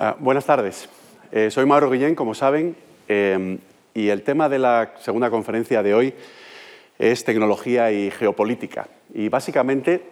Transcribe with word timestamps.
Ah, 0.00 0.14
buenas 0.16 0.46
tardes. 0.46 0.88
Eh, 1.32 1.50
soy 1.50 1.66
Mauro 1.66 1.90
Guillén, 1.90 2.14
como 2.14 2.32
saben, 2.32 2.76
eh, 3.08 3.58
y 3.94 4.10
el 4.10 4.22
tema 4.22 4.48
de 4.48 4.60
la 4.60 4.92
segunda 5.00 5.28
conferencia 5.28 5.82
de 5.82 5.92
hoy 5.92 6.14
es 7.00 7.24
tecnología 7.24 7.90
y 7.90 8.12
geopolítica. 8.12 8.86
Y 9.12 9.28
básicamente 9.28 10.04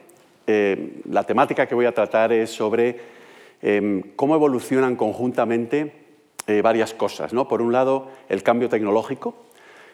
eh, 0.49 1.01
la 1.09 1.22
temática 1.22 1.69
que 1.69 1.77
voy 1.77 1.87
a 1.87 1.95
tratar 1.95 2.33
es 2.33 2.51
sobre 2.51 2.99
cómo 4.17 4.35
evolucionan 4.35 4.96
conjuntamente 4.96 5.92
varias 6.64 6.92
cosas. 6.92 7.32
¿no? 7.32 7.46
Por 7.46 7.62
un 7.62 7.72
lado, 7.72 8.10
el 8.28 8.42
cambio 8.42 8.68
tecnológico 8.68 9.37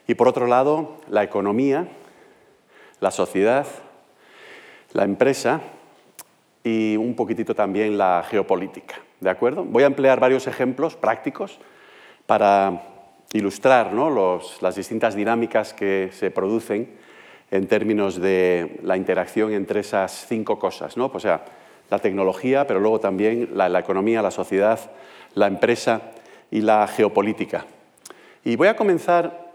y 0.09 0.15
por 0.15 0.27
otro 0.27 0.47
lado, 0.47 0.97
la 1.11 1.23
economía, 1.23 1.87
la 3.01 3.11
sociedad, 3.11 3.67
la 4.95 5.05
empresa 5.05 5.61
y 6.65 6.97
un 6.97 7.15
poquitito 7.15 7.55
también 7.55 7.99
la 7.99 8.25
geopolítica. 8.27 8.97
¿De 9.23 9.31
acuerdo? 9.31 9.63
Voy 9.65 9.85
a 9.85 9.87
emplear 9.87 10.19
varios 10.19 10.49
ejemplos 10.49 10.97
prácticos 10.97 11.61
para 12.27 12.83
ilustrar 13.33 13.93
las 14.61 14.75
distintas 14.75 15.15
dinámicas 15.15 15.73
que 15.73 16.11
se 16.13 16.33
producen 16.33 16.91
en 17.53 17.69
términos 17.69 18.21
de 18.21 18.81
la 18.83 18.97
interacción 18.97 19.53
entre 19.53 19.79
esas 19.79 20.27
cinco 20.27 20.59
cosas. 20.59 20.97
¿no? 20.97 21.09
O 21.15 21.21
sea, 21.21 21.45
la 21.89 22.01
tecnología, 22.01 22.67
pero 22.67 22.81
luego 22.81 22.99
también 22.99 23.51
la, 23.55 23.69
la 23.69 23.79
economía, 23.79 24.23
la 24.23 24.33
sociedad, 24.33 24.81
la 25.35 25.47
empresa 25.47 26.03
y 26.51 26.61
la 26.63 26.89
geopolítica. 26.89 27.65
Y 28.43 28.57
voy 28.57 28.67
a 28.67 28.75
comenzar 28.75 29.53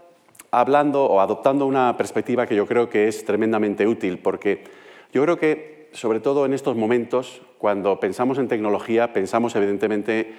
hablando 0.50 1.04
o 1.04 1.20
adoptando 1.20 1.66
una 1.66 1.94
perspectiva 1.98 2.46
que 2.46 2.56
yo 2.56 2.66
creo 2.66 2.88
que 2.88 3.06
es 3.06 3.22
tremendamente 3.22 3.86
útil, 3.86 4.18
porque 4.18 4.64
yo 5.12 5.22
creo 5.24 5.36
que 5.38 5.77
sobre 5.92 6.20
todo 6.20 6.46
en 6.46 6.52
estos 6.52 6.76
momentos, 6.76 7.42
cuando 7.58 8.00
pensamos 8.00 8.38
en 8.38 8.48
tecnología, 8.48 9.12
pensamos 9.12 9.54
evidentemente 9.56 10.34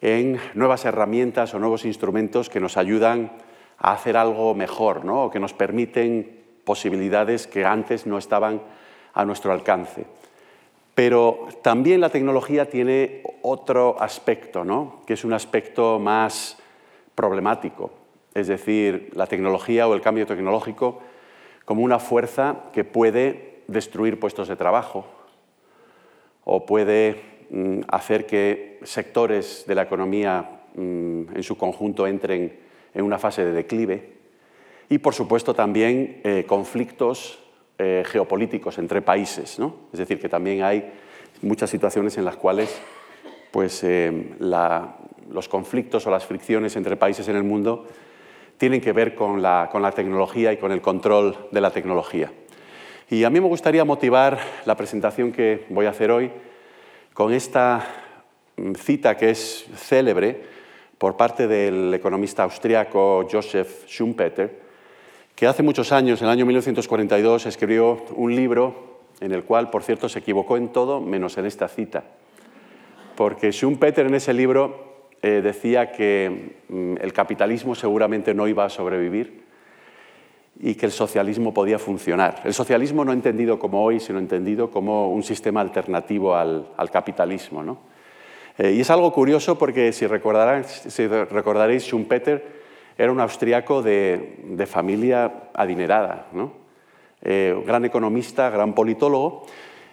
en 0.00 0.38
nuevas 0.54 0.84
herramientas 0.84 1.54
o 1.54 1.58
nuevos 1.58 1.84
instrumentos 1.84 2.50
que 2.50 2.60
nos 2.60 2.76
ayudan 2.76 3.32
a 3.78 3.92
hacer 3.92 4.16
algo 4.16 4.54
mejor, 4.54 5.04
¿no? 5.04 5.24
o 5.24 5.30
que 5.30 5.40
nos 5.40 5.52
permiten 5.52 6.44
posibilidades 6.64 7.46
que 7.46 7.64
antes 7.64 8.06
no 8.06 8.18
estaban 8.18 8.62
a 9.12 9.24
nuestro 9.24 9.52
alcance. 9.52 10.06
Pero 10.94 11.48
también 11.62 12.00
la 12.00 12.10
tecnología 12.10 12.68
tiene 12.68 13.22
otro 13.42 13.96
aspecto, 14.00 14.64
¿no? 14.64 15.02
que 15.06 15.14
es 15.14 15.24
un 15.24 15.32
aspecto 15.32 15.98
más 15.98 16.58
problemático. 17.14 17.90
Es 18.34 18.48
decir, 18.48 19.10
la 19.14 19.26
tecnología 19.26 19.86
o 19.86 19.94
el 19.94 20.00
cambio 20.00 20.26
tecnológico 20.26 21.00
como 21.64 21.82
una 21.82 21.98
fuerza 21.98 22.56
que 22.72 22.84
puede 22.84 23.53
destruir 23.66 24.18
puestos 24.20 24.48
de 24.48 24.56
trabajo 24.56 25.06
o 26.44 26.66
puede 26.66 27.20
mm, 27.50 27.80
hacer 27.88 28.26
que 28.26 28.78
sectores 28.82 29.64
de 29.66 29.74
la 29.74 29.82
economía 29.82 30.60
mm, 30.74 31.36
en 31.36 31.42
su 31.42 31.56
conjunto 31.56 32.06
entren 32.06 32.58
en 32.94 33.04
una 33.04 33.18
fase 33.18 33.44
de 33.44 33.52
declive 33.52 34.12
y, 34.88 34.98
por 34.98 35.14
supuesto, 35.14 35.54
también 35.54 36.20
eh, 36.24 36.44
conflictos 36.46 37.38
eh, 37.78 38.04
geopolíticos 38.06 38.78
entre 38.78 39.02
países. 39.02 39.58
Es 39.92 39.98
decir, 39.98 40.20
que 40.20 40.28
también 40.28 40.62
hay 40.62 40.92
muchas 41.42 41.70
situaciones 41.70 42.16
en 42.18 42.24
las 42.24 42.36
cuales 42.36 42.80
pues, 43.50 43.82
eh, 43.82 44.34
los 44.38 45.48
conflictos 45.48 46.06
o 46.06 46.10
las 46.10 46.26
fricciones 46.26 46.76
entre 46.76 46.96
países 46.96 47.26
en 47.28 47.36
el 47.36 47.44
mundo 47.44 47.86
tienen 48.58 48.80
que 48.80 48.92
ver 48.92 49.14
con 49.14 49.42
la 49.42 49.92
tecnología 49.94 50.52
y 50.52 50.58
con 50.58 50.70
el 50.70 50.80
control 50.80 51.48
de 51.50 51.60
la 51.60 51.72
tecnología. 51.72 52.30
Y 53.10 53.24
a 53.24 53.30
mí 53.30 53.38
me 53.38 53.48
gustaría 53.48 53.84
motivar 53.84 54.38
la 54.64 54.76
presentación 54.76 55.30
que 55.30 55.66
voy 55.68 55.84
a 55.84 55.90
hacer 55.90 56.10
hoy 56.10 56.30
con 57.12 57.34
esta 57.34 57.86
mm, 58.56 58.72
cita 58.74 59.16
que 59.16 59.30
es 59.30 59.66
célebre 59.76 60.42
por 60.96 61.16
parte 61.16 61.46
del 61.46 61.92
economista 61.92 62.44
austriaco 62.44 63.28
Joseph 63.30 63.86
Schumpeter, 63.86 64.58
que 65.34 65.46
hace 65.46 65.62
muchos 65.62 65.92
años, 65.92 66.22
en 66.22 66.28
el 66.28 66.32
año 66.32 66.46
1942, 66.46 67.44
escribió 67.44 68.04
un 68.16 68.34
libro 68.34 69.00
en 69.20 69.32
el 69.32 69.44
cual, 69.44 69.68
por 69.68 69.82
cierto, 69.82 70.08
se 70.08 70.20
equivocó 70.20 70.56
en 70.56 70.68
todo 70.68 71.00
menos 71.02 71.36
en 71.36 71.44
esta 71.44 71.68
cita. 71.68 72.04
Porque 73.16 73.52
Schumpeter 73.52 74.06
en 74.06 74.14
ese 74.14 74.32
libro 74.32 75.08
eh, 75.20 75.42
decía 75.42 75.92
que 75.92 76.56
mm, 76.68 76.94
el 77.02 77.12
capitalismo 77.12 77.74
seguramente 77.74 78.32
no 78.32 78.48
iba 78.48 78.64
a 78.64 78.70
sobrevivir 78.70 79.43
y 80.60 80.74
que 80.74 80.86
el 80.86 80.92
socialismo 80.92 81.52
podía 81.52 81.78
funcionar. 81.78 82.40
El 82.44 82.54
socialismo 82.54 83.04
no 83.04 83.12
entendido 83.12 83.58
como 83.58 83.82
hoy, 83.82 84.00
sino 84.00 84.18
entendido 84.18 84.70
como 84.70 85.10
un 85.10 85.22
sistema 85.22 85.60
alternativo 85.60 86.34
al, 86.36 86.90
capitalismo. 86.92 87.62
¿no? 87.62 87.78
Eh, 88.58 88.72
y 88.72 88.80
es 88.80 88.90
algo 88.90 89.12
curioso 89.12 89.58
porque 89.58 89.92
si, 89.92 90.06
si 90.06 91.06
recordaréis, 91.06 91.82
Schumpeter 91.84 92.62
era 92.96 93.10
un 93.10 93.20
austriaco 93.20 93.82
de, 93.82 94.64
familia 94.66 95.48
adinerada, 95.54 96.28
¿no? 96.32 96.52
Eh, 97.26 97.60
gran 97.66 97.84
economista, 97.84 98.50
gran 98.50 98.74
politólogo, 98.74 99.46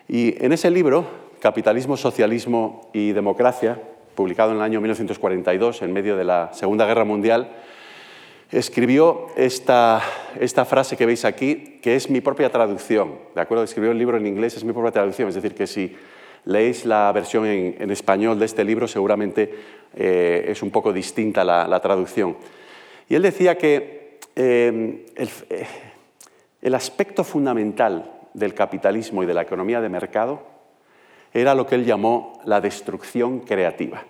y 0.08 0.36
en 0.44 0.52
ese 0.52 0.70
libro, 0.70 1.06
Capitalismo, 1.40 1.96
Socialismo 1.96 2.90
y 2.94 3.14
Democracia, 3.14 3.82
publicado 4.16 4.52
en 4.52 4.58
el 4.58 4.64
año 4.64 4.82
1942, 4.82 5.82
en 5.82 5.94
medio 5.94 6.18
de 6.18 6.26
la 6.26 6.50
Segunda 6.54 6.86
Guerra 6.86 7.06
Mundial, 7.06 7.50
escribió 8.52 9.28
esta, 9.36 10.02
frase 10.68 10.98
que 10.98 11.06
veis 11.06 11.26
aquí, 11.26 11.80
que 11.82 11.96
es 11.96 12.10
mi 12.10 12.22
propia 12.22 12.52
traducción. 12.52 13.20
¿De 13.34 13.42
acuerdo? 13.42 13.64
Escribió 13.64 13.92
el 13.92 13.98
libro 13.98 14.18
en 14.18 14.28
inglés, 14.28 14.58
es 14.58 14.64
mi 14.64 14.74
propia 14.74 14.92
traducción. 14.92 15.30
Es 15.30 15.36
decir, 15.36 15.56
que 15.56 15.68
si 15.68 15.96
leéis 16.46 16.86
la 16.86 17.12
versión 17.12 17.46
en, 17.46 17.92
español 17.92 18.40
de 18.40 18.46
este 18.46 18.64
libro, 18.64 18.88
seguramente 18.88 19.54
eh, 19.96 20.46
es 20.48 20.62
un 20.62 20.72
poco 20.72 20.92
distinta 20.92 21.44
la, 21.44 21.80
traducción. 21.80 22.36
Y 23.08 23.16
él 23.16 23.22
decía 23.22 23.58
que 23.58 24.20
eh, 24.36 25.06
el, 25.16 25.30
eh, 25.50 25.68
el 26.62 26.76
aspecto 26.76 27.24
fundamental 27.24 28.12
del 28.34 28.54
capitalismo 28.54 29.24
y 29.24 29.26
de 29.26 29.34
la 29.34 29.42
economía 29.42 29.82
de 29.82 29.90
mercado 29.90 30.42
era 31.34 31.56
lo 31.56 31.66
que 31.66 31.76
él 31.76 31.86
llamó 31.86 32.42
la 32.46 32.60
destrucción 32.60 33.40
creativa. 33.40 34.04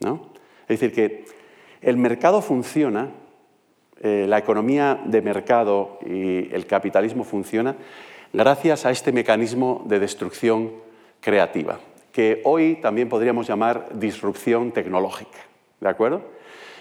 ¿no? 0.00 0.32
Es 0.68 0.80
decir, 0.80 0.92
que 0.92 1.24
el 1.80 1.96
mercado 1.96 2.42
funciona 2.42 3.10
eh, 4.04 4.26
la 4.28 4.36
economía 4.36 5.00
de 5.06 5.22
mercado 5.22 5.98
y 6.04 6.54
el 6.54 6.66
capitalismo 6.66 7.24
funciona 7.24 7.74
gracias 8.34 8.84
a 8.84 8.90
este 8.90 9.12
mecanismo 9.12 9.82
de 9.86 9.98
destrucción 9.98 10.72
creativa, 11.22 11.80
que 12.12 12.42
hoy 12.44 12.76
también 12.82 13.08
podríamos 13.08 13.46
llamar 13.46 13.88
disrupción 13.94 14.72
tecnológica. 14.72 15.38
¿De 15.80 15.88
acuerdo? 15.88 16.20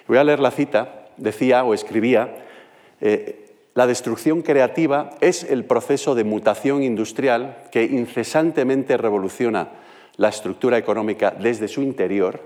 Voy 0.05 0.17
a 0.17 0.25
leer 0.25 0.41
la 0.41 0.51
cita. 0.51 1.05
Decía 1.15 1.63
o 1.63 1.73
escribía, 1.73 2.43
eh, 2.99 3.55
la 3.73 3.87
destrucción 3.87 4.41
creativa 4.41 5.11
es 5.21 5.45
el 5.45 5.63
proceso 5.63 6.15
de 6.15 6.25
mutación 6.25 6.83
industrial 6.83 7.55
que 7.71 7.85
incesantemente 7.85 8.97
revoluciona 8.97 9.69
la 10.17 10.27
estructura 10.27 10.77
económica 10.77 11.31
desde 11.31 11.69
su 11.69 11.83
interior, 11.83 12.41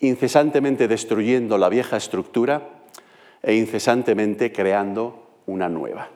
incesantemente 0.00 0.86
destruyendo 0.86 1.56
la 1.56 1.70
vieja 1.70 1.96
estructura 1.96 2.75
e 3.42 3.54
incesantemente 3.54 4.52
creando 4.52 5.42
una 5.46 5.68
nueva. 5.68 6.08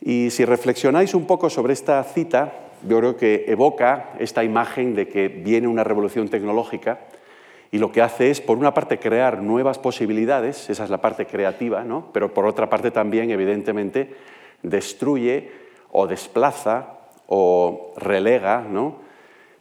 Y 0.00 0.30
si 0.30 0.44
reflexionáis 0.44 1.14
un 1.14 1.26
poco 1.26 1.50
sobre 1.50 1.72
esta 1.72 2.02
cita, 2.04 2.52
yo 2.86 2.98
creo 2.98 3.16
que 3.16 3.44
evoca 3.48 4.10
esta 4.18 4.44
imagen 4.44 4.94
de 4.94 5.08
que 5.08 5.28
viene 5.28 5.66
una 5.66 5.84
revolución 5.84 6.28
tecnológica 6.28 7.00
y 7.70 7.78
lo 7.78 7.92
que 7.92 8.00
hace 8.00 8.30
es, 8.30 8.40
por 8.40 8.56
una 8.56 8.72
parte, 8.72 8.98
crear 8.98 9.42
nuevas 9.42 9.78
posibilidades, 9.78 10.70
esa 10.70 10.84
es 10.84 10.90
la 10.90 11.00
parte 11.00 11.26
creativa, 11.26 11.84
¿no? 11.84 12.10
pero 12.12 12.32
por 12.32 12.46
otra 12.46 12.70
parte 12.70 12.90
también, 12.90 13.30
evidentemente, 13.30 14.14
destruye 14.62 15.50
o 15.90 16.06
desplaza 16.06 16.98
o 17.26 17.92
relega 17.96 18.62
¿no? 18.62 18.96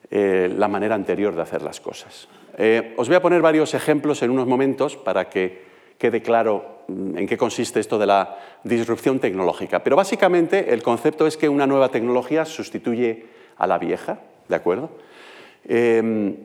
Eh, 0.10 0.54
la 0.56 0.70
manera 0.70 0.96
anterior 0.96 1.36
de 1.36 1.42
hacer 1.42 1.62
las 1.62 1.82
cosas. 1.82 2.30
Eh, 2.58 2.94
os 2.96 3.08
voy 3.08 3.18
a 3.18 3.22
poner 3.22 3.42
varios 3.42 3.74
ejemplos 3.74 4.24
en 4.24 4.32
unos 4.32 4.48
momentos 4.48 4.96
para 4.96 5.30
que 5.30 5.67
quede 5.98 6.22
claro 6.22 6.84
mm, 6.88 7.18
en 7.18 7.28
qué 7.28 7.38
consiste 7.38 7.80
esto 7.80 7.98
de 7.98 8.06
la 8.06 8.38
disrupción 8.64 9.20
tecnológica. 9.20 9.84
Pero 9.84 9.96
básicamente 9.96 10.74
el 10.74 10.84
concepto 10.84 11.28
es 11.28 11.38
que 11.38 11.50
una 11.50 11.68
nueva 11.68 11.90
tecnología 11.90 12.46
sustituye 12.46 13.26
a 13.58 13.68
la 13.68 13.78
vieja, 13.78 14.20
¿de 14.48 14.56
acuerdo? 14.56 14.92
Em, 15.66 16.36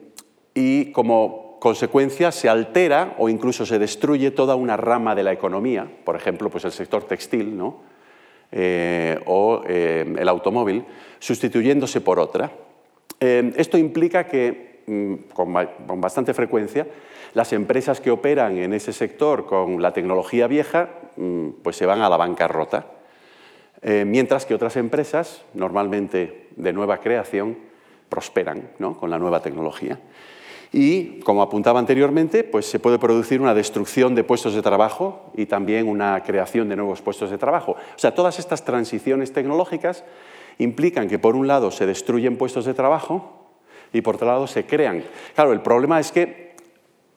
y 0.54 0.93
como 0.93 1.58
consecuencia 1.60 2.32
se 2.32 2.49
altera 2.49 3.14
o 3.19 3.28
incluso 3.28 3.64
se 3.64 3.78
destruye 3.78 4.32
toda 4.32 4.56
una 4.56 4.76
rama 4.76 5.14
de 5.14 5.22
la 5.22 5.32
economía, 5.32 5.88
por 6.04 6.16
ejemplo, 6.16 6.50
pues 6.50 6.64
el 6.64 6.72
sector 6.72 7.04
textil 7.04 7.60
eh, 8.50 9.20
o 9.26 9.62
em, 9.66 10.19
el 10.19 10.28
automóvil, 10.28 10.84
sustituyéndose 11.20 12.00
por 12.00 12.19
otra. 12.19 12.50
Em, 13.20 13.52
esto 13.56 13.78
implica 13.78 14.26
que, 14.26 14.82
mm, 14.87 15.14
con 15.32 16.00
bastante 16.00 16.34
frecuencia, 16.34 16.87
las 17.34 17.52
empresas 17.52 18.00
que 18.00 18.11
operan 18.11 18.58
en 18.58 18.75
ese 18.75 18.93
sector 18.93 19.46
con 19.46 19.81
la 19.81 19.93
tecnología 19.93 20.46
vieja 20.46 20.90
mm, 21.17 21.49
pues 21.62 21.76
se 21.76 21.87
van 21.87 22.02
a 22.02 22.08
la 22.08 22.17
bancarrota, 22.17 22.87
eh, 23.81 24.05
mientras 24.06 24.46
que 24.46 24.55
otras 24.55 24.76
empresas, 24.76 25.43
normalmente 25.55 26.49
de 26.56 26.73
nueva 26.73 26.99
creación, 26.99 27.56
prosperan 28.08 28.69
con 29.00 29.11
la 29.11 29.19
nueva 29.19 29.40
tecnología. 29.40 29.99
Y, 30.73 31.20
como 31.20 31.43
apuntaba 31.43 31.79
anteriormente, 31.79 32.44
pues 32.44 32.67
se 32.67 32.79
puede 32.79 32.99
producir 32.99 33.40
una 33.43 33.55
destrucción 33.55 34.14
de 34.14 34.25
puestos 34.25 34.55
de 34.55 34.62
trabajo 34.62 35.31
y 35.35 35.46
también 35.46 35.87
una 35.87 36.23
creación 36.23 36.69
de 36.69 36.76
nuevos 36.76 37.02
puestos 37.02 37.31
de 37.31 37.37
trabajo. 37.37 37.73
O 37.73 37.99
sea, 37.99 38.14
todas 38.14 38.38
estas 38.38 38.64
transiciones 38.64 39.32
tecnológicas 39.32 40.05
implican 40.58 41.08
que, 41.08 41.19
por 41.19 41.37
un 41.37 41.46
lado, 41.46 41.70
se 41.70 41.85
destruyen 41.85 42.38
puestos 42.38 42.64
de 42.64 42.73
trabajo 42.73 43.50
y, 43.93 44.00
por 44.00 44.14
otro 44.14 44.26
lado, 44.26 44.46
se 44.46 44.64
crean. 44.64 45.05
Claro, 45.35 45.52
el 45.52 45.61
problema 45.61 46.00
es 46.00 46.11
que 46.11 46.41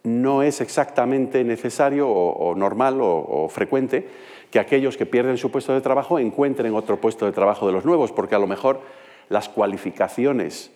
no 0.05 0.43
es 0.43 0.61
exactamente 0.61 1.43
necesario 1.43 2.07
o, 2.09 2.55
normal 2.55 2.99
o, 3.01 3.49
frecuente 3.49 4.07
que 4.51 4.59
aquellos 4.59 4.95
que 4.95 5.05
pierden 5.05 5.37
su 5.37 5.51
puesto 5.51 5.73
de 5.73 5.81
trabajo 5.81 6.19
encuentren 6.19 6.73
otro 6.75 7.01
puesto 7.01 7.25
de 7.25 7.31
trabajo 7.31 7.67
de 7.67 7.73
los 7.73 7.83
nuevos, 7.83 8.11
porque 8.11 8.35
a 8.35 8.39
lo 8.39 8.47
mejor 8.47 8.79
las 9.27 9.49
cualificaciones 9.49 10.71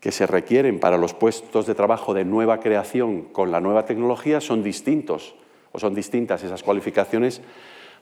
que 0.00 0.12
se 0.12 0.26
requieren 0.26 0.78
para 0.78 0.98
los 0.98 1.14
puestos 1.14 1.66
de 1.66 1.74
trabajo 1.74 2.14
de 2.14 2.24
nueva 2.24 2.60
creación 2.60 3.22
con 3.22 3.50
la 3.50 3.60
nueva 3.60 3.84
tecnología 3.84 4.40
son 4.40 4.62
distintos 4.62 5.34
o 5.72 5.78
son 5.78 5.94
distintas 5.94 6.42
esas 6.42 6.62
cualificaciones 6.62 7.40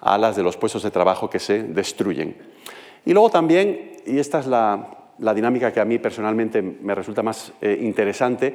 a 0.01 0.19
las 0.19 0.37
de 0.37 0.43
los 0.43 0.57
puestos 0.57 0.83
de 0.83 0.91
trabajo 0.91 1.31
que 1.31 1.39
se 1.39 1.63
destruyen. 1.63 2.37
Y 3.05 3.13
luego 3.13 3.31
también, 3.31 3.93
y 4.05 4.19
esta 4.19 4.41
es 4.41 4.47
la, 4.47 4.93
dinámica 5.19 5.73
que 5.73 5.81
a 5.81 5.85
mí 5.85 5.99
personalmente 5.99 6.61
me 6.61 6.95
resulta 6.95 7.23
más 7.23 7.53
eh, 7.61 7.79
interesante, 7.81 8.55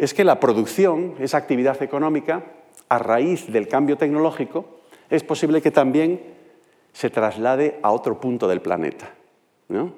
es 0.00 0.14
que 0.14 0.24
la 0.24 0.40
producción, 0.40 1.14
esa 1.18 1.36
actividad 1.36 1.82
económica, 1.82 2.42
a 2.88 2.98
raíz 2.98 3.52
del 3.52 3.68
cambio 3.68 3.98
tecnológico, 3.98 4.80
es 5.10 5.22
posible 5.22 5.60
que 5.60 5.70
también 5.70 6.22
se 6.94 7.10
traslade 7.10 7.78
a 7.82 7.90
otro 7.90 8.18
punto 8.18 8.48
del 8.48 8.62
planeta. 8.62 9.10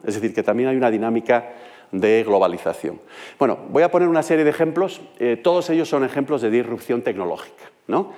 Es 0.04 0.14
decir, 0.16 0.34
que 0.34 0.42
también 0.42 0.68
hay 0.68 0.76
una 0.76 0.90
dinámica 0.90 1.52
de 1.92 2.24
globalización. 2.24 3.00
Bueno, 3.38 3.58
voy 3.70 3.84
a 3.84 3.92
poner 3.92 4.08
una 4.08 4.24
serie 4.24 4.42
de 4.44 4.50
ejemplos, 4.50 5.00
eh, 5.20 5.36
todos 5.36 5.70
ellos 5.70 5.88
son 5.88 6.04
ejemplos 6.04 6.42
de 6.42 6.50
disrupción 6.50 7.02
tecnológica. 7.02 7.70
¿no? 7.86 8.12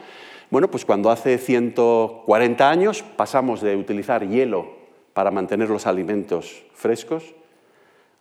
Bueno, 0.50 0.70
pues 0.70 0.86
cuando 0.86 1.10
hace 1.10 1.36
140 1.36 2.70
años 2.70 3.02
pasamos 3.02 3.60
de 3.60 3.76
utilizar 3.76 4.26
hielo 4.26 4.72
para 5.12 5.30
mantener 5.30 5.68
los 5.68 5.86
alimentos 5.86 6.64
frescos 6.72 7.34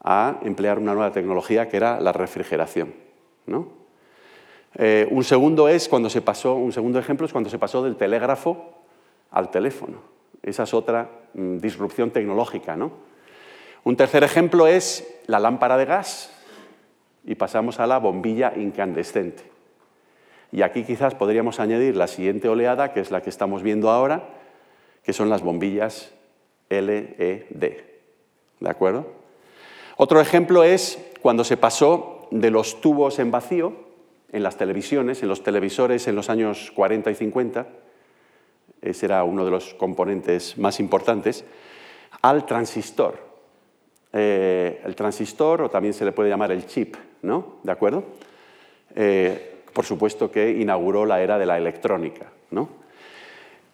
a 0.03 0.39
emplear 0.43 0.79
una 0.79 0.93
nueva 0.93 1.13
tecnología 1.13 1.69
que 1.69 1.77
era 1.77 2.01
la 2.01 2.11
refrigeración. 2.11 3.02
¿No? 3.45 3.67
Eh, 4.75 5.07
un 5.11 5.23
segundo 5.23 5.67
es 5.67 5.87
cuando 5.87 6.09
se 6.09 6.21
pasó, 6.21 6.55
un 6.55 6.71
segundo 6.71 6.99
ejemplo 6.99 7.25
es 7.25 7.31
cuando 7.31 7.49
se 7.49 7.59
pasó 7.59 7.83
del 7.83 7.95
telégrafo 7.95 8.73
al 9.31 9.51
teléfono. 9.51 9.97
Esa 10.41 10.63
es 10.63 10.73
otra 10.73 11.09
mm, 11.33 11.57
disrupción 11.57 12.11
tecnológica, 12.11 12.75
¿no? 12.75 12.91
Un 13.83 13.95
tercer 13.97 14.23
ejemplo 14.23 14.67
es 14.67 15.19
la 15.27 15.39
lámpara 15.39 15.77
de 15.77 15.85
gas 15.85 16.31
y 17.25 17.35
pasamos 17.35 17.79
a 17.79 17.87
la 17.87 17.99
bombilla 17.99 18.53
incandescente. 18.55 19.43
Y 20.51 20.61
aquí 20.61 20.83
quizás 20.83 21.15
podríamos 21.15 21.59
añadir 21.59 21.95
la 21.95 22.07
siguiente 22.07 22.47
oleada, 22.47 22.93
que 22.93 22.99
es 22.99 23.11
la 23.11 23.21
que 23.21 23.29
estamos 23.29 23.63
viendo 23.63 23.89
ahora, 23.89 24.29
que 25.03 25.11
son 25.11 25.29
las 25.29 25.41
bombillas 25.41 26.13
LED. 26.69 27.49
¿De 27.49 28.69
acuerdo? 28.69 29.07
Otro 29.97 30.21
ejemplo 30.21 30.63
es 30.63 30.99
cuando 31.21 31.43
se 31.43 31.57
pasó 31.57 32.12
de 32.39 32.49
los 32.49 32.81
tubos 32.81 33.19
en 33.19 33.31
vacío 33.31 33.73
en 34.31 34.41
las 34.41 34.57
televisiones, 34.57 35.21
en 35.21 35.29
los 35.29 35.43
televisores 35.43 36.07
en 36.07 36.15
los 36.15 36.29
años 36.29 36.71
40 36.75 37.11
y 37.11 37.15
50, 37.15 37.67
ese 38.81 39.05
era 39.05 39.23
uno 39.23 39.45
de 39.45 39.51
los 39.51 39.75
componentes 39.75 40.57
más 40.57 40.79
importantes, 40.79 41.45
al 42.21 42.45
transistor. 42.45 43.19
Eh, 44.11 44.81
el 44.83 44.95
transistor, 44.95 45.61
o 45.61 45.69
también 45.69 45.93
se 45.93 46.03
le 46.03 46.11
puede 46.11 46.29
llamar 46.29 46.51
el 46.51 46.65
chip, 46.65 46.95
¿no? 47.21 47.57
¿De 47.61 47.71
acuerdo? 47.71 48.03
Eh, 48.95 49.61
por 49.71 49.85
supuesto 49.85 50.31
que 50.31 50.49
inauguró 50.51 51.05
la 51.05 51.21
era 51.21 51.37
de 51.37 51.45
la 51.45 51.57
electrónica, 51.59 52.31
¿no? 52.49 52.69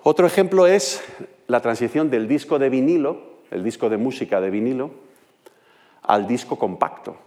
Otro 0.03 0.27
ejemplo 0.27 0.67
es 0.67 1.01
la 1.47 1.61
transición 1.61 2.09
del 2.09 2.27
disco 2.27 2.59
de 2.59 2.69
vinilo, 2.69 3.39
el 3.51 3.63
disco 3.63 3.89
de 3.89 3.97
música 3.97 4.41
de 4.41 4.49
vinilo, 4.49 4.91
al 6.03 6.27
disco 6.27 6.57
compacto, 6.57 7.17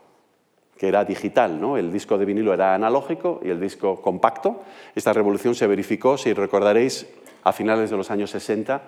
que 0.77 0.89
era 0.89 1.05
digital, 1.05 1.61
¿no? 1.61 1.77
El 1.77 1.93
disco 1.93 2.19
de 2.19 2.25
vinilo 2.25 2.53
era 2.53 2.75
analógico 2.75 3.41
y 3.45 3.51
el 3.51 3.61
disco 3.61 4.01
compacto. 4.01 4.63
Esta 4.95 5.13
revolución 5.13 5.55
se 5.55 5.67
verificó, 5.67 6.19
si 6.19 6.33
recordaréis, 6.33 7.07
a 7.45 7.53
finales 7.53 7.91
de 7.91 7.97
los 7.97 8.11
años 8.11 8.31
60 8.31 8.83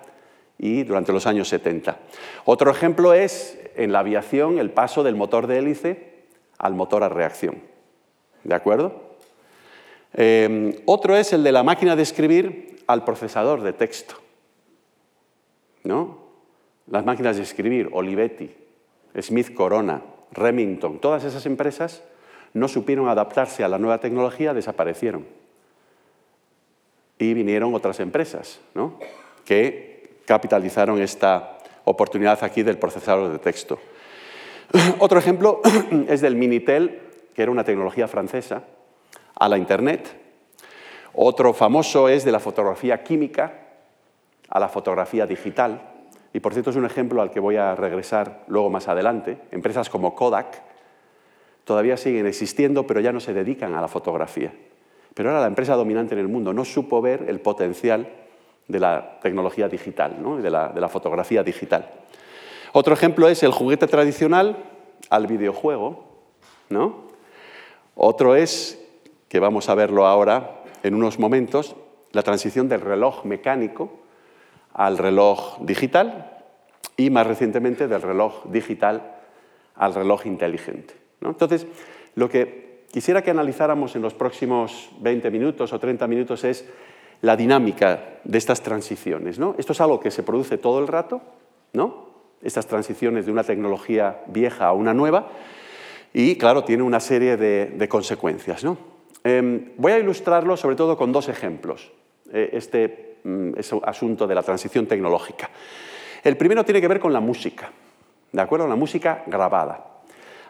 y 0.57 0.83
durante 0.83 1.11
los 1.11 1.27
años 1.27 1.47
70. 1.49 1.97
Otro 2.45 2.71
ejemplo 2.71 3.13
es 3.13 3.59
en 3.75 3.91
la 3.91 3.99
aviación 3.99 4.59
el 4.59 4.71
paso 4.71 5.03
del 5.03 5.15
motor 5.15 5.47
de 5.47 5.59
hélice 5.59 6.15
al 6.57 6.73
motor 6.73 7.03
a 7.03 7.09
reacción. 7.09 7.61
¿De 8.43 8.55
acuerdo? 8.55 9.15
Eh, 10.13 10.81
otro 10.85 11.17
es 11.17 11.33
el 11.33 11.43
de 11.43 11.51
la 11.51 11.63
máquina 11.63 11.95
de 11.95 12.03
escribir 12.03 12.77
al 12.87 13.03
procesador 13.03 13.61
de 13.61 13.73
texto. 13.73 14.15
¿No? 15.83 16.25
Las 16.87 17.05
máquinas 17.05 17.37
de 17.37 17.43
escribir, 17.43 17.89
Olivetti, 17.91 18.51
Smith 19.19 19.53
Corona, 19.53 20.01
Remington, 20.35 20.99
todas 20.99 21.23
esas 21.23 21.45
empresas 21.45 22.03
no 22.53 22.67
supieron 22.67 23.09
adaptarse 23.09 23.63
a 23.63 23.67
la 23.67 23.79
nueva 23.79 23.99
tecnología, 23.99 24.53
desaparecieron. 24.53 25.25
Y 27.17 27.33
vinieron 27.33 27.73
otras 27.73 27.99
empresas, 27.99 28.59
¿no? 28.73 28.99
que 29.45 30.19
capitalizaron 30.25 31.01
esta 31.01 31.57
oportunidad 31.85 32.43
aquí 32.43 32.63
del 32.63 32.77
procesador 32.77 33.31
de 33.31 33.39
texto. 33.39 33.79
Otro 34.99 35.19
ejemplo 35.19 35.61
es 36.09 36.21
del 36.21 36.35
Minitel, 36.35 37.01
que 37.33 37.43
era 37.43 37.51
una 37.51 37.63
tecnología 37.63 38.07
francesa, 38.07 38.63
a 39.35 39.47
la 39.47 39.57
Internet. 39.57 40.15
Otro 41.13 41.53
famoso 41.53 42.09
es 42.09 42.25
de 42.25 42.31
la 42.31 42.39
fotografía 42.39 43.03
química 43.03 43.61
a 44.49 44.59
la 44.59 44.67
fotografía 44.67 45.25
digital. 45.25 45.94
Y 46.35 46.41
por 46.41 46.51
cierto 46.51 46.69
es 46.69 46.75
un 46.75 46.83
ejemplo 46.83 47.21
al 47.21 47.31
que 47.31 47.39
voy 47.39 47.55
a 47.55 47.75
regresar 47.75 48.43
luego 48.49 48.69
más 48.69 48.89
adelante. 48.89 49.37
Empresas 49.51 49.89
como 49.89 50.15
Kodak 50.15 50.63
todavía 51.63 51.95
siguen 51.95 52.27
existiendo, 52.27 52.85
pero 52.85 52.99
ya 52.99 53.13
no 53.13 53.21
se 53.21 53.33
dedican 53.33 53.73
a 53.73 53.79
la 53.79 53.87
fotografía. 53.87 54.51
Pero 55.13 55.29
era 55.29 55.39
la 55.39 55.47
empresa 55.47 55.75
dominante 55.75 56.13
en 56.13 56.19
el 56.19 56.27
mundo. 56.27 56.51
No 56.51 56.65
supo 56.65 57.01
ver 57.01 57.23
el 57.29 57.39
potencial 57.39 58.09
de 58.67 58.79
la 58.81 59.17
tecnología 59.21 59.69
digital, 59.69 60.17
de, 60.41 60.49
la, 60.49 60.89
fotografía 60.89 61.41
digital. 61.41 61.89
Otro 62.73 62.93
ejemplo 62.93 63.29
es 63.29 63.41
el 63.41 63.53
juguete 63.53 63.87
tradicional 63.87 64.57
al 65.09 65.27
videojuego. 65.27 66.03
¿no? 66.67 67.05
Otro 67.95 68.35
es, 68.35 68.85
que 69.29 69.39
vamos 69.39 69.69
a 69.69 69.75
verlo 69.75 70.05
ahora 70.05 70.63
en 70.83 70.95
unos 70.95 71.17
momentos, 71.17 71.77
la 72.11 72.23
transición 72.23 72.67
del 72.67 72.81
reloj 72.81 73.23
mecánico 73.23 73.89
al 74.73 74.97
reloj 74.97 75.59
digital 75.61 76.34
y 76.97 77.09
más 77.09 77.27
recientemente 77.27 77.87
del 77.87 78.01
reloj 78.01 78.45
digital 78.45 79.15
al 79.75 79.93
reloj 79.93 80.25
inteligente. 80.25 80.93
Entonces, 81.21 81.67
lo 82.15 82.29
que 82.29 82.85
quisiera 82.91 83.21
que 83.21 83.31
analizáramos 83.31 83.95
en 83.95 84.01
los 84.01 84.13
próximos 84.13 84.89
20 84.99 85.29
minutos 85.31 85.73
o 85.73 85.79
30 85.79 86.07
minutos 86.07 86.43
es 86.43 86.65
la 87.21 87.35
dinámica 87.35 88.19
de 88.23 88.37
estas 88.37 88.61
transiciones. 88.61 89.39
¿no? 89.39 89.55
Esto 89.57 89.73
es 89.73 89.81
algo 89.81 89.99
que 89.99 90.11
se 90.11 90.23
produce 90.23 90.57
todo 90.57 90.79
el 90.79 90.87
rato, 90.87 91.21
¿no? 91.73 92.05
estas 92.41 92.67
transiciones 92.67 93.25
de 93.25 93.31
una 93.31 93.43
tecnología 93.43 94.21
vieja 94.27 94.67
a 94.67 94.73
una 94.73 94.93
nueva, 94.93 95.29
y 96.13 96.37
claro, 96.37 96.63
tiene 96.63 96.83
una 96.83 96.99
serie 96.99 97.35
de, 97.35 97.87
consecuencias. 97.89 98.63
¿no? 98.63 98.77
Em, 99.23 99.71
voy 99.77 99.91
a 99.91 99.99
ilustrarlo 99.99 100.55
sobre 100.55 100.75
todo 100.75 100.95
con 100.95 101.11
dos 101.11 101.27
ejemplos, 101.27 101.91
eh, 102.31 102.51
este 102.53 103.17
mm, 103.23 103.51
asunto 103.83 104.27
de 104.27 104.35
la 104.35 104.43
transición 104.43 104.85
tecnológica. 104.85 105.49
El 106.25 106.37
primero 106.37 106.65
tiene 106.65 106.81
que 106.81 106.87
ver 106.87 106.99
con 106.99 107.13
la 107.13 107.19
música, 107.19 107.69
¿de 108.31 108.41
acuerdo? 108.41 108.67
La 108.67 108.75
música 108.75 109.21
grabada. 109.27 109.85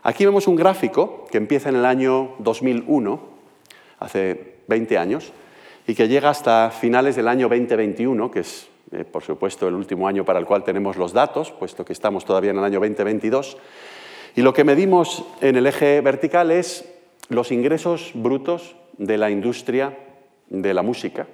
Aquí 0.03 0.25
vemos 0.25 0.47
un 0.47 0.55
gráfico 0.55 1.25
que 1.29 1.37
empieza 1.37 1.67
en 1.67 1.75
el 1.75 1.85
año 1.85 2.35
2001, 2.39 3.19
hace 3.99 4.55
20 4.69 4.97
años, 4.97 5.33
y 5.85 5.93
que 5.93 6.07
llega 6.07 6.29
hasta 6.29 6.71
finales 6.71 7.17
del 7.17 7.27
año 7.27 7.49
2021, 7.49 8.31
que 8.31 8.39
es, 8.39 8.69
eh, 8.93 9.03
por 9.03 9.21
supuesto, 9.21 9.67
el 9.67 9.73
último 9.73 10.07
año 10.07 10.23
para 10.23 10.39
el 10.39 10.45
cual 10.45 10.63
tenemos 10.63 10.95
los 10.95 11.11
datos, 11.11 11.51
puesto 11.51 11.83
que 11.83 11.91
estamos 11.91 12.23
todavía 12.23 12.51
en 12.51 12.59
el 12.59 12.63
año 12.63 12.79
2022. 12.79 13.57
Y 14.37 14.43
lo 14.43 14.53
que 14.53 14.63
medimos 14.63 15.25
en 15.41 15.57
el 15.57 15.67
eje 15.67 15.99
vertical 15.99 16.51
es 16.51 16.89
los 17.27 17.51
ingresos 17.51 18.11
brutos 18.13 18.77
de 18.97 19.17
la 19.17 19.29
industria 19.29 19.97
de 20.47 20.73
la 20.73 20.83
música 20.83 21.27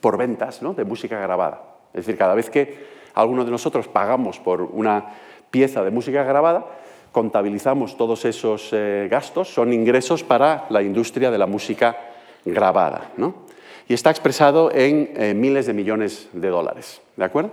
por 0.00 0.16
ventas 0.16 0.60
de 0.74 0.84
música 0.84 1.20
grabada. 1.20 1.60
Es 1.92 2.06
decir, 2.06 2.16
cada 2.16 2.34
vez 2.34 2.48
que 2.48 3.01
alguno 3.14 3.44
de 3.44 3.50
nosotros 3.50 3.88
pagamos 3.88 4.38
por 4.38 4.62
una 4.62 5.14
pieza 5.50 5.84
de 5.84 5.90
música 5.90 6.22
grabada, 6.24 6.66
contabilizamos 7.12 7.96
todos 7.96 8.24
esos 8.24 8.70
eh, 8.72 9.08
gastos, 9.10 9.52
son 9.52 9.72
ingresos 9.72 10.24
para 10.24 10.66
la 10.70 10.82
industria 10.82 11.30
de 11.30 11.38
la 11.38 11.46
música 11.46 11.96
grabada. 12.44 13.12
¿no? 13.16 13.52
y 13.88 13.94
está 13.94 14.10
expresado 14.10 14.70
en 14.72 15.10
eh, 15.16 15.34
miles 15.34 15.66
de 15.66 15.74
millones 15.74 16.28
de 16.32 16.48
dólares. 16.48 17.00
¿De 17.16 17.24
acuerdo? 17.24 17.50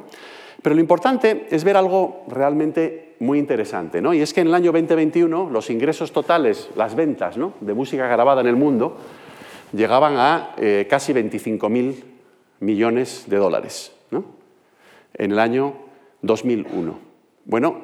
Pero 0.61 0.75
lo 0.75 0.81
importante 0.81 1.47
es 1.49 1.63
ver 1.63 1.77
algo 1.77 2.23
realmente 2.27 3.15
muy 3.19 3.39
interesante, 3.39 4.01
¿no? 4.01 4.13
Y 4.13 4.21
es 4.21 4.33
que 4.33 4.41
en 4.41 4.47
el 4.47 4.55
año 4.55 4.71
2021 4.71 5.49
los 5.49 5.69
ingresos 5.69 6.11
totales, 6.11 6.69
las 6.75 6.95
ventas 6.95 7.37
¿no? 7.37 7.53
de 7.59 7.73
música 7.73 8.07
grabada 8.07 8.41
en 8.41 8.47
el 8.47 8.55
mundo, 8.55 8.97
llegaban 9.73 10.15
a 10.17 10.53
eh, 10.57 10.87
casi 10.89 11.13
25.000 11.13 12.03
millones 12.61 13.25
de 13.27 13.37
dólares, 13.37 13.91
¿no? 14.11 14.38
En 15.13 15.31
el 15.31 15.39
año 15.39 15.73
2001. 16.21 16.99
Bueno, 17.45 17.81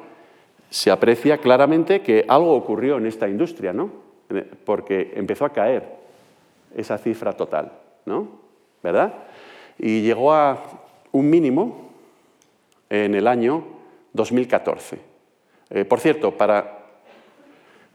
se 0.70 0.90
aprecia 0.90 1.38
claramente 1.38 2.02
que 2.02 2.24
algo 2.28 2.54
ocurrió 2.54 2.98
en 2.98 3.06
esta 3.06 3.28
industria, 3.28 3.72
¿no? 3.72 3.90
Porque 4.64 5.12
empezó 5.14 5.44
a 5.44 5.52
caer 5.52 5.84
esa 6.74 6.98
cifra 6.98 7.32
total, 7.32 7.72
¿no? 8.04 8.28
¿Verdad? 8.82 9.14
Y 9.78 10.02
llegó 10.02 10.32
a 10.32 10.62
un 11.12 11.30
mínimo 11.30 11.90
en 12.90 13.14
el 13.14 13.26
año 13.26 13.64
2014. 14.12 14.98
Eh, 15.70 15.84
por 15.84 16.00
cierto, 16.00 16.36
para 16.36 16.76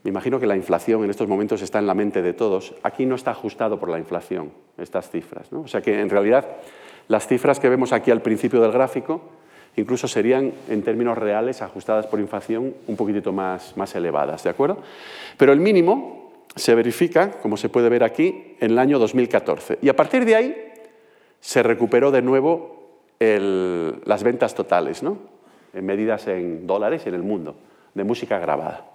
me 0.02 0.08
imagino 0.10 0.40
que 0.40 0.46
la 0.46 0.56
inflación 0.56 1.04
en 1.04 1.10
estos 1.10 1.28
momentos 1.28 1.62
está 1.62 1.78
en 1.78 1.86
la 1.86 1.94
mente 1.94 2.22
de 2.22 2.32
todos. 2.32 2.74
Aquí 2.82 3.06
no 3.06 3.14
está 3.14 3.30
ajustado 3.30 3.78
por 3.78 3.88
la 3.88 3.98
inflación, 3.98 4.52
estas 4.76 5.08
cifras. 5.10 5.52
¿no? 5.52 5.60
O 5.60 5.68
sea 5.68 5.80
que 5.80 6.00
en 6.00 6.10
realidad 6.10 6.44
las 7.12 7.26
cifras 7.26 7.60
que 7.60 7.68
vemos 7.68 7.92
aquí 7.92 8.10
al 8.10 8.22
principio 8.22 8.62
del 8.62 8.72
gráfico 8.72 9.20
incluso 9.76 10.08
serían 10.08 10.52
en 10.70 10.82
términos 10.82 11.18
reales 11.18 11.60
ajustadas 11.60 12.06
por 12.06 12.20
inflación 12.20 12.74
un 12.86 12.96
poquitito 12.96 13.32
más, 13.32 13.76
más 13.76 13.94
elevadas. 13.94 14.42
¿de 14.44 14.50
acuerdo? 14.50 14.78
Pero 15.36 15.52
el 15.52 15.60
mínimo 15.60 16.32
se 16.56 16.74
verifica, 16.74 17.32
como 17.32 17.58
se 17.58 17.68
puede 17.68 17.90
ver 17.90 18.02
aquí, 18.02 18.56
en 18.60 18.70
el 18.70 18.78
año 18.78 18.98
2014. 18.98 19.78
Y 19.82 19.90
a 19.90 19.96
partir 19.96 20.24
de 20.24 20.36
ahí 20.36 20.72
se 21.38 21.62
recuperó 21.62 22.10
de 22.10 22.22
nuevo 22.22 22.80
las 23.18 24.22
ventas 24.22 24.54
totales, 24.54 25.02
¿no? 25.02 25.18
en 25.74 25.84
medidas 25.84 26.26
en 26.28 26.66
dólares 26.66 27.06
en 27.06 27.14
el 27.14 27.22
mundo, 27.22 27.56
de 27.92 28.04
música 28.04 28.38
grabada. 28.38 28.86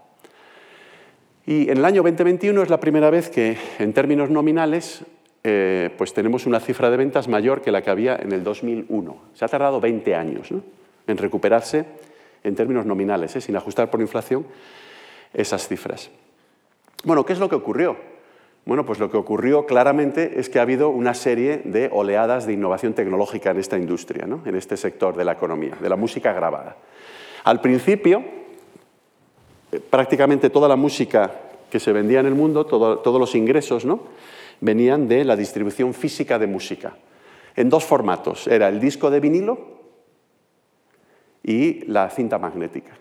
Y 1.46 1.70
en 1.70 1.78
el 1.78 1.86
año 1.86 2.02
2021 2.02 2.64
es 2.64 2.70
la 2.70 2.80
primera 2.80 3.12
vez 3.12 3.30
que, 3.30 3.58
en 3.78 3.94
términos 3.94 4.32
nominales, 4.32 5.06
eh, 5.50 5.92
pues 5.98 6.13
tenemos 6.13 6.46
una 6.46 6.60
cifra 6.60 6.89
de 6.89 6.98
ventas 6.98 7.30
mayor 7.30 7.62
que 7.62 7.72
la 7.72 7.82
que 7.82 7.89
había 7.89 8.18
en 8.18 8.34
el 8.34 8.44
2001. 8.44 9.18
Se 9.34 9.46
ha 9.46 9.48
tardado 9.48 9.80
20 9.80 10.13
años 10.13 10.50
en 10.51 11.18
recuperarse 11.18 11.86
en 12.44 12.54
términos 12.54 12.86
nominales, 12.86 13.34
¿eh? 13.38 13.39
sin 13.39 13.56
ajustar 13.56 13.89
por 13.89 14.01
inflación 14.01 14.46
esas 15.34 15.70
cifras. 15.70 16.10
Bueno, 17.06 17.25
¿qué 17.25 17.32
es 17.32 17.39
lo 17.39 17.48
que 17.48 17.56
ocurrió? 17.56 17.96
Bueno, 18.66 18.86
pues 18.86 19.00
lo 19.00 19.10
que 19.10 19.16
ocurrió 19.16 19.66
claramente 19.66 20.38
es 20.38 20.50
que 20.50 20.60
ha 20.60 20.63
habido 20.63 20.89
una 20.89 21.13
serie 21.13 21.62
de 21.63 21.89
oleadas 21.94 22.46
de 22.46 22.51
innovación 22.51 22.94
tecnológica 22.94 23.51
en 23.51 23.60
esta 23.60 23.77
industria, 23.77 24.27
en 24.44 24.56
este 24.56 24.75
sector 24.75 25.16
de 25.16 25.24
la 25.24 25.32
economía, 25.32 25.77
de 25.80 25.88
la 25.88 25.96
música 25.96 26.34
grabada. 26.34 26.75
Al 27.46 27.62
principio, 27.62 28.22
eh, 29.72 29.80
prácticamente 29.80 30.50
toda 30.50 30.68
la 30.68 30.75
música 30.75 31.32
que 31.72 31.80
se 31.80 31.94
vendía 31.94 32.20
en 32.20 32.25
el 32.25 32.36
mundo, 32.36 32.66
todos 32.66 33.20
los 33.20 33.34
ingresos, 33.34 33.86
¿no? 33.86 34.01
Venían 34.62 35.08
de 35.08 35.24
la 35.26 35.36
distribución 35.36 35.94
física 35.94 36.40
de 36.40 36.48
música, 36.48 36.98
en 37.56 37.70
dos 37.70 37.84
formatos. 37.84 38.48
Era 38.48 38.68
el 38.68 38.80
disco 38.80 39.10
de 39.10 39.20
vinilo 39.20 39.78
y 41.44 41.86
la 41.86 42.10
cinta 42.10 42.38
magnética, 42.38 42.98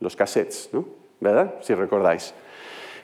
los 0.00 0.16
cassettes, 0.16 0.70
¿no? 0.72 0.86
¿verdad? 1.20 1.54
Si 1.60 1.74
recordáis. 1.74 2.34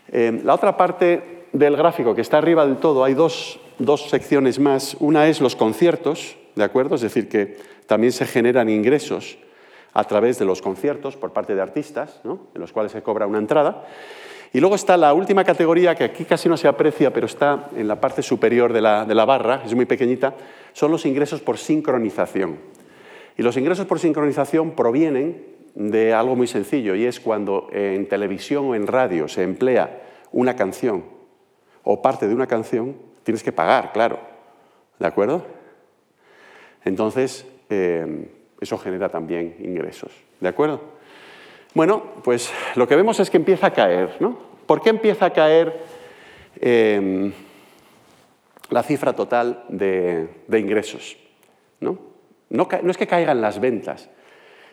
Eh, 0.08 0.40
la 0.44 0.54
otra 0.54 0.76
parte 0.76 1.46
del 1.52 1.76
gráfico 1.76 2.14
que 2.14 2.20
está 2.20 2.38
arriba 2.38 2.66
del 2.66 2.76
todo, 2.76 3.04
hay 3.04 3.14
dos, 3.14 3.60
dos 3.78 4.08
secciones 4.08 4.58
más. 4.58 4.96
Una 5.00 5.28
es 5.28 5.40
los 5.40 5.56
conciertos, 5.56 6.36
¿de 6.54 6.64
acuerdo? 6.64 6.96
Es 6.96 7.00
decir, 7.00 7.28
que 7.28 7.56
también 7.86 8.12
se 8.12 8.26
generan 8.26 8.68
ingresos 8.68 9.38
a 9.92 10.04
través 10.04 10.38
de 10.38 10.44
los 10.44 10.60
conciertos 10.60 11.16
por 11.16 11.32
parte 11.32 11.54
de 11.54 11.62
artistas, 11.62 12.20
¿no? 12.24 12.48
en 12.54 12.60
los 12.60 12.72
cuales 12.72 12.92
se 12.92 13.02
cobra 13.02 13.26
una 13.26 13.38
entrada. 13.38 13.86
Y 14.54 14.60
luego 14.60 14.76
está 14.76 14.96
la 14.96 15.12
última 15.14 15.42
categoría, 15.42 15.96
que 15.96 16.04
aquí 16.04 16.24
casi 16.24 16.48
no 16.48 16.56
se 16.56 16.68
aprecia, 16.68 17.12
pero 17.12 17.26
está 17.26 17.70
en 17.76 17.88
la 17.88 18.00
parte 18.00 18.22
superior 18.22 18.72
de 18.72 18.80
la, 18.80 19.24
barra, 19.24 19.62
es 19.64 19.74
muy 19.74 19.84
pequeñita, 19.84 20.32
son 20.72 20.92
los 20.92 21.04
ingresos 21.06 21.40
por 21.40 21.58
sincronización. 21.58 22.58
Y 23.36 23.42
los 23.42 23.56
ingresos 23.56 23.84
por 23.86 23.98
sincronización 23.98 24.76
provienen 24.76 25.44
de 25.74 26.14
algo 26.14 26.36
muy 26.36 26.46
sencillo, 26.46 26.94
y 26.94 27.04
es 27.04 27.18
cuando 27.18 27.66
en 27.72 28.08
televisión 28.08 28.66
o 28.66 28.74
en 28.76 28.86
radio 28.86 29.26
se 29.26 29.42
emplea 29.42 30.02
una 30.30 30.54
canción 30.54 31.02
o 31.82 32.00
parte 32.00 32.28
de 32.28 32.34
una 32.36 32.46
canción, 32.46 32.94
tienes 33.24 33.42
que 33.42 33.50
pagar, 33.50 33.90
claro. 33.92 34.20
¿De 35.00 35.06
acuerdo? 35.08 35.44
Entonces, 36.84 37.44
eh, 37.70 38.28
eso 38.60 38.78
genera 38.78 39.08
también 39.08 39.56
ingresos. 39.58 40.12
¿De 40.38 40.46
acuerdo? 40.46 40.93
Bueno, 41.74 42.04
pues 42.22 42.52
lo 42.76 42.86
que 42.86 42.94
vemos 42.94 43.18
es 43.18 43.30
que 43.30 43.36
empieza 43.36 43.66
a 43.66 43.72
caer. 43.72 44.16
¿no? 44.20 44.38
¿Por 44.66 44.80
qué 44.80 44.90
empieza 44.90 45.26
a 45.26 45.32
caer 45.32 45.82
em, 46.60 47.32
la 48.70 48.82
cifra 48.84 49.12
total 49.12 49.64
de, 49.68 50.28
ingresos? 50.52 51.16
¿no? 51.80 51.98
No, 52.50 52.68
es 52.70 52.96
que 52.96 53.08
caigan 53.08 53.40
las 53.40 53.58
ventas, 53.58 54.08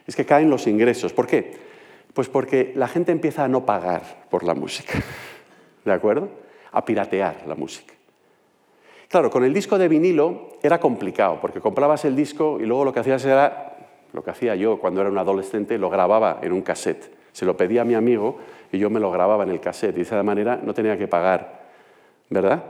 es 0.05 0.15
que 0.15 0.25
caen 0.25 0.51
los 0.51 0.67
ingresos. 0.67 1.11
¿Por 1.11 1.25
qué? 1.25 1.71
Pues 2.13 2.29
porque 2.29 2.71
la 2.75 2.87
gente 2.87 3.11
empieza 3.11 3.45
a 3.45 3.47
no 3.47 3.65
pagar 3.65 4.27
por 4.29 4.43
la 4.43 4.53
música, 4.53 4.93
¿de 5.85 5.91
acuerdo? 5.91 6.29
A 6.71 6.85
piratear 6.85 7.43
la 7.47 7.55
música. 7.55 7.95
Claro, 9.07 9.31
con 9.31 9.43
el 9.43 9.53
disco 9.53 9.77
de 9.77 9.87
vinilo 9.87 10.51
era 10.61 10.79
complicado, 10.79 11.39
porque 11.41 11.59
comprabas 11.59 12.05
el 12.05 12.15
disco 12.15 12.59
y 12.61 12.65
luego 12.65 12.85
lo 12.85 12.93
que 12.93 12.99
hacías 12.99 13.25
era 13.25 13.70
lo 14.13 14.23
que 14.23 14.31
hacía 14.31 14.55
yo 14.55 14.77
cuando 14.79 15.01
era 15.01 15.09
un 15.09 15.17
adolescente, 15.17 15.77
lo 15.77 15.89
grababa 15.89 16.39
en 16.41 16.51
un 16.51 16.61
cassette. 16.61 17.11
Se 17.31 17.45
lo 17.45 17.55
pedía 17.55 17.81
a 17.81 17.85
mi 17.85 17.95
amigo 17.95 18.39
y 18.71 18.77
yo 18.77 18.89
me 18.89 18.99
lo 18.99 19.11
grababa 19.11 19.43
en 19.43 19.49
el 19.49 19.59
cassette. 19.59 19.95
Y 19.95 19.97
de 19.97 20.01
esa 20.01 20.21
manera 20.23 20.59
no 20.61 20.73
tenía 20.73 20.97
que 20.97 21.07
pagar, 21.07 21.61
¿verdad? 22.29 22.63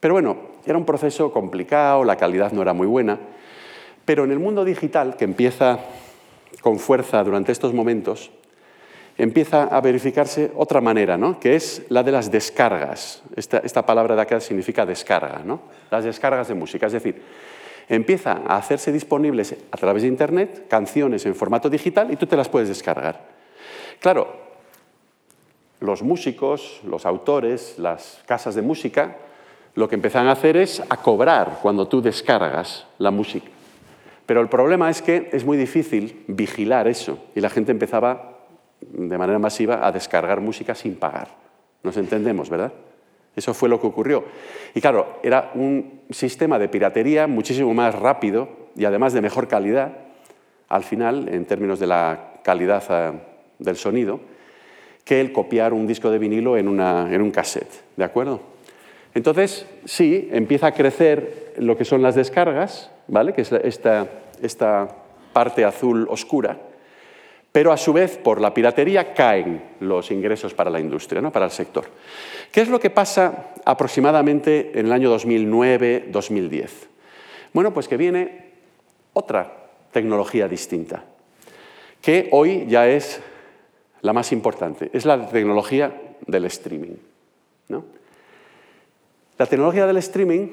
Pero 0.00 0.14
bueno, 0.14 0.36
era 0.66 0.76
un 0.76 0.84
proceso 0.84 1.32
complicado, 1.32 2.04
la 2.04 2.16
calidad 2.16 2.52
no 2.52 2.62
era 2.62 2.72
muy 2.72 2.86
buena. 2.86 3.18
Pero 4.04 4.24
en 4.24 4.32
el 4.32 4.38
mundo 4.38 4.64
digital, 4.64 5.16
que 5.16 5.24
empieza 5.24 5.78
con 6.60 6.78
fuerza 6.78 7.24
durante 7.24 7.52
estos 7.52 7.72
momentos, 7.72 8.30
empieza 9.16 9.64
a 9.64 9.80
verificarse 9.80 10.50
otra 10.56 10.80
manera, 10.80 11.16
¿no? 11.16 11.38
que 11.38 11.56
es 11.56 11.82
la 11.88 12.02
de 12.02 12.12
las 12.12 12.30
descargas. 12.30 13.22
Esta, 13.36 13.86
palabra 13.86 14.14
de 14.14 14.22
acá 14.22 14.40
significa 14.40 14.84
descarga, 14.84 15.42
¿no? 15.44 15.60
las 15.90 16.04
descargas 16.04 16.48
de 16.48 16.54
música. 16.54 16.86
Es 16.86 16.92
decir, 16.92 17.22
empieza 17.88 18.42
a 18.46 18.56
hacerse 18.56 18.92
disponibles 18.92 19.56
a 19.70 19.76
través 19.76 20.02
de 20.02 20.08
Internet 20.08 20.66
canciones 20.68 21.26
en 21.26 21.34
formato 21.34 21.68
digital 21.68 22.12
y 22.12 22.16
tú 22.16 22.26
te 22.26 22.36
las 22.36 22.48
puedes 22.48 22.68
descargar. 22.68 23.20
Claro, 24.00 24.44
los 25.80 26.02
músicos, 26.02 26.80
los 26.84 27.06
autores, 27.06 27.78
las 27.78 28.22
casas 28.26 28.54
de 28.54 28.62
música, 28.62 29.16
lo 29.74 29.88
que 29.88 29.96
empiezan 29.96 30.28
a 30.28 30.32
hacer 30.32 30.56
es 30.56 30.82
a 30.88 30.96
cobrar 30.96 31.58
cuando 31.62 31.88
tú 31.88 32.00
descargas 32.00 32.86
la 32.98 33.10
música. 33.10 33.48
Pero 34.26 34.40
el 34.40 34.48
problema 34.48 34.88
es 34.88 35.02
que 35.02 35.28
es 35.32 35.44
muy 35.44 35.56
difícil 35.56 36.24
vigilar 36.28 36.88
eso 36.88 37.18
y 37.34 37.40
la 37.40 37.50
gente 37.50 37.72
empezaba 37.72 38.38
de 38.80 39.18
manera 39.18 39.38
masiva 39.38 39.86
a 39.86 39.92
descargar 39.92 40.40
música 40.40 40.74
sin 40.74 40.96
pagar. 40.96 41.28
Nos 41.82 41.96
entendemos, 41.96 42.48
¿verdad? 42.48 42.72
Eso 43.36 43.54
fue 43.54 43.68
lo 43.68 43.80
que 43.80 43.86
ocurrió. 43.86 44.24
Y 44.74 44.80
claro, 44.80 45.18
era 45.22 45.50
un 45.54 46.00
sistema 46.10 46.58
de 46.58 46.68
piratería 46.68 47.26
muchísimo 47.26 47.74
más 47.74 47.94
rápido 47.94 48.48
y 48.76 48.84
además 48.84 49.12
de 49.12 49.20
mejor 49.20 49.48
calidad, 49.48 49.92
al 50.68 50.84
final, 50.84 51.28
en 51.28 51.44
términos 51.44 51.78
de 51.78 51.86
la 51.86 52.34
calidad 52.42 52.82
eh, 52.90 53.12
del 53.58 53.76
sonido, 53.76 54.20
que 55.04 55.20
el 55.20 55.32
copiar 55.32 55.72
un 55.72 55.86
disco 55.86 56.10
de 56.10 56.18
vinilo 56.18 56.56
en, 56.56 56.68
un 56.68 57.30
cassette. 57.30 57.82
¿De 57.96 58.04
acuerdo? 58.04 58.40
Entonces, 59.14 59.66
sí, 59.84 60.28
empieza 60.32 60.68
a 60.68 60.72
crecer 60.72 61.54
lo 61.58 61.76
que 61.76 61.84
son 61.84 62.02
las 62.02 62.14
descargas, 62.14 62.90
¿vale? 63.06 63.32
que 63.32 63.42
es 63.42 63.52
esta, 63.52 64.06
esta 64.42 64.88
parte 65.32 65.64
azul 65.64 66.06
oscura, 66.08 66.58
pero 67.54 67.70
a 67.70 67.76
su 67.76 67.92
vez, 67.92 68.18
por 68.18 68.40
la 68.40 68.52
piratería, 68.52 69.14
caen 69.14 69.62
los 69.78 70.10
ingresos 70.10 70.52
para 70.52 70.70
la 70.70 70.80
industria, 70.80 71.20
¿no? 71.20 71.30
para 71.30 71.44
el 71.44 71.52
sector. 71.52 71.84
¿Qué 72.50 72.60
es 72.60 72.68
lo 72.68 72.80
que 72.80 72.90
pasa 72.90 73.52
aproximadamente 73.64 74.72
en 74.74 74.86
el 74.86 74.92
año 74.92 75.16
2009-2010? 75.16 76.68
Bueno, 77.52 77.72
pues 77.72 77.86
que 77.86 77.96
viene 77.96 78.50
otra 79.12 79.68
tecnología 79.92 80.48
distinta, 80.48 81.04
que 82.02 82.28
hoy 82.32 82.66
ya 82.66 82.88
es 82.88 83.20
la 84.00 84.12
más 84.12 84.32
importante, 84.32 84.90
es 84.92 85.04
la 85.04 85.28
tecnología 85.28 85.94
del 86.26 86.46
streaming. 86.46 86.96
La 89.38 89.46
tecnología 89.46 89.86
del 89.86 89.98
streaming 89.98 90.48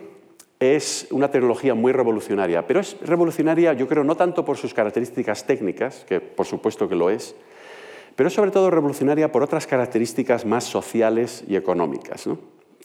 es 0.62 1.08
una 1.10 1.32
tecnología 1.32 1.74
muy 1.74 1.92
revolucionaria, 1.92 2.68
pero 2.68 2.80
es 2.80 2.96
revolucionaria 3.02 3.74
yo 3.74 3.88
creo 3.88 4.04
no 4.04 4.16
tanto 4.16 4.46
por 4.46 4.58
sus 4.58 4.76
características 4.76 5.48
técnicas, 5.48 6.06
que 6.08 6.22
por 6.22 6.46
supuesto 6.46 6.88
que 6.88 6.96
lo 6.96 7.10
es, 7.10 7.36
pero 8.16 8.28
es 8.28 8.34
sobre 8.34 8.52
todo 8.52 8.70
revolucionaria 8.70 9.32
por 9.32 9.42
otras 9.42 9.66
características 9.66 10.46
más 10.46 10.64
sociales 10.64 11.44
y 11.48 11.56
económicas. 11.56 12.30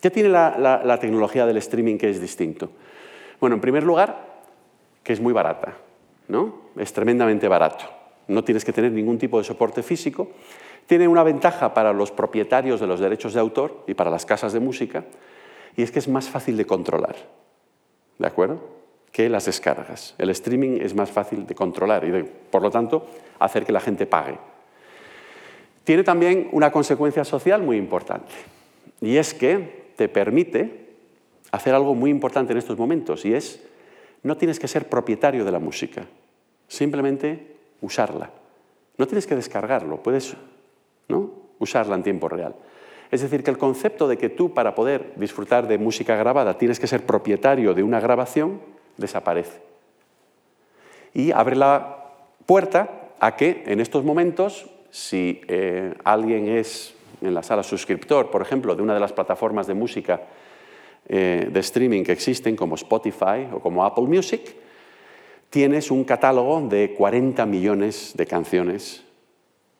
¿Qué 0.00 0.10
tiene 0.10 0.30
la, 0.30 0.98
tecnología 0.98 1.44
del 1.44 1.58
streaming 1.58 1.98
que 1.98 2.08
es 2.08 2.18
distinto? 2.18 2.70
Bueno, 3.40 3.56
en 3.56 3.60
primer 3.60 3.82
lugar, 3.82 4.40
que 5.02 5.12
es 5.12 5.20
muy 5.20 5.34
barata, 5.34 5.76
¿no? 6.28 6.70
es 6.78 6.92
tremendamente 6.94 7.46
barato. 7.46 7.84
no 8.28 8.42
tienes 8.42 8.64
que 8.64 8.72
tener 8.72 8.92
ningún 8.92 9.18
tipo 9.18 9.36
de 9.36 9.44
soporte 9.44 9.82
físico. 9.82 10.30
Tiene 10.86 11.08
una 11.08 11.22
ventaja 11.22 11.74
para 11.74 11.92
los 11.92 12.10
propietarios 12.10 12.80
de 12.80 12.86
los 12.86 13.00
derechos 13.00 13.34
de 13.34 13.40
autor 13.40 13.84
y 13.86 13.92
para 13.92 14.10
las 14.10 14.24
casas 14.24 14.54
de 14.54 14.60
música, 14.60 15.04
y 15.76 15.82
es 15.82 15.90
que 15.90 15.98
es 15.98 16.08
más 16.08 16.30
fácil 16.30 16.56
de 16.56 16.64
controlar, 16.64 17.16
¿de 18.18 18.26
acuerdo? 18.26 18.60
Que 19.12 19.28
las 19.28 19.46
descargas. 19.46 20.14
El 20.18 20.30
streaming 20.30 20.78
es 20.80 20.94
más 20.94 21.10
fácil 21.10 21.46
de 21.46 21.54
controlar 21.54 22.04
y, 22.04 22.22
por 22.22 22.62
lo 22.62 22.70
tanto, 22.70 23.06
hacer 23.38 23.64
que 23.64 23.72
la 23.72 23.80
gente 23.80 24.06
pague. 24.06 24.38
Tiene 25.84 26.02
también 26.02 26.48
una 26.52 26.72
consecuencia 26.72 27.24
social 27.24 27.62
muy 27.62 27.76
importante, 27.76 28.32
y 29.00 29.16
es 29.16 29.34
que 29.34 29.92
te 29.96 30.08
permite 30.08 30.86
hacer 31.52 31.74
algo 31.74 31.94
muy 31.94 32.10
importante 32.10 32.52
en 32.52 32.58
estos 32.58 32.76
momentos, 32.76 33.24
y 33.24 33.34
es, 33.34 33.62
no 34.22 34.36
tienes 34.36 34.58
que 34.58 34.68
ser 34.68 34.88
propietario 34.88 35.44
de 35.44 35.52
la 35.52 35.60
música, 35.60 36.04
simplemente 36.66 37.56
usarla. 37.80 38.30
No 38.98 39.06
tienes 39.06 39.26
que 39.26 39.36
descargarlo, 39.36 40.02
puedes 40.02 40.34
¿no? 41.08 41.30
usarla 41.58 41.94
en 41.94 42.02
tiempo 42.02 42.28
real. 42.28 42.56
Es 43.10 43.22
decir, 43.22 43.42
que 43.42 43.50
el 43.50 43.58
concepto 43.58 44.08
de 44.08 44.18
que 44.18 44.28
tú 44.28 44.52
para 44.52 44.74
poder 44.74 45.12
disfrutar 45.16 45.68
de 45.68 45.78
música 45.78 46.16
grabada 46.16 46.58
tienes 46.58 46.80
que 46.80 46.86
ser 46.86 47.04
propietario 47.04 47.74
de 47.74 47.82
una 47.82 48.00
grabación 48.00 48.60
desaparece. 48.96 49.60
Y 51.14 51.32
abre 51.32 51.56
la 51.56 52.04
puerta 52.46 53.10
a 53.20 53.36
que 53.36 53.64
en 53.66 53.80
estos 53.80 54.04
momentos, 54.04 54.68
si 54.90 55.40
eh, 55.48 55.94
alguien 56.04 56.48
es 56.48 56.94
en 57.22 57.34
la 57.34 57.42
sala 57.42 57.62
suscriptor, 57.62 58.30
por 58.30 58.42
ejemplo, 58.42 58.74
de 58.74 58.82
una 58.82 58.94
de 58.94 59.00
las 59.00 59.12
plataformas 59.12 59.66
de 59.66 59.74
música 59.74 60.20
eh, 61.08 61.48
de 61.50 61.60
streaming 61.60 62.02
que 62.02 62.12
existen, 62.12 62.56
como 62.56 62.74
Spotify 62.74 63.48
o 63.52 63.60
como 63.60 63.84
Apple 63.84 64.04
Music, 64.04 64.54
tienes 65.50 65.90
un 65.90 66.04
catálogo 66.04 66.60
de 66.68 66.94
40 66.94 67.46
millones 67.46 68.12
de 68.16 68.26
canciones 68.26 69.04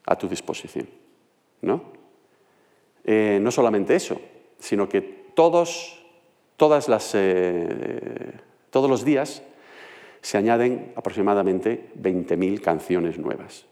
a 0.07 0.17
tu 0.17 0.29
disposición. 0.29 0.89
¿no? 1.63 1.96
Eh, 3.09 3.39
no 3.41 3.53
solamente 3.53 3.95
eso, 3.95 4.21
sino 4.59 4.89
que 4.89 5.01
todos, 5.35 6.05
todas 6.57 6.89
las, 6.89 7.13
eh, 7.15 8.33
todos 8.71 8.91
los 8.91 9.05
días 9.05 9.43
se 10.21 10.37
añaden 10.37 10.93
aproximadamente 10.97 11.91
20.000 12.03 12.61
canciones 12.61 13.17
nuevas. 13.17 13.65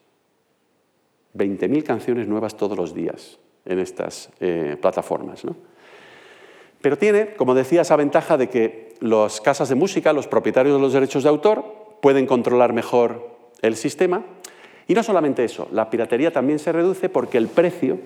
20.000 1.37 1.83
canciones 1.83 2.29
nuevas 2.29 2.57
todos 2.57 2.79
los 2.79 2.95
días 2.95 3.41
en 3.65 3.81
estas 3.81 4.31
eh, 4.39 4.77
plataformas. 4.81 5.45
¿no? 5.45 5.57
Pero 6.81 6.97
tiene, 6.97 7.35
como 7.35 7.55
decía, 7.55 7.83
esa 7.83 7.97
ventaja 7.97 8.37
de 8.37 8.49
que 8.49 8.95
las 9.01 9.41
casas 9.41 9.69
de 9.69 9.75
música, 9.75 10.13
los 10.13 10.29
propietarios 10.29 10.77
de 10.77 10.81
los 10.81 10.93
derechos 10.93 11.25
de 11.25 11.29
autor, 11.29 11.65
pueden 12.01 12.27
controlar 12.27 12.73
mejor 12.73 13.37
el 13.63 13.75
sistema. 13.75 14.25
Y 14.87 14.95
no 14.95 15.03
solamente 15.03 15.43
eso, 15.43 15.67
la 15.73 15.91
piratería 15.91 16.33
también 16.33 16.61
se 16.61 16.71
reduce 16.71 17.09
porque 17.09 17.39
el 17.39 17.49
precio 17.49 17.99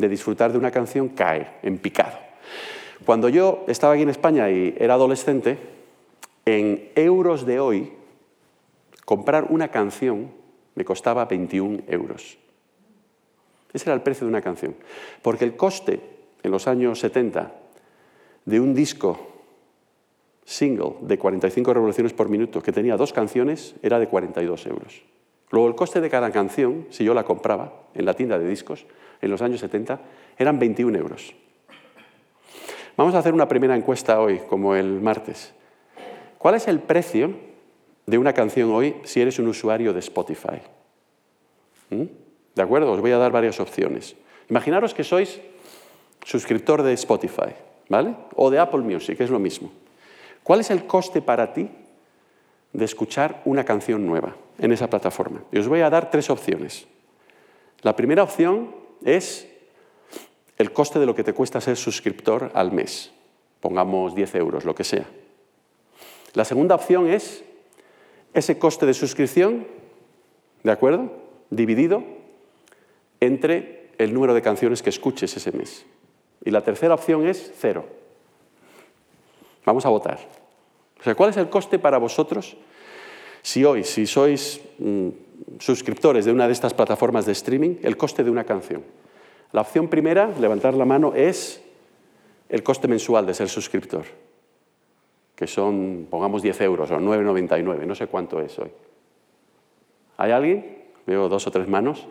de 0.00 0.08
disfrutar 0.08 0.52
de 0.52 0.58
una 0.58 0.70
canción 0.70 1.08
cae 1.10 1.58
en 1.62 1.78
picado. 1.78 2.18
Cuando 3.04 3.28
yo 3.28 3.64
estaba 3.68 3.94
aquí 3.94 4.02
en 4.02 4.10
España 4.10 4.50
y 4.50 4.74
era 4.78 4.94
adolescente, 4.94 5.58
en 6.44 6.90
euros 6.94 7.46
de 7.46 7.60
hoy, 7.60 7.92
comprar 9.04 9.46
una 9.50 9.68
canción 9.68 10.30
me 10.74 10.84
costaba 10.84 11.24
21 11.26 11.82
euros. 11.88 12.38
Ese 13.72 13.84
era 13.84 13.94
el 13.94 14.02
precio 14.02 14.26
de 14.26 14.30
una 14.30 14.42
canción. 14.42 14.74
Porque 15.22 15.44
el 15.44 15.56
coste 15.56 16.00
en 16.42 16.50
los 16.50 16.66
años 16.66 17.00
70 17.00 17.52
de 18.44 18.60
un 18.60 18.74
disco 18.74 19.18
single 20.44 20.94
de 21.02 21.18
45 21.18 21.72
revoluciones 21.72 22.12
por 22.12 22.28
minuto 22.28 22.62
que 22.62 22.72
tenía 22.72 22.96
dos 22.96 23.12
canciones 23.12 23.74
era 23.82 23.98
de 23.98 24.08
42 24.08 24.66
euros. 24.66 25.02
Luego 25.50 25.68
el 25.68 25.74
coste 25.74 26.00
de 26.00 26.10
cada 26.10 26.30
canción, 26.30 26.86
si 26.90 27.04
yo 27.04 27.14
la 27.14 27.24
compraba 27.24 27.72
en 27.94 28.04
la 28.04 28.14
tienda 28.14 28.38
de 28.38 28.48
discos, 28.48 28.86
en 29.20 29.30
los 29.30 29.42
años 29.42 29.60
70 29.60 30.00
eran 30.38 30.58
21 30.58 30.98
euros. 30.98 31.34
Vamos 32.96 33.14
a 33.14 33.18
hacer 33.18 33.32
una 33.32 33.48
primera 33.48 33.76
encuesta 33.76 34.20
hoy, 34.20 34.40
como 34.48 34.74
el 34.74 35.00
martes. 35.00 35.52
¿Cuál 36.38 36.54
es 36.54 36.68
el 36.68 36.80
precio 36.80 37.34
de 38.06 38.18
una 38.18 38.32
canción 38.32 38.70
hoy 38.72 38.96
si 39.04 39.20
eres 39.20 39.38
un 39.38 39.48
usuario 39.48 39.92
de 39.92 40.00
Spotify? 40.00 40.60
¿Mm? 41.90 42.04
¿De 42.54 42.62
acuerdo? 42.62 42.92
Os 42.92 43.00
voy 43.00 43.12
a 43.12 43.18
dar 43.18 43.32
varias 43.32 43.60
opciones. 43.60 44.16
Imaginaros 44.48 44.94
que 44.94 45.04
sois 45.04 45.40
suscriptor 46.24 46.82
de 46.82 46.92
Spotify, 46.94 47.54
¿vale? 47.88 48.14
O 48.34 48.50
de 48.50 48.58
Apple 48.58 48.80
Music, 48.80 49.20
es 49.20 49.30
lo 49.30 49.38
mismo. 49.38 49.70
¿Cuál 50.42 50.60
es 50.60 50.70
el 50.70 50.86
coste 50.86 51.22
para 51.22 51.52
ti 51.52 51.70
de 52.72 52.84
escuchar 52.84 53.42
una 53.44 53.64
canción 53.64 54.06
nueva 54.06 54.34
en 54.58 54.72
esa 54.72 54.90
plataforma? 54.90 55.42
Y 55.52 55.58
os 55.58 55.68
voy 55.68 55.80
a 55.80 55.90
dar 55.90 56.10
tres 56.10 56.28
opciones. 56.30 56.86
La 57.82 57.96
primera 57.96 58.22
opción 58.22 58.79
es 59.04 59.48
el 60.58 60.72
coste 60.72 60.98
de 60.98 61.06
lo 61.06 61.14
que 61.14 61.24
te 61.24 61.32
cuesta 61.32 61.60
ser 61.60 61.76
suscriptor 61.76 62.50
al 62.54 62.72
mes. 62.72 63.12
Pongamos 63.60 64.14
10 64.14 64.34
euros, 64.36 64.64
lo 64.64 64.74
que 64.74 64.84
sea. 64.84 65.06
La 66.34 66.44
segunda 66.44 66.74
opción 66.74 67.08
es 67.08 67.42
ese 68.34 68.58
coste 68.58 68.86
de 68.86 68.94
suscripción, 68.94 69.66
¿de 70.62 70.70
acuerdo? 70.70 71.12
Dividido 71.50 72.04
entre 73.20 73.90
el 73.98 74.14
número 74.14 74.34
de 74.34 74.42
canciones 74.42 74.82
que 74.82 74.90
escuches 74.90 75.36
ese 75.36 75.52
mes. 75.52 75.84
Y 76.44 76.50
la 76.50 76.62
tercera 76.62 76.94
opción 76.94 77.26
es 77.26 77.52
cero. 77.58 77.86
Vamos 79.64 79.84
a 79.84 79.90
votar. 79.90 80.18
O 81.00 81.02
sea, 81.02 81.14
¿cuál 81.14 81.30
es 81.30 81.36
el 81.36 81.50
coste 81.50 81.78
para 81.78 81.98
vosotros 81.98 82.56
si 83.42 83.64
hoy, 83.64 83.84
si 83.84 84.06
sois 84.06 84.60
mm, 84.78 85.08
suscriptores 85.58 86.24
de 86.24 86.32
una 86.32 86.46
de 86.46 86.52
estas 86.52 86.74
plataformas 86.74 87.26
de 87.26 87.32
streaming, 87.32 87.76
el 87.82 87.96
coste 87.96 88.24
de 88.24 88.30
una 88.30 88.44
canción. 88.44 88.82
La 89.52 89.62
opción 89.62 89.88
primera, 89.88 90.30
levantar 90.38 90.74
la 90.74 90.84
mano, 90.84 91.12
es 91.14 91.62
el 92.48 92.62
coste 92.62 92.88
mensual 92.88 93.26
de 93.26 93.34
ser 93.34 93.48
suscriptor, 93.48 94.04
que 95.34 95.46
son, 95.46 96.06
pongamos, 96.10 96.42
10 96.42 96.60
euros 96.62 96.90
o 96.90 96.96
9,99, 96.96 97.86
no 97.86 97.94
sé 97.94 98.06
cuánto 98.06 98.40
es 98.40 98.58
hoy. 98.58 98.70
¿Hay 100.16 100.32
alguien? 100.32 100.78
Veo 101.06 101.28
dos 101.28 101.46
o 101.46 101.50
tres 101.50 101.66
manos. 101.66 102.06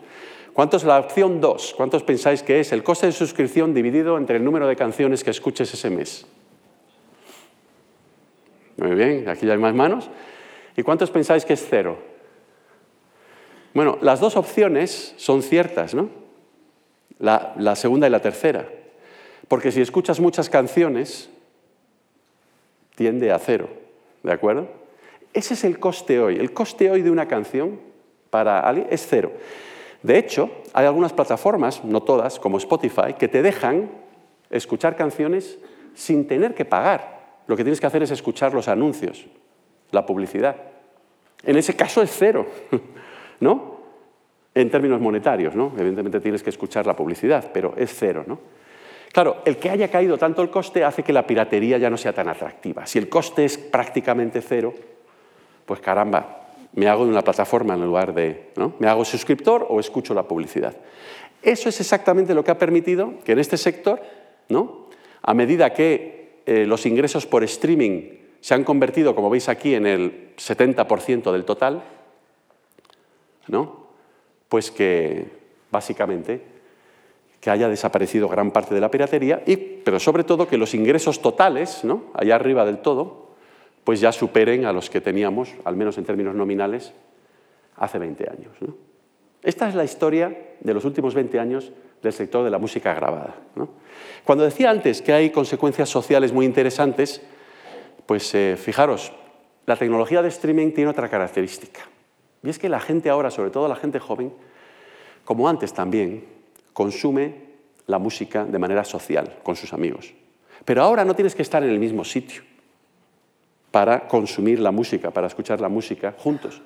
¿Cuánto 0.52 0.76
es 0.76 0.84
la 0.84 0.98
opción 0.98 1.40
2? 1.40 1.74
¿Cuántos 1.76 2.02
pensáis 2.02 2.42
que 2.42 2.60
es 2.60 2.72
el 2.72 2.82
coste 2.82 3.06
de 3.06 3.12
suscripción 3.12 3.72
dividido 3.72 4.18
entre 4.18 4.36
el 4.36 4.44
número 4.44 4.66
de 4.66 4.76
canciones 4.76 5.22
que 5.22 5.30
escuches 5.30 5.72
ese 5.72 5.90
mes? 5.90 6.26
Muy 8.76 8.94
bien, 8.94 9.28
aquí 9.28 9.46
ya 9.46 9.52
hay 9.52 9.58
más 9.58 9.74
manos. 9.74 10.10
¿Y 10.76 10.82
cuántos 10.82 11.10
pensáis 11.10 11.44
que 11.44 11.52
es 11.52 11.66
cero? 11.68 12.09
Bueno, 13.72 13.98
las 14.00 14.20
dos 14.20 14.36
opciones 14.36 15.14
son 15.16 15.42
ciertas, 15.42 15.94
¿no? 15.94 16.08
La, 17.18 17.76
segunda 17.76 18.06
y 18.06 18.10
la 18.10 18.20
tercera. 18.20 18.66
Porque 19.46 19.70
si 19.70 19.80
escuchas 19.80 20.18
muchas 20.20 20.48
canciones, 20.48 21.30
tiende 22.96 23.30
a 23.30 23.38
cero, 23.38 23.68
¿de 24.22 24.32
acuerdo? 24.32 24.68
Ese 25.32 25.54
es 25.54 25.64
el 25.64 25.78
coste 25.78 26.18
hoy. 26.20 26.36
El 26.36 26.52
coste 26.52 26.90
hoy 26.90 27.02
de 27.02 27.10
una 27.10 27.28
canción 27.28 27.78
para 28.30 28.60
alguien 28.60 28.88
es 28.90 29.06
cero. 29.08 29.32
De 30.02 30.18
hecho, 30.18 30.50
hay 30.72 30.86
algunas 30.86 31.12
plataformas, 31.12 31.84
no 31.84 32.02
todas, 32.02 32.40
como 32.40 32.58
Spotify, 32.58 33.14
que 33.18 33.28
te 33.28 33.42
dejan 33.42 33.90
escuchar 34.50 34.96
canciones 34.96 35.58
sin 35.94 36.26
tener 36.26 36.54
que 36.54 36.64
pagar. 36.64 37.20
Lo 37.46 37.56
que 37.56 37.62
tienes 37.62 37.80
que 37.80 37.86
hacer 37.86 38.02
es 38.02 38.10
escuchar 38.10 38.54
los 38.54 38.66
anuncios, 38.66 39.26
la 39.90 40.06
publicidad. 40.06 40.56
En 41.44 41.56
ese 41.56 41.76
caso 41.76 42.02
es 42.02 42.10
cero. 42.16 42.46
¿no? 43.40 43.80
En 44.54 44.70
términos 44.70 45.00
monetarios, 45.00 45.54
¿no? 45.54 45.72
Evidentemente 45.76 46.20
tienes 46.20 46.42
que 46.42 46.50
escuchar 46.50 46.86
la 46.86 46.96
publicidad, 46.96 47.50
pero 47.52 47.74
es 47.76 47.94
cero, 47.94 48.24
¿no? 48.26 48.38
Claro, 49.12 49.42
el 49.44 49.56
que 49.56 49.70
haya 49.70 49.88
caído 49.88 50.18
tanto 50.18 50.40
el 50.40 50.50
coste 50.50 50.84
hace 50.84 51.02
que 51.02 51.12
la 51.12 51.26
piratería 51.26 51.78
ya 51.78 51.90
no 51.90 51.96
sea 51.96 52.12
tan 52.12 52.28
atractiva. 52.28 52.86
Si 52.86 52.98
el 52.98 53.08
coste 53.08 53.44
es 53.44 53.58
prácticamente 53.58 54.40
cero, 54.40 54.72
pues 55.66 55.80
caramba, 55.80 56.40
me 56.74 56.88
hago 56.88 57.04
de 57.04 57.10
una 57.10 57.22
plataforma 57.22 57.74
en 57.74 57.84
lugar 57.84 58.14
de, 58.14 58.50
¿no? 58.56 58.74
Me 58.78 58.88
hago 58.88 59.04
suscriptor 59.04 59.66
o 59.68 59.80
escucho 59.80 60.14
la 60.14 60.22
publicidad. 60.22 60.76
Eso 61.42 61.68
es 61.68 61.80
exactamente 61.80 62.34
lo 62.34 62.44
que 62.44 62.50
ha 62.50 62.58
permitido 62.58 63.14
que 63.24 63.32
en 63.32 63.40
este 63.40 63.56
sector, 63.56 64.00
¿no? 64.48 64.88
A 65.22 65.34
medida 65.34 65.72
que 65.72 66.42
eh, 66.46 66.66
los 66.66 66.86
ingresos 66.86 67.26
por 67.26 67.42
streaming 67.44 68.18
se 68.40 68.54
han 68.54 68.64
convertido, 68.64 69.14
como 69.14 69.30
veis 69.30 69.48
aquí, 69.48 69.74
en 69.74 69.86
el 69.86 70.30
70% 70.36 71.32
del 71.32 71.44
total, 71.44 71.82
¿no? 73.50 73.86
Pues 74.48 74.70
que 74.70 75.26
básicamente 75.70 76.42
que 77.40 77.50
haya 77.50 77.68
desaparecido 77.68 78.28
gran 78.28 78.50
parte 78.50 78.74
de 78.74 78.80
la 78.80 78.90
piratería, 78.90 79.42
y, 79.46 79.56
pero 79.56 79.98
sobre 79.98 80.24
todo 80.24 80.46
que 80.46 80.58
los 80.58 80.74
ingresos 80.74 81.22
totales, 81.22 81.84
¿no? 81.84 82.04
allá 82.12 82.34
arriba 82.34 82.66
del 82.66 82.78
todo, 82.78 83.30
pues 83.82 83.98
ya 84.00 84.12
superen 84.12 84.66
a 84.66 84.72
los 84.72 84.90
que 84.90 85.00
teníamos, 85.00 85.54
al 85.64 85.74
menos 85.74 85.96
en 85.96 86.04
términos 86.04 86.34
nominales, 86.34 86.92
hace 87.76 87.98
20 87.98 88.28
años. 88.28 88.52
Esta 89.42 89.68
es 89.70 89.74
la 89.74 89.84
historia 89.84 90.36
de 90.60 90.74
los 90.74 90.84
últimos 90.84 91.14
20 91.14 91.40
años 91.40 91.72
del 92.02 92.12
sector 92.12 92.44
de 92.44 92.50
la 92.50 92.58
música 92.58 92.92
grabada. 92.92 93.36
Cuando 94.24 94.44
decía 94.44 94.68
antes 94.68 95.00
que 95.00 95.14
hay 95.14 95.30
consecuencias 95.30 95.88
sociales 95.88 96.32
muy 96.34 96.44
interesantes, 96.44 97.22
pues 98.04 98.34
eh, 98.34 98.56
fijaros, 98.58 99.12
la 99.64 99.76
tecnología 99.76 100.20
de 100.20 100.28
streaming 100.28 100.72
tiene 100.72 100.90
otra 100.90 101.08
característica 101.08 101.89
Y 102.42 102.50
es 102.50 102.58
que 102.58 102.68
la 102.68 102.80
gente 102.80 103.10
ahora, 103.10 103.30
sobre 103.30 103.50
todo 103.50 103.68
la 103.68 103.76
gente 103.76 103.98
joven, 103.98 104.32
como 105.24 105.48
antes 105.48 105.72
también, 105.72 106.24
consume 106.72 107.50
la 107.86 107.98
música 107.98 108.44
de 108.44 108.58
manera 108.58 108.84
social, 108.84 109.38
con 109.42 109.56
sus 109.56 109.72
amigos. 109.72 110.14
Pero 110.64 110.82
ahora 110.82 111.04
no 111.04 111.14
tienes 111.14 111.34
que 111.34 111.42
estar 111.42 111.62
en 111.62 111.70
el 111.70 111.78
mismo 111.78 112.04
sitio 112.04 112.42
para 113.70 114.08
consumir 114.08 114.58
la 114.60 114.70
música, 114.70 115.10
para 115.10 115.26
escuchar 115.26 115.60
la 115.60 115.68
música 115.68 116.14
juntos. 116.18 116.62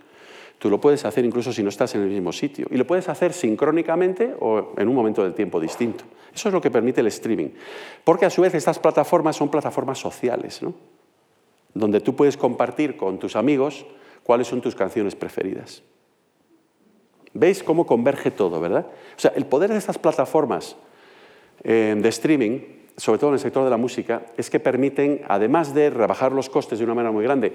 Tú 0.59 0.71
lo 0.71 0.81
puedes 0.81 1.05
hacer 1.05 1.25
incluso 1.25 1.53
si 1.53 1.63
no 1.63 1.69
estás 1.69 1.95
en 1.95 2.03
el 2.03 2.09
mismo 2.09 2.33
sitio. 2.33 2.67
Y 2.71 2.77
lo 2.77 2.87
puedes 2.87 3.09
hacer 3.09 3.33
sincrónicamente 3.33 4.35
o 4.41 4.73
en 4.77 4.89
un 4.89 4.95
momento 4.95 5.23
del 5.23 5.35
tiempo 5.35 5.61
distinto. 5.61 6.05
Eso 6.35 6.49
es 6.49 6.55
lo 6.55 6.61
que 6.61 6.71
permite 6.71 7.01
el 7.01 7.09
streaming. 7.09 7.51
Porque 8.03 8.25
a 8.25 8.31
su 8.31 8.43
vez 8.43 8.55
estas 8.55 8.79
plataformas 8.79 9.37
son 9.37 9.51
plataformas 9.51 9.99
sociales, 9.99 10.63
¿no? 10.63 10.75
donde 11.75 12.01
tú 12.01 12.15
puedes 12.15 12.37
compartir 12.37 12.97
con 12.97 13.19
tus 13.19 13.37
amigos 13.37 13.85
cuáles 14.25 14.49
son 14.49 14.61
tus 14.61 14.75
canciones 14.75 15.15
preferidas. 15.15 15.83
¿Veis 17.35 17.63
cómo 17.63 17.87
converge 17.87 18.31
todo, 18.31 18.61
verdad? 18.61 18.87
O 19.17 19.21
sea, 19.21 19.33
el 19.37 19.47
poder 19.47 19.71
de 19.71 19.79
estas 19.79 19.99
plataformas 19.99 20.77
eh, 21.63 21.95
de 21.97 22.09
streaming, 22.09 22.61
sobre 22.97 23.19
todo 23.19 23.31
en 23.31 23.35
el 23.35 23.41
sector 23.41 23.65
de 23.65 23.71
la 23.71 23.77
música, 23.77 24.27
es 24.37 24.51
que 24.51 24.61
permiten, 24.61 25.23
además 25.29 25.75
de 25.75 25.91
rebajar 25.91 26.33
los 26.33 26.49
costes 26.49 26.79
de 26.79 26.85
una 26.85 26.95
manera 26.95 27.13
muy 27.13 27.25
grande, 27.25 27.53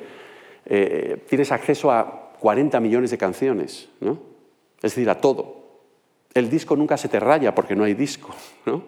eh, 0.65 1.23
tienes 1.27 1.51
acceso 1.51 1.91
a 1.91 2.33
40 2.39 2.79
millones 2.79 3.11
de 3.11 3.17
canciones, 3.17 3.89
¿no? 3.99 4.19
Es 4.77 4.95
decir, 4.95 5.09
a 5.09 5.19
todo. 5.19 5.59
El 6.33 6.49
disco 6.49 6.75
nunca 6.75 6.97
se 6.97 7.09
te 7.09 7.19
raya 7.19 7.55
porque 7.55 7.75
no 7.75 7.83
hay 7.83 7.93
disco, 7.93 8.29
¿no? 8.65 8.83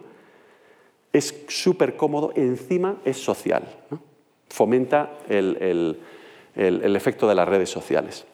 Es 1.13 1.43
súper 1.47 1.97
cómodo, 1.97 2.31
encima 2.35 2.97
es 3.03 3.17
social, 3.17 3.63
fomenta 4.47 5.17
el, 5.27 5.57
el 5.59 5.99
efecto 6.55 7.27
de 7.27 7.35
las 7.35 7.47
redes 7.47 7.69
sociales. 7.69 8.25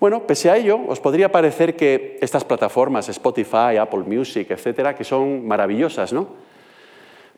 Bueno, 0.00 0.26
pese 0.26 0.50
a 0.50 0.56
ello, 0.56 0.80
os 0.88 1.00
podría 1.00 1.30
parecer 1.30 1.76
que 1.76 2.18
estas 2.20 2.44
plataformas, 2.44 3.08
Spotify, 3.08 3.76
Apple 3.80 4.04
Music, 4.06 4.50
etcétera, 4.50 4.94
que 4.94 5.04
son 5.04 5.46
maravillosas, 5.46 6.12
¿no? 6.12 6.28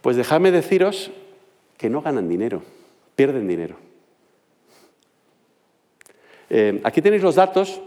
Pues 0.01 0.17
dejadme 0.17 0.51
deciros 0.51 1.11
que 1.77 1.91
no 1.91 2.01
ganan 2.01 2.29
dinero, 2.29 2.63
pierden 3.15 3.47
dinero. 3.47 3.77
Eh, 6.49 6.81
aquí 6.85 7.03
tenéis 7.03 7.23
los 7.23 7.35
datos, 7.35 7.81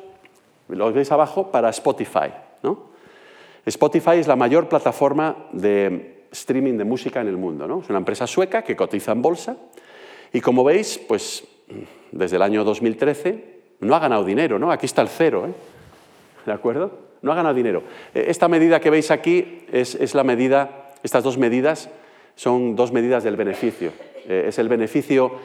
los 0.68 0.94
veis 0.94 1.12
abajo, 1.12 1.52
para 1.52 1.70
Spotify. 1.70 2.32
Spotify 3.66 4.18
es 4.18 4.28
la 4.28 4.36
mayor 4.36 4.68
plataforma 4.68 5.48
de 5.52 6.26
streaming 6.32 6.78
de 6.78 6.86
música 6.86 7.22
en 7.22 7.28
el 7.28 7.38
mundo. 7.38 7.68
¿no? 7.68 7.82
Es 7.82 7.90
una 7.90 8.00
empresa 8.00 8.28
sueca 8.28 8.64
que 8.64 8.76
cotiza 8.76 9.12
en 9.12 9.22
bolsa 9.22 9.58
y 10.34 10.42
como 10.42 10.64
veis, 10.64 10.98
pues 10.98 11.44
desde 12.12 12.36
el 12.36 12.42
año 12.42 12.64
2013 12.64 13.60
no 13.82 13.96
ha 13.96 14.00
ganado 14.00 14.24
dinero. 14.24 14.60
¿no? 14.60 14.72
Aquí 14.72 14.86
está 14.86 15.02
el 15.02 15.10
cero. 15.10 15.48
¿eh? 15.48 15.54
¿De 16.46 16.52
acuerdo? 16.52 17.10
No 17.22 17.32
ha 17.32 17.36
ganado 17.36 17.56
dinero. 17.56 17.84
Eh, 18.14 18.26
esta 18.28 18.48
medida 18.48 18.80
que 18.80 18.90
veis 18.90 19.12
aquí 19.12 19.66
es, 19.72 20.14
la 20.14 20.24
medida, 20.24 20.92
estas 21.04 21.24
dos 21.24 21.38
medidas 21.38 21.90
son 22.36 22.76
dos 22.76 22.92
medidas 22.92 23.24
del 23.24 23.36
beneficio. 23.36 23.92
es 24.28 24.58
el 24.60 24.70
beneficio 24.70 25.40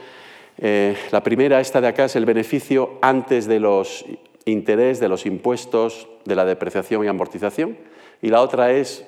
eh, 0.58 0.96
la 1.10 1.22
primera, 1.22 1.60
esta 1.60 1.80
de 1.80 1.88
acá, 1.88 2.04
es 2.04 2.16
el 2.16 2.26
beneficio 2.26 2.98
antes 3.02 3.46
de 3.46 3.60
los 3.60 4.04
intereses, 4.44 5.00
de 5.00 5.08
los 5.08 5.26
impuestos, 5.26 6.08
de 6.24 6.36
la 6.36 6.44
depreciación 6.44 7.04
y 7.04 7.08
amortización. 7.08 7.76
Y 8.22 8.28
la 8.28 8.40
otra 8.40 8.72
es 8.72 9.06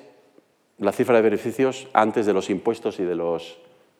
la 0.77 0.91
cifra 0.91 1.15
de 1.17 1.21
beneficios 1.21 1.87
antes 1.93 2.25
de 2.25 2.33
los 2.33 2.49
impuestos 2.49 2.99
y 2.99 3.03
de, 3.03 3.15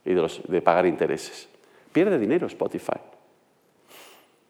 de 0.03 0.62
pagar 0.62 0.86
intereses. 0.86 1.49
Pierde 1.98 2.20
dinero 2.20 2.46
Spotify. 2.46 3.00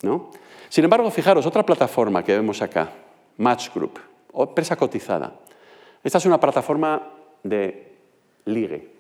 ¿no? 0.01 0.31
Sin 0.67 0.83
embargo, 0.83 1.09
fijaros, 1.09 1.45
otra 1.45 1.65
plataforma 1.65 2.21
que 2.21 2.33
vemos 2.33 2.61
acá, 2.61 2.89
Match 3.37 3.73
Group, 3.73 3.97
empresa 4.33 4.75
cotizada. 4.75 5.33
Esta 6.03 6.17
es 6.17 6.25
una 6.25 6.41
plataforma 6.41 7.09
de 7.43 7.95
ligue. 8.43 8.91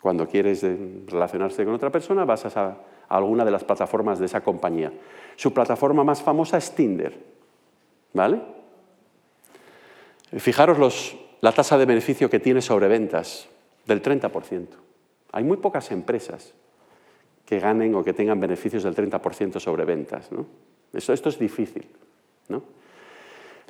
Cuando 0.00 0.28
quieres 0.28 0.64
relacionarse 1.06 1.64
con 1.64 1.74
otra 1.74 1.90
persona, 1.90 2.24
vas 2.24 2.44
a 2.56 2.76
alguna 3.08 3.44
de 3.44 3.50
las 3.50 3.64
plataformas 3.64 4.20
de 4.20 4.26
esa 4.26 4.40
compañía. 4.40 4.92
Su 5.34 5.52
plataforma 5.52 6.04
más 6.04 6.22
famosa 6.22 6.58
es 6.58 6.76
Tinder. 6.76 7.18
¿Vale? 8.12 8.40
Fijaros 10.38 11.16
la 11.40 11.50
tasa 11.50 11.76
de 11.76 11.86
beneficio 11.86 12.30
que 12.30 12.38
tiene 12.38 12.62
sobre 12.62 12.86
ventas, 12.86 13.48
del 13.84 14.00
30%. 14.00 14.68
Hay 15.32 15.42
muy 15.42 15.56
pocas 15.56 15.90
empresas 15.90 16.54
que 17.44 17.60
ganen 17.60 17.94
o 17.94 18.04
que 18.04 18.16
tengan 18.16 18.40
beneficios 18.40 18.82
del 18.82 18.96
30% 18.96 19.60
sobre 19.60 19.84
ventas. 19.84 20.30
Esto, 20.92 21.28
es 21.28 21.38
difícil. 21.38 21.86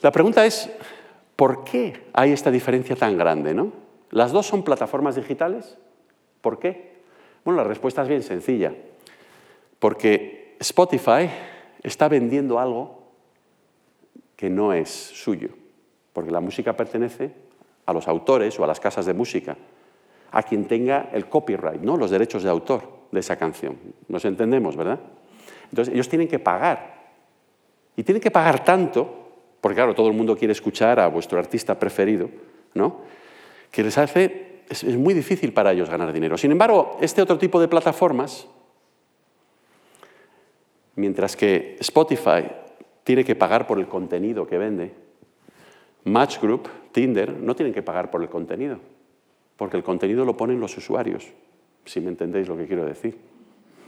La 0.01 0.13
pregunta 0.13 0.45
es, 0.45 0.71
¿por 1.35 1.65
qué 1.65 2.05
hay 2.13 2.33
esta 2.33 2.51
diferencia 2.51 2.95
tan 2.95 3.17
grande? 3.17 3.55
¿no? 3.55 3.73
¿Las 4.11 4.33
dos 4.33 4.47
son 4.47 4.63
plataformas 4.63 5.17
digitales? 5.17 5.77
¿Por 6.41 6.59
qué? 6.59 6.95
Bueno, 7.45 7.63
la 7.63 7.69
respuesta 7.69 8.03
es 8.03 8.09
bien 8.09 8.23
sencilla. 8.23 8.73
Porque 9.79 10.57
Spotify 10.61 11.29
está 11.83 12.09
vendiendo 12.09 12.59
algo 12.59 13.03
que 14.37 14.51
no 14.51 14.73
es 14.73 14.91
suyo, 14.91 15.49
porque 16.13 16.31
la 16.31 16.41
música 16.41 16.77
pertenece 16.77 17.33
a 17.87 17.93
los 17.93 18.09
autores 18.09 18.59
o 18.59 18.65
a 18.65 18.67
las 18.67 18.81
casas 18.81 19.07
de 19.07 19.15
música, 19.15 19.57
a 20.31 20.43
quien 20.43 20.67
tenga 20.67 21.11
el 21.13 21.29
copyright, 21.29 21.81
¿no? 21.81 21.97
los 21.97 22.11
derechos 22.11 22.43
de 22.43 22.51
autor 22.51 22.94
de 23.15 23.21
esa 23.21 23.37
canción. 23.37 23.79
Nos 24.09 24.25
entendemos, 24.25 24.77
¿verdad? 24.77 25.01
Entonces 25.71 25.95
ellos 25.95 26.09
tienen 26.09 26.29
que 26.29 26.39
pagar. 26.39 26.95
Y 27.97 28.03
tienen 28.03 28.21
que 28.21 28.31
pagar 28.31 28.65
tanto, 28.65 29.31
porque 29.61 29.77
claro, 29.77 29.95
todo 29.95 30.09
el 30.09 30.15
mundo 30.15 30.37
quiere 30.37 30.53
escuchar 30.53 31.01
a 31.01 31.07
vuestro 31.07 31.39
artista 31.39 31.79
preferido, 31.79 32.29
¿no? 32.75 33.01
que 33.71 33.83
les 33.83 33.97
hace, 33.99 34.63
es 34.69 34.85
muy 34.97 35.15
difícil 35.15 35.53
para 35.53 35.73
ellos 35.73 35.89
ganar 35.89 36.13
dinero. 36.13 36.37
Sin 36.37 36.53
embargo, 36.53 36.99
este 37.01 37.23
otro 37.23 37.39
tipo 37.39 37.61
de 37.61 37.69
plataformas 37.69 38.47
Mientras 40.97 41.37
que 41.37 41.77
Spotify 41.81 42.47
tiene 43.03 43.25
que 43.25 43.35
pagar 43.35 43.67
por 43.67 43.79
el 43.79 43.89
contenido 43.89 44.47
que 44.47 44.59
vende, 44.59 44.93
Match 46.05 46.41
Group, 46.41 46.69
Tinder, 46.93 47.33
no 47.33 47.57
tienen 47.57 47.75
que 47.75 47.83
pagar 47.83 48.11
por 48.11 48.23
el 48.23 48.29
contenido, 48.29 48.79
porque 49.57 49.77
el 49.77 49.83
contenido 49.83 50.25
lo 50.25 50.37
ponen 50.37 50.61
los 50.61 50.77
usuarios, 50.77 51.33
si 51.85 52.01
me 52.01 52.09
entendéis 52.09 52.49
lo 52.49 52.57
que 52.57 52.67
quiero 52.67 52.85
decir. 52.85 53.17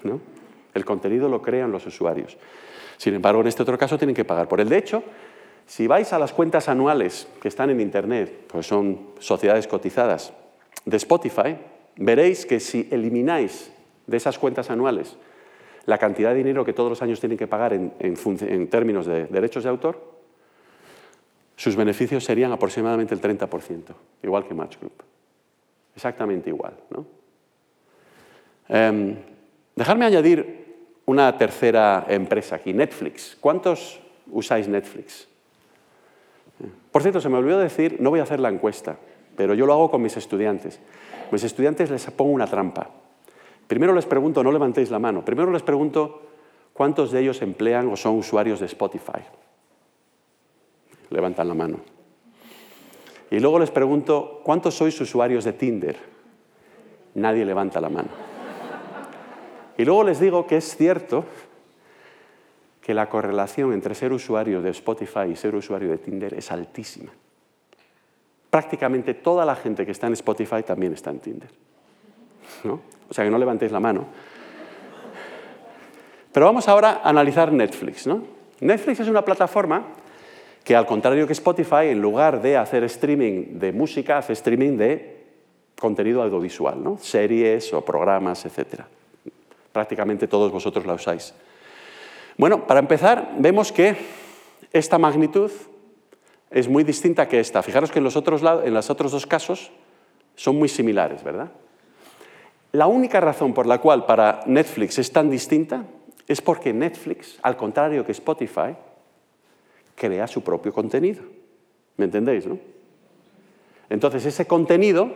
¿no? 0.05 0.21
El 0.75 0.85
contenido 0.85 1.29
lo 1.29 1.43
crean 1.43 1.73
los 1.73 1.87
usuarios. 1.87 2.37
Sin 2.97 3.15
embargo, 3.15 3.41
en 3.41 3.47
este 3.47 3.63
otro 3.63 3.79
caso 3.79 3.99
tienen 3.99 4.15
que 4.15 4.25
pagar 4.25 4.49
por 4.49 4.61
él. 4.61 4.69
De 4.69 4.79
hecho, 4.79 5.03
si 5.67 5.87
vais 5.87 6.13
a 6.13 6.19
las 6.19 6.33
cuentas 6.33 6.69
anuales 6.69 7.29
que 7.41 7.49
están 7.49 7.71
en 7.71 7.81
Internet, 7.81 8.47
pues 8.49 8.67
son 8.67 9.09
sociedades 9.19 9.67
cotizadas 9.67 10.33
de 10.85 10.97
Spotify, 10.97 11.57
veréis 11.97 12.47
que 12.47 12.61
si 12.61 12.89
elimináis 12.91 13.73
de 14.07 14.17
esas 14.17 14.39
cuentas 14.39 14.71
anuales 14.71 15.17
la 15.87 15.99
cantidad 15.99 16.31
de 16.31 16.37
dinero 16.37 16.65
que 16.65 16.73
todos 16.73 16.91
los 16.91 17.03
años 17.03 17.21
tienen 17.21 17.39
que 17.39 17.47
pagar 17.47 17.73
en, 17.73 18.69
términos 18.69 19.07
de 19.07 19.27
derechos 19.27 19.65
de 19.65 19.71
autor, 19.71 20.17
sus 21.57 21.77
beneficios 21.77 22.25
serían 22.25 22.53
aproximadamente 22.53 23.15
el 23.15 23.21
30%, 23.21 23.95
igual 24.23 24.47
que 24.47 24.55
Match 24.55 24.79
Group. 24.79 25.03
Exactamente 25.95 26.51
igual. 26.51 26.75
¿no? 26.91 27.07
Em, 28.69 29.17
dejarme 29.75 30.05
añadir 30.05 30.67
una 31.07 31.37
tercera 31.39 32.05
empresa 32.09 32.57
aquí, 32.57 32.73
Netflix. 32.73 33.37
¿Cuántos 33.41 34.01
usáis 34.31 34.69
Netflix? 34.69 35.29
Por 36.91 37.03
cierto, 37.03 37.21
se 37.21 37.29
me 37.29 37.37
olvidó 37.37 37.59
decir, 37.59 37.99
no 38.01 38.11
voy 38.11 38.21
a 38.21 38.25
hacer 38.25 38.41
la 38.41 38.49
encuesta, 38.49 38.97
pero 39.37 39.55
yo 39.55 39.67
lo 39.67 39.73
hago 39.73 39.91
con 39.91 40.03
mis 40.03 40.17
estudiantes. 40.17 40.81
Mis 41.31 41.45
estudiantes 41.45 41.91
les 41.91 42.11
pongo 42.11 42.33
una 42.33 42.47
trampa. 42.47 42.91
Primero 43.67 43.95
les 43.95 44.07
pregunto, 44.07 44.43
no 44.43 44.53
levantéis 44.53 44.91
la 44.91 44.99
mano, 44.99 45.25
primero 45.25 45.51
les 45.51 45.63
pregunto 45.63 46.23
cuántos 46.73 47.11
de 47.11 47.21
ellos 47.21 47.43
emplean 47.43 47.89
o 47.89 47.97
son 47.97 48.17
usuarios 48.17 48.61
de 48.61 48.67
Spotify. 48.67 49.21
Levantan 51.11 51.49
la 51.49 51.55
mano. 51.55 51.81
Y 53.31 53.41
luego 53.41 53.59
les 53.59 53.71
pregunto, 53.71 54.41
¿cuántos 54.45 54.75
sois 54.75 55.01
usuarios 55.01 55.45
de 55.45 55.53
Tinder? 55.53 55.97
Nadie 57.15 57.45
levanta 57.45 57.81
la 57.81 57.89
mano. 57.89 58.36
Y 59.79 59.85
luego 59.85 60.05
les 60.05 60.21
digo 60.21 60.47
que 60.47 60.57
es 60.57 60.77
cierto 60.77 61.25
que 62.81 62.95
la 62.95 63.09
correlación 63.09 63.73
entre 63.73 63.95
ser 63.95 64.12
usuario 64.12 64.62
de 64.62 64.71
Spotify 64.71 65.31
y 65.33 65.37
ser 65.37 65.55
usuario 65.55 65.91
de 65.91 65.99
Tinder 65.99 66.35
es 66.35 66.51
altísima. 66.53 67.12
Prácticamente 68.49 69.15
toda 69.15 69.45
la 69.45 69.57
gente 69.57 69.85
que 69.85 69.93
está 69.93 70.07
en 70.07 70.12
Spotify 70.15 70.62
también 70.62 70.93
está 70.93 71.11
en 71.11 71.19
Tinder. 71.19 71.51
¿No? 72.65 72.81
O 73.09 73.15
sea 73.15 73.25
que 73.25 73.31
no 73.31 73.39
levantéis 73.39 73.73
la 73.73 73.81
mano. 73.81 74.07
Pero 76.33 76.47
vamos 76.47 76.69
ahora 76.69 77.01
a 77.03 77.09
analizar 77.09 77.53
Netflix. 77.53 78.07
¿no? 78.07 78.23
Netflix 78.61 79.01
es 79.01 79.09
una 79.09 79.25
plataforma 79.25 79.83
que, 80.62 80.77
al 80.77 80.87
contrario 80.87 81.27
que 81.27 81.33
Spotify, 81.33 81.89
en 81.89 82.01
lugar 82.01 82.41
de 82.41 82.57
hacer 82.57 82.85
streaming 82.85 83.59
de 83.59 83.73
música, 83.73 84.19
hace 84.19 84.33
streaming 84.33 84.77
de 84.77 85.17
contenido 85.79 86.23
audiovisual, 86.23 86.83
¿no? 86.83 86.99
series 86.99 87.73
o 87.73 87.85
programas, 87.85 88.45
etc. 88.47 88.83
Prácticamente 89.77 90.27
todos 90.27 90.51
vosotros 90.51 90.87
la 90.87 90.95
usáis. 90.95 91.35
Bueno, 92.39 92.67
para 92.67 92.81
empezar, 92.81 93.35
vemos 93.37 93.71
que 93.71 93.95
esta 94.73 94.97
magnitud 94.97 95.51
es 96.51 96.67
muy 96.67 96.83
distinta 96.83 97.29
que 97.29 97.41
esta. 97.41 97.62
Fijaros 97.62 97.91
que 97.91 97.99
en 97.99 98.05
los 98.05 98.17
otros, 98.17 98.41
en 98.43 98.73
los 98.73 98.89
otros 98.89 99.12
dos 99.12 99.27
casos 99.27 99.71
son 100.35 100.57
muy 100.57 100.71
similares, 100.71 101.23
¿verdad? 101.23 101.51
La 102.73 102.87
única 102.87 103.21
razón 103.21 103.53
por 103.53 103.67
la 103.67 103.83
cual 103.83 104.07
para 104.07 104.41
Netflix 104.47 104.99
es 104.99 105.12
tan 105.12 105.29
distinta 105.29 105.85
es 106.27 106.41
porque 106.41 106.73
Netflix, 106.73 107.39
al 107.43 107.59
contrario 107.59 108.03
que 108.03 108.12
Spotify, 108.12 108.75
crea 109.95 110.27
su 110.27 110.41
propio 110.43 110.73
contenido. 110.73 111.23
¿Me 111.99 112.07
entendéis, 112.07 112.47
no? 112.47 112.59
Entonces 113.91 114.25
ese 114.25 114.47
contenido, 114.47 115.12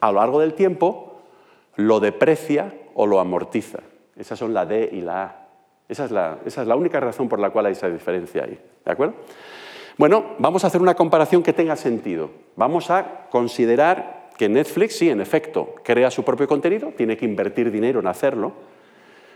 a 0.00 0.10
lo 0.10 0.20
largo 0.20 0.40
del 0.40 0.54
tiempo, 0.54 1.20
lo 1.76 2.00
deprecia 2.00 2.72
o 2.94 3.06
lo 3.06 3.20
amortiza. 3.20 3.80
Esas 4.18 4.38
son 4.38 4.52
la 4.52 4.66
D 4.66 4.90
y 4.92 5.00
la 5.00 5.22
A. 5.22 5.48
Esa 5.88 6.04
es 6.04 6.66
la, 6.66 6.76
única 6.76 7.00
razón 7.00 7.28
por 7.28 7.38
la 7.38 7.50
cual 7.50 7.66
hay 7.66 7.72
esa 7.72 7.88
diferencia 7.88 8.44
ahí. 8.44 8.58
¿De 8.84 8.92
acuerdo? 8.92 9.14
Bueno, 9.96 10.36
vamos 10.38 10.62
a 10.64 10.66
hacer 10.66 10.82
una 10.82 10.94
comparación 10.94 11.42
que 11.42 11.54
tenga 11.54 11.76
sentido. 11.76 12.30
Vamos 12.56 12.90
a 12.90 13.26
considerar 13.30 14.28
que 14.36 14.48
Netflix, 14.48 14.98
sí, 14.98 15.08
en 15.08 15.20
efecto, 15.20 15.74
crea 15.82 16.10
su 16.10 16.24
propio 16.24 16.46
contenido, 16.46 16.92
tiene 16.96 17.16
que 17.16 17.24
invertir 17.24 17.70
dinero 17.70 18.00
en 18.00 18.06
hacerlo, 18.06 18.52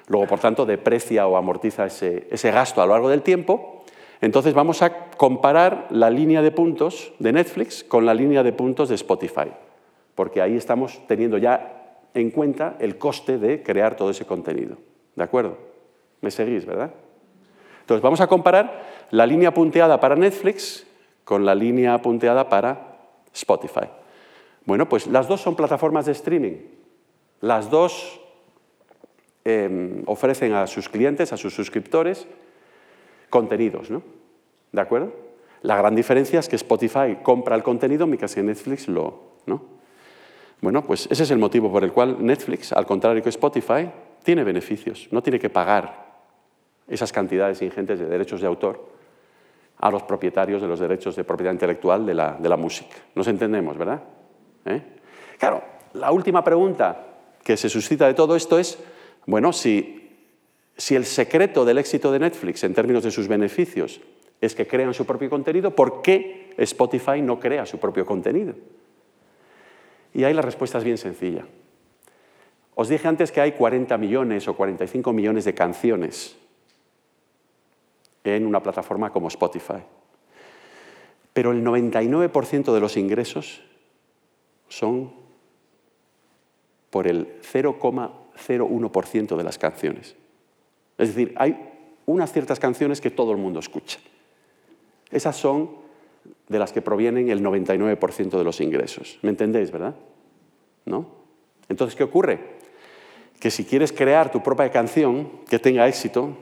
luego, 0.08 0.26
por 0.26 0.40
tanto, 0.40 0.66
deprecia 0.66 1.26
o 1.26 1.36
amortiza 1.36 1.86
ese, 1.86 2.28
ese 2.30 2.50
gasto 2.50 2.82
a 2.82 2.86
lo 2.86 2.92
largo 2.92 3.08
del 3.08 3.22
tiempo. 3.22 3.84
Entonces 4.20 4.54
vamos 4.54 4.82
a 4.82 5.10
comparar 5.16 5.88
la 5.90 6.10
línea 6.10 6.42
de 6.42 6.52
puntos 6.52 7.12
de 7.18 7.32
Netflix 7.32 7.82
con 7.82 8.06
la 8.06 8.14
línea 8.14 8.42
de 8.42 8.52
puntos 8.52 8.88
de 8.88 8.94
Spotify, 8.94 9.50
porque 10.14 10.42
ahí 10.42 10.56
estamos 10.56 11.00
teniendo 11.08 11.38
ya 11.38 11.81
en 12.14 12.31
cuenta 12.31 12.77
el 12.79 12.98
coste 12.98 13.38
de 13.38 13.62
crear 13.62 13.96
todo 13.96 14.11
ese 14.11 14.25
contenido. 14.25 14.77
¿De 15.14 15.22
acuerdo? 15.22 15.57
¿Me 16.20 16.31
seguís, 16.31 16.66
verdad? 16.66 16.92
Entonces 17.81 18.03
vamos 18.03 18.20
a 18.20 18.27
comparar 18.27 19.07
la 19.11 19.27
línea 19.27 19.53
punteada 19.53 20.01
para 20.01 20.16
Netflix 20.16 20.87
con 21.25 21.44
la 21.44 21.55
línea 21.55 22.01
punteada 22.01 22.48
para 22.48 22.96
Spotify. 23.33 23.88
Bueno, 24.64 24.88
pues 24.88 25.07
las 25.07 25.29
dos 25.29 25.40
son 25.40 25.57
plataformas 25.57 26.07
de 26.07 26.12
streaming. 26.12 26.57
Las 27.40 27.70
dos 27.70 28.20
em, 29.44 30.03
ofrecen 30.07 30.53
a 30.53 30.66
sus 30.66 30.88
clientes, 30.88 31.33
a 31.33 31.37
sus 31.37 31.55
suscriptores, 31.55 32.27
contenidos, 33.29 33.90
¿no? 33.90 34.03
¿De 34.70 34.81
acuerdo? 34.81 35.12
La 35.62 35.77
gran 35.77 35.94
diferencia 35.94 36.40
es 36.40 36.48
que 36.48 36.57
Spotify 36.57 37.18
compra 37.22 37.57
el 37.57 37.62
contenido 37.62 38.07
mientras 38.07 38.35
que 38.35 38.42
Netflix 38.42 38.88
lo... 38.88 39.33
¿no? 39.46 39.81
Bueno, 40.62 40.83
pues 40.83 41.07
ese 41.11 41.25
es 41.25 41.31
el 41.31 41.38
motivo 41.38 41.70
por 41.70 41.85
el 41.85 41.92
cual 41.92 42.25
Netflix, 42.25 42.72
al 42.72 42.87
contrario 42.87 43.22
que 43.22 43.29
Spotify, 43.29 43.90
tiene 44.22 44.44
beneficios, 44.44 45.09
no 45.11 45.22
tiene 45.22 45.38
que 45.38 45.51
pagar 45.51 46.22
esas 46.88 47.12
cantidades 47.12 47.61
ingentes 47.61 47.98
de 47.98 48.07
derechos 48.07 48.40
de 48.40 48.46
autor 48.46 48.90
a 49.79 49.90
los 49.90 50.05
propietarios 50.05 50.62
de 50.62 50.68
los 50.68 50.81
derechos 50.81 51.16
de 51.16 51.25
propiedad 51.25 51.53
intelectual 51.53 52.07
de 52.07 52.14
la, 52.14 52.57
música. 52.57 52.96
Nos 53.14 53.29
entendemos, 53.29 53.77
¿verdad? 53.77 54.03
¿Eh? 54.64 54.83
Claro, 55.38 55.62
la 55.92 56.11
última 56.11 56.42
pregunta 56.42 57.09
que 57.44 57.59
se 57.59 57.68
suscita 57.68 58.07
de 58.07 58.14
todo 58.14 58.37
esto 58.37 58.59
es, 58.59 58.79
bueno, 59.27 59.53
si 59.53 60.03
si 60.77 60.94
el 60.96 61.05
secreto 61.05 61.64
del 61.64 61.79
éxito 61.79 62.11
de 62.11 62.18
Netflix 62.18 62.64
en 62.64 62.75
términos 62.75 63.05
de 63.05 63.11
sus 63.11 63.29
beneficios 63.29 64.01
es 64.40 64.55
que 64.55 64.66
crean 64.66 64.94
su 64.94 65.07
propio 65.07 65.31
contenido, 65.31 65.75
¿por 65.75 66.03
qué 66.03 66.53
Spotify 66.57 67.22
no 67.22 67.38
crea 67.38 67.66
su 67.66 67.79
propio 67.79 68.05
contenido? 68.05 68.55
Y 70.14 70.25
ahí 70.25 70.35
la 70.35 70.42
respuesta 70.42 70.79
es 70.79 70.85
bien 70.85 70.98
sencilla. 70.98 71.46
Os 72.75 72.88
dije 72.88 73.07
antes 73.09 73.33
que 73.33 73.40
hay 73.40 73.53
40 73.53 73.96
millones 73.98 74.48
o 74.48 74.57
45 74.57 75.12
millones 75.12 75.44
de 75.44 75.55
canciones 75.55 76.37
en 78.25 78.46
una 78.46 78.62
plataforma 78.62 79.11
como 79.11 79.29
Spotify. 79.29 79.83
Pero 81.33 81.53
el 81.53 81.64
99% 81.64 82.72
de 82.72 82.81
los 82.81 82.96
ingresos 82.96 83.62
son 84.68 85.12
por 86.90 87.07
el 87.07 87.40
0,01% 87.40 89.37
de 89.37 89.44
las 89.44 89.59
canciones. 89.59 90.14
Es 90.98 91.09
decir, 91.09 91.35
hay 91.37 91.70
unas 92.07 92.33
ciertas 92.33 92.61
canciones 92.61 93.01
que 93.01 93.11
todo 93.11 93.33
el 93.33 93.38
mundo 93.38 93.61
escucha. 93.61 93.98
Esas 95.11 95.37
son 95.37 95.81
de 96.52 96.58
las 96.58 96.72
que 96.72 96.82
provienen 96.82 97.30
el 97.30 97.42
99% 97.42 98.38
de 98.38 98.44
los 98.44 98.60
ingresos. 98.60 99.18
¿Me 99.22 99.30
entendéis, 99.30 99.72
verdad? 99.72 99.94
¿No? 100.84 101.06
Entonces, 101.68 101.96
¿qué 101.96 102.04
ocurre? 102.04 102.38
Que 103.40 103.50
si 103.50 103.64
quieres 103.64 103.92
crear 103.92 104.30
tu 104.30 104.42
propia 104.42 104.70
canción 104.70 105.40
que 105.48 105.58
tenga 105.58 105.88
éxito, 105.88 106.36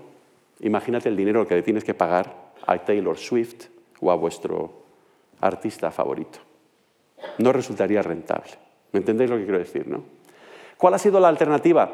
imagínate 0.61 1.09
el 1.09 1.16
dinero 1.16 1.46
que 1.46 1.55
le 1.55 1.62
tienes 1.62 1.85
que 1.85 1.94
pagar 1.94 2.51
a 2.66 2.77
Taylor 2.79 3.16
Swift 3.16 3.66
o 4.01 4.11
a 4.11 4.16
vuestro 4.16 4.83
artista 5.40 5.90
favorito. 5.90 6.40
No 7.38 7.53
resultaría 7.53 8.03
rentable. 8.03 8.51
¿Me 8.92 8.99
entendéis 8.99 9.31
lo 9.31 9.37
que 9.37 9.44
quiero 9.44 9.59
decir, 9.59 9.87
no? 9.87 10.03
¿Cuál 10.77 10.94
ha 10.94 10.99
sido 10.99 11.20
la 11.20 11.29
alternativa 11.29 11.90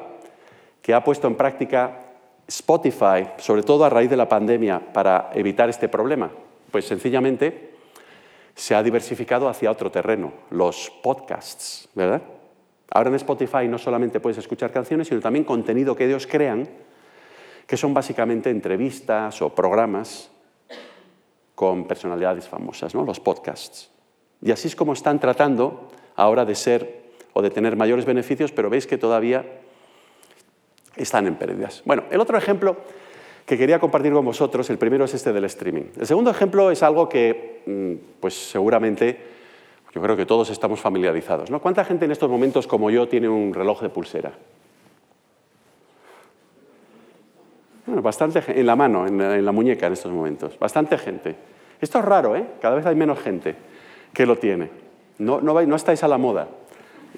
que 0.81 0.95
ha 0.95 1.05
puesto 1.05 1.27
en 1.27 1.35
práctica 1.35 2.01
Spotify, 2.49 3.29
sobre 3.39 3.63
todo 3.63 3.85
a 3.85 3.91
raíz 3.91 4.09
de 4.09 4.17
la 4.17 4.29
pandemia, 4.29 4.81
para 4.93 5.31
evitar 5.35 5.69
este 5.69 5.89
problema? 5.89 6.31
Pues 6.71 6.87
sencillamente 6.87 7.76
se 8.57 8.75
ha 8.75 8.83
diversificado 8.83 9.49
hacia 9.49 9.71
otro 9.71 9.93
terreno, 9.93 10.33
los 10.51 10.91
podcasts, 11.03 11.89
¿verdad? 11.95 12.23
Ahora 12.91 13.11
en 13.11 13.17
Spotify 13.17 13.69
no 13.69 13.77
solamente 13.77 14.19
puedes 14.19 14.39
escuchar 14.39 14.73
canciones, 14.73 15.09
sino 15.09 15.21
también 15.21 15.45
contenido 15.45 15.95
que 15.95 16.07
ellos 16.07 16.27
crean, 16.27 16.67
que 17.67 17.77
son 17.77 17.93
básicamente 17.93 18.49
entrevistas 18.49 19.43
o 19.43 19.55
programas 19.55 20.31
con 21.55 21.87
personalidades 21.87 22.49
famosas, 22.49 22.95
¿no? 22.95 23.05
los 23.05 23.21
podcasts. 23.21 23.91
Y 24.41 24.51
así 24.53 24.69
es 24.69 24.77
como 24.77 24.95
están 24.95 25.21
tratando 25.21 25.91
ahora 26.15 26.47
de 26.47 26.55
ser 26.55 27.03
o 27.35 27.43
de 27.43 27.51
tener 27.51 27.77
mayores 27.77 28.07
beneficios, 28.07 28.53
pero 28.53 28.71
veis 28.71 28.87
que 28.87 28.97
todavía 28.97 29.45
están 30.97 31.27
en 31.27 31.35
pérdidas. 31.35 31.83
Bueno, 31.85 32.05
el 32.11 32.21
otro 32.21 32.39
ejemplo 32.39 32.79
que 33.47 33.57
quería 33.57 33.79
compartir 33.79 34.13
con 34.13 34.25
vosotros, 34.25 34.69
el 34.71 34.77
primero 34.77 35.05
es 35.05 35.15
este 35.15 35.33
del 35.33 35.45
streaming. 35.45 35.85
El 35.99 36.07
segundo 36.07 36.33
ejemplo 36.33 36.73
es 36.73 36.83
algo 36.83 37.09
que, 37.09 37.63
mm, 37.65 38.19
pues 38.21 38.35
seguramente, 38.35 39.17
yo 39.95 40.03
creo 40.03 40.17
que 40.17 40.27
todos 40.27 40.51
estamos 40.51 40.81
familiarizados. 40.81 41.51
¿no? 41.51 41.61
¿Cuánta 41.61 41.85
gente 41.85 42.05
en 42.05 42.11
estos 42.11 42.29
momentos 42.29 42.67
como 42.67 42.91
yo 42.91 43.07
tiene 43.07 43.29
un 43.29 43.55
reloj 43.55 43.83
de 43.83 43.89
pulsera? 43.89 44.33
Bueno, 47.87 48.03
bastante 48.03 48.43
en 48.49 48.67
la 48.67 48.75
mano, 48.75 49.07
en 49.07 49.45
la, 49.45 49.53
muñeca 49.53 49.87
en 49.87 49.93
estos 49.93 50.11
momentos. 50.11 50.59
Bastante 50.59 50.99
gente. 50.99 51.37
Esto 51.81 52.01
es 52.01 52.05
raro, 52.05 52.35
¿eh? 52.35 52.45
Cada 52.61 52.75
vez 52.75 52.85
hay 52.85 52.97
menos 52.97 53.21
gente 53.21 53.55
que 54.13 54.27
lo 54.27 54.37
tiene. 54.37 54.71
No, 55.19 55.41
no, 55.41 55.63
no 55.63 55.77
estáis 55.77 56.03
a 56.03 56.09
la 56.09 56.19
moda. 56.19 56.49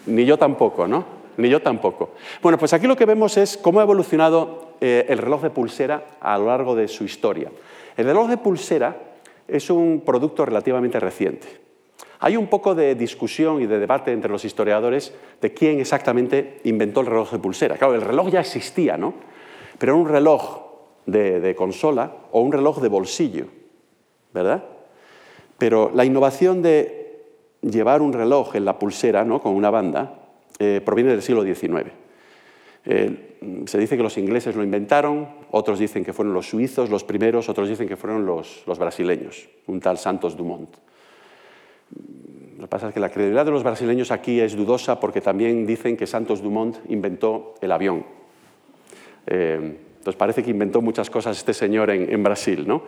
Ni 0.04 0.26
yo 0.26 0.36
tampoco, 0.36 0.86
¿no? 0.86 1.18
ni 1.38 1.48
yo 1.48 1.62
tampoco. 1.62 2.10
Bueno, 2.42 2.58
pues 2.58 2.72
aquí 2.74 2.86
lo 2.86 2.96
que 2.96 3.06
vemos 3.06 3.36
es 3.38 3.56
cómo 3.56 3.80
ha 3.80 3.84
evolucionado 3.84 4.67
eh, 4.80 5.06
el 5.08 5.18
reloj 5.18 5.42
de 5.42 5.50
pulsera 5.50 6.18
a 6.20 6.38
lo 6.38 6.46
largo 6.46 6.74
de 6.74 6.88
su 6.88 7.04
historia. 7.04 7.50
El 7.96 8.04
reloj 8.04 8.28
de 8.28 8.36
pulsera 8.36 8.96
es 9.46 9.70
un 9.70 10.02
producto 10.04 10.44
relativamente 10.44 11.00
reciente. 11.00 11.48
Hay 12.20 12.36
un 12.36 12.48
poco 12.48 12.74
de 12.74 12.94
discusión 12.94 13.62
y 13.62 13.66
de 13.66 13.78
debate 13.78 14.12
entre 14.12 14.30
los 14.30 14.44
historiadores 14.44 15.14
de 15.40 15.54
quién 15.54 15.80
exactamente 15.80 16.60
inventó 16.64 17.00
el 17.00 17.06
reloj 17.06 17.32
de 17.32 17.38
pulsera. 17.38 17.76
Claro, 17.76 17.94
el 17.94 18.02
reloj 18.02 18.30
ya 18.30 18.40
existía, 18.40 18.96
¿no? 18.96 19.14
Pero 19.78 19.92
era 19.92 20.02
un 20.02 20.08
reloj 20.08 20.68
de, 21.06 21.54
consola 21.56 22.12
o 22.32 22.40
un 22.40 22.52
reloj 22.52 22.80
de 22.80 22.88
bolsillo, 22.88 23.46
¿verdad? 24.34 24.64
Pero 25.58 25.90
la 25.94 26.04
innovación 26.04 26.60
de 26.60 27.24
llevar 27.62 28.02
un 28.02 28.12
reloj 28.12 28.56
en 28.56 28.64
la 28.64 28.78
pulsera, 28.78 29.24
¿no? 29.24 29.40
Con 29.40 29.54
una 29.54 29.70
banda, 29.70 30.18
eh, 30.58 30.80
proviene 30.84 31.12
del 31.12 31.22
siglo 31.22 31.42
XIX. 31.42 31.90
Eh, 32.90 33.64
se 33.66 33.78
dice 33.78 33.98
que 33.98 34.02
los 34.02 34.16
ingleses 34.16 34.56
lo 34.56 34.64
inventaron, 34.64 35.28
otros 35.50 35.78
dicen 35.78 36.04
que 36.04 36.14
fueron 36.14 36.32
los 36.32 36.48
suizos 36.48 36.88
los 36.88 37.04
primeros, 37.04 37.50
otros 37.50 37.68
dicen 37.68 37.86
que 37.86 37.96
fueron 37.96 38.24
los, 38.24 38.64
brasileños, 38.78 39.46
un 39.66 39.78
tal 39.78 39.98
Santos 39.98 40.36
Dumont. 40.38 40.70
Lo 42.56 42.62
que 42.62 42.68
pasa 42.68 42.88
es 42.88 42.94
que 42.94 43.00
la 43.00 43.10
credibilidad 43.10 43.44
de 43.44 43.50
los 43.50 43.62
brasileños 43.62 44.10
aquí 44.10 44.40
es 44.40 44.56
dudosa 44.56 44.98
porque 44.98 45.20
también 45.20 45.66
dicen 45.66 45.96
que 45.98 46.06
Santos 46.06 46.42
Dumont 46.42 46.78
inventó 46.88 47.54
el 47.60 47.72
avión. 47.72 48.04
Eh, 49.26 49.76
entonces 49.98 50.16
parece 50.16 50.42
que 50.42 50.50
inventó 50.50 50.80
muchas 50.80 51.10
cosas 51.10 51.36
este 51.36 51.52
señor 51.52 51.90
en, 51.90 52.22
Brasil. 52.22 52.66
¿no? 52.66 52.82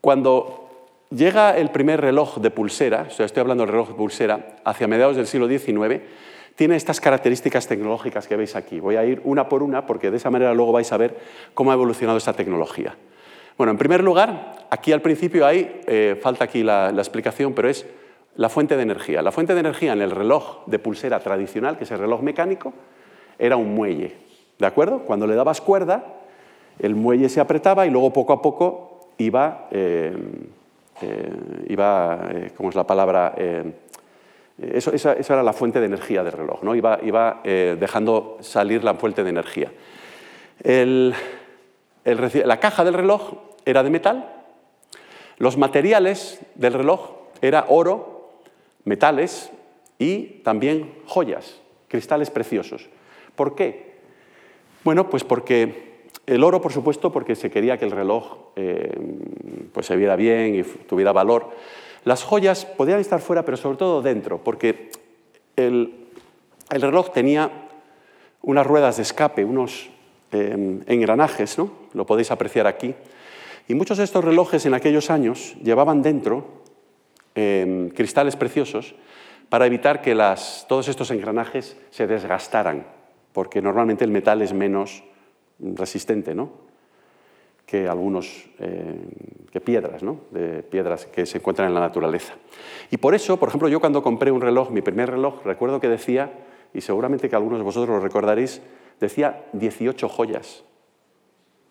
cuando 0.00 0.66
Llega 1.10 1.56
el 1.56 1.70
primer 1.70 2.00
reloj 2.00 2.38
de 2.38 2.50
pulsera, 2.50 3.06
estoy 3.08 3.40
hablando 3.40 3.62
del 3.62 3.70
reloj 3.70 3.90
de 3.90 3.94
pulsera, 3.94 4.56
hacia 4.64 4.88
mediados 4.88 5.16
del 5.16 5.28
siglo 5.28 5.46
XIX, 5.46 6.02
tiene 6.56 6.74
estas 6.76 7.00
características 7.00 7.68
tecnológicas 7.68 8.26
que 8.26 8.34
veis 8.34 8.56
aquí. 8.56 8.80
Voy 8.80 8.96
a 8.96 9.04
ir 9.04 9.20
una 9.24 9.48
por 9.48 9.62
una 9.62 9.86
porque 9.86 10.10
de 10.10 10.16
esa 10.16 10.30
manera 10.30 10.54
luego 10.54 10.72
vais 10.72 10.90
a 10.90 10.96
ver 10.96 11.16
cómo 11.54 11.70
ha 11.70 11.74
evolucionado 11.74 12.18
esta 12.18 12.32
tecnología. 12.32 12.96
Bueno, 13.58 13.70
en 13.70 13.78
primer 13.78 14.02
lugar, 14.02 14.66
aquí 14.70 14.92
al 14.92 15.02
principio 15.02 15.46
hay, 15.46 15.82
eh, 15.86 16.18
falta 16.20 16.44
aquí 16.44 16.62
la, 16.62 16.90
explicación, 16.90 17.52
pero 17.52 17.68
es 17.68 17.86
la 18.36 18.48
fuente 18.48 18.76
de 18.76 18.82
energía. 18.82 19.22
La 19.22 19.32
fuente 19.32 19.54
de 19.54 19.60
energía 19.60 19.92
en 19.92 20.00
el 20.00 20.10
reloj 20.10 20.66
de 20.66 20.78
pulsera 20.78 21.20
tradicional, 21.20 21.76
que 21.76 21.84
es 21.84 21.90
el 21.90 21.98
reloj 21.98 22.22
mecánico, 22.22 22.72
era 23.38 23.56
un 23.56 23.74
muelle. 23.74 24.14
¿De 24.58 24.66
acuerdo? 24.66 25.00
Cuando 25.00 25.26
le 25.26 25.34
dabas 25.34 25.60
cuerda, 25.60 26.04
el 26.78 26.94
muelle 26.94 27.28
se 27.28 27.40
apretaba 27.40 27.86
y 27.86 27.90
luego 27.90 28.12
poco 28.12 28.32
a 28.32 28.40
poco 28.40 29.10
iba, 29.18 29.68
eh, 29.70 30.16
eh, 31.02 31.32
iba 31.68 32.30
¿cómo 32.56 32.70
es 32.70 32.74
la 32.74 32.86
palabra? 32.86 33.34
Esa, 34.58 35.12
era 35.12 35.42
la 35.42 35.52
fuente 35.52 35.80
de 35.80 35.86
energía 35.86 36.24
del 36.24 36.32
reloj, 36.32 36.62
¿no? 36.62 36.74
iba, 36.74 36.98
iba 37.02 37.42
dejando 37.44 38.38
salir 38.40 38.84
la 38.84 38.94
fuente 38.94 39.22
de 39.22 39.30
energía. 39.30 39.70
la 42.04 42.60
caja 42.60 42.84
del 42.84 42.94
reloj 42.94 43.34
era 43.66 43.82
de 43.82 43.90
metal, 43.90 44.32
los 45.38 45.58
materiales 45.58 46.40
del 46.54 46.72
reloj 46.72 47.10
era 47.42 47.66
oro, 47.68 48.30
metales 48.84 49.50
y 49.98 50.40
también 50.42 50.94
joyas, 51.04 51.60
cristales 51.88 52.30
preciosos. 52.30 52.88
¿Por 53.34 53.54
qué? 53.54 53.96
Bueno, 54.84 55.10
pues 55.10 55.24
porque 55.24 56.06
el 56.26 56.42
oro, 56.42 56.60
por 56.60 56.72
supuesto, 56.72 57.12
porque 57.12 57.34
se 57.34 57.50
quería 57.50 57.78
que 57.78 57.84
el 57.84 57.90
reloj 57.90 58.36
eh, 58.56 58.98
pues 59.72 59.86
se 59.86 59.96
viera 59.96 60.16
bien 60.16 60.54
y 60.54 60.62
tuviera 60.62 61.12
valor. 61.12 61.50
Las 62.06 62.22
joyas 62.22 62.66
podían 62.66 63.00
estar 63.00 63.20
fuera, 63.20 63.44
pero 63.44 63.56
sobre 63.56 63.78
todo 63.78 64.00
dentro, 64.00 64.38
porque 64.44 64.92
el, 65.56 66.06
reloj 66.70 67.10
tenía 67.10 67.50
unas 68.42 68.64
ruedas 68.64 68.98
de 68.98 69.02
escape, 69.02 69.44
unos 69.44 69.90
eh, 70.30 70.82
engranajes, 70.86 71.58
¿no? 71.58 71.72
lo 71.94 72.06
podéis 72.06 72.30
apreciar 72.30 72.68
aquí, 72.68 72.94
y 73.66 73.74
muchos 73.74 73.98
de 73.98 74.04
estos 74.04 74.24
relojes 74.24 74.64
en 74.66 74.74
aquellos 74.74 75.10
años 75.10 75.56
llevaban 75.64 76.00
dentro 76.00 76.62
em, 77.34 77.88
cristales 77.88 78.36
preciosos 78.36 78.94
para 79.48 79.66
evitar 79.66 80.00
que 80.00 80.14
todos 80.68 80.86
estos 80.86 81.10
engranajes 81.10 81.76
se 81.90 82.06
desgastaran, 82.06 82.86
porque 83.32 83.60
normalmente 83.60 84.04
el 84.04 84.12
metal 84.12 84.42
es 84.42 84.52
menos 84.52 85.02
resistente 85.58 86.36
que 87.66 87.88
algunos 87.88 88.48
eh, 88.60 88.94
que 89.50 89.60
piedras, 89.60 90.02
¿no? 90.02 90.20
de 90.30 90.62
piedras 90.62 91.04
que 91.06 91.26
se 91.26 91.38
encuentran 91.38 91.68
en 91.68 91.74
la 91.74 91.80
naturaleza. 91.80 92.34
Y 92.90 92.96
por 92.96 93.14
eso, 93.14 93.36
por 93.38 93.48
ejemplo, 93.48 93.68
yo 93.68 93.80
cuando 93.80 94.02
compré 94.02 94.30
un 94.30 94.40
reloj, 94.40 94.70
mi 94.70 94.82
primer 94.82 95.10
reloj, 95.10 95.42
recuerdo 95.44 95.80
que 95.80 95.88
decía, 95.88 96.32
y 96.72 96.80
seguramente 96.80 97.28
que 97.28 97.36
algunos 97.36 97.58
de 97.58 97.64
vosotros 97.64 97.96
lo 97.96 98.00
recordaréis, 98.00 98.62
decía 99.00 99.44
18 99.52 100.08
joyas. 100.08 100.64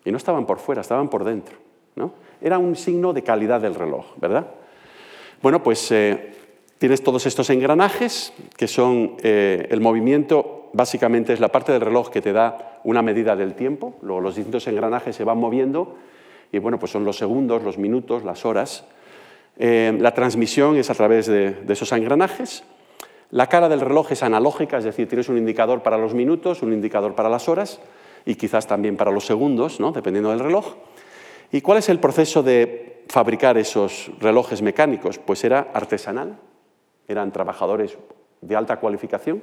Y 0.04 0.10
no 0.10 0.18
estaban 0.18 0.46
por 0.46 0.58
fuera, 0.58 0.82
estaban 0.82 1.08
por 1.08 1.24
dentro. 1.24 1.56
Era 2.40 2.58
un 2.58 2.76
signo 2.76 3.12
de 3.12 3.22
calidad 3.22 3.60
del 3.60 3.74
reloj, 3.74 4.04
¿verdad? 4.16 4.46
Bueno, 5.42 5.62
pues 5.62 5.90
eh, 5.90 6.34
tienes 6.78 7.02
todos 7.02 7.24
estos 7.26 7.48
engranajes, 7.50 8.32
que 8.56 8.68
son 8.68 9.16
eh, 9.22 9.66
el 9.70 9.80
movimiento, 9.80 10.65
básicamente 10.76 11.32
es 11.32 11.40
la 11.40 11.48
parte 11.48 11.72
del 11.72 11.80
reloj 11.80 12.10
que 12.10 12.20
te 12.20 12.32
da 12.32 12.80
una 12.84 13.00
medida 13.00 13.34
del 13.34 13.54
tiempo, 13.54 13.94
luego 14.02 14.20
los 14.20 14.36
distintos 14.36 14.68
engranajes 14.68 15.16
se 15.16 15.24
van 15.24 15.38
moviendo, 15.38 15.96
y 16.52 16.58
bueno, 16.58 16.78
pues 16.78 16.92
son 16.92 17.04
los 17.04 17.16
segundos, 17.16 17.62
los 17.62 17.78
minutos, 17.78 18.22
las 18.24 18.44
horas. 18.44 18.84
Eh, 19.58 19.96
la 19.98 20.12
transmisión 20.12 20.76
es 20.76 20.90
a 20.90 20.94
través 20.94 21.26
de, 21.26 21.52
de 21.52 21.72
esos 21.72 21.90
engranajes. 21.92 22.62
La 23.30 23.48
cara 23.48 23.68
del 23.68 23.80
reloj 23.80 24.12
es 24.12 24.22
analógica, 24.22 24.78
es 24.78 24.84
decir, 24.84 25.08
tienes 25.08 25.28
un 25.28 25.38
indicador 25.38 25.82
para 25.82 25.98
los 25.98 26.14
minutos, 26.14 26.62
un 26.62 26.72
indicador 26.72 27.14
para 27.14 27.28
las 27.28 27.48
horas 27.48 27.80
y 28.24 28.36
quizás 28.36 28.66
también 28.66 28.96
para 28.96 29.10
los 29.10 29.26
segundos, 29.26 29.80
¿no? 29.80 29.92
dependiendo 29.92 30.30
del 30.30 30.40
reloj. 30.40 30.74
¿Y 31.50 31.62
cuál 31.62 31.78
es 31.78 31.88
el 31.88 31.98
proceso 31.98 32.42
de 32.42 33.02
fabricar 33.08 33.56
esos 33.56 34.10
relojes 34.20 34.62
mecánicos? 34.62 35.18
Pues 35.18 35.42
era 35.42 35.70
artesanal, 35.72 36.36
eran 37.08 37.32
trabajadores 37.32 37.98
de 38.42 38.56
alta 38.56 38.76
cualificación 38.76 39.42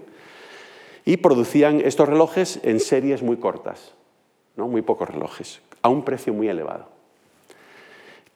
y 1.05 1.17
producían 1.17 1.81
estos 1.81 2.07
relojes 2.07 2.59
en 2.63 2.79
series 2.79 3.21
muy 3.21 3.37
cortas, 3.37 3.93
¿no? 4.55 4.67
muy 4.67 4.81
pocos 4.81 5.09
relojes, 5.09 5.61
a 5.81 5.89
un 5.89 6.03
precio 6.03 6.33
muy 6.33 6.47
elevado. 6.47 6.87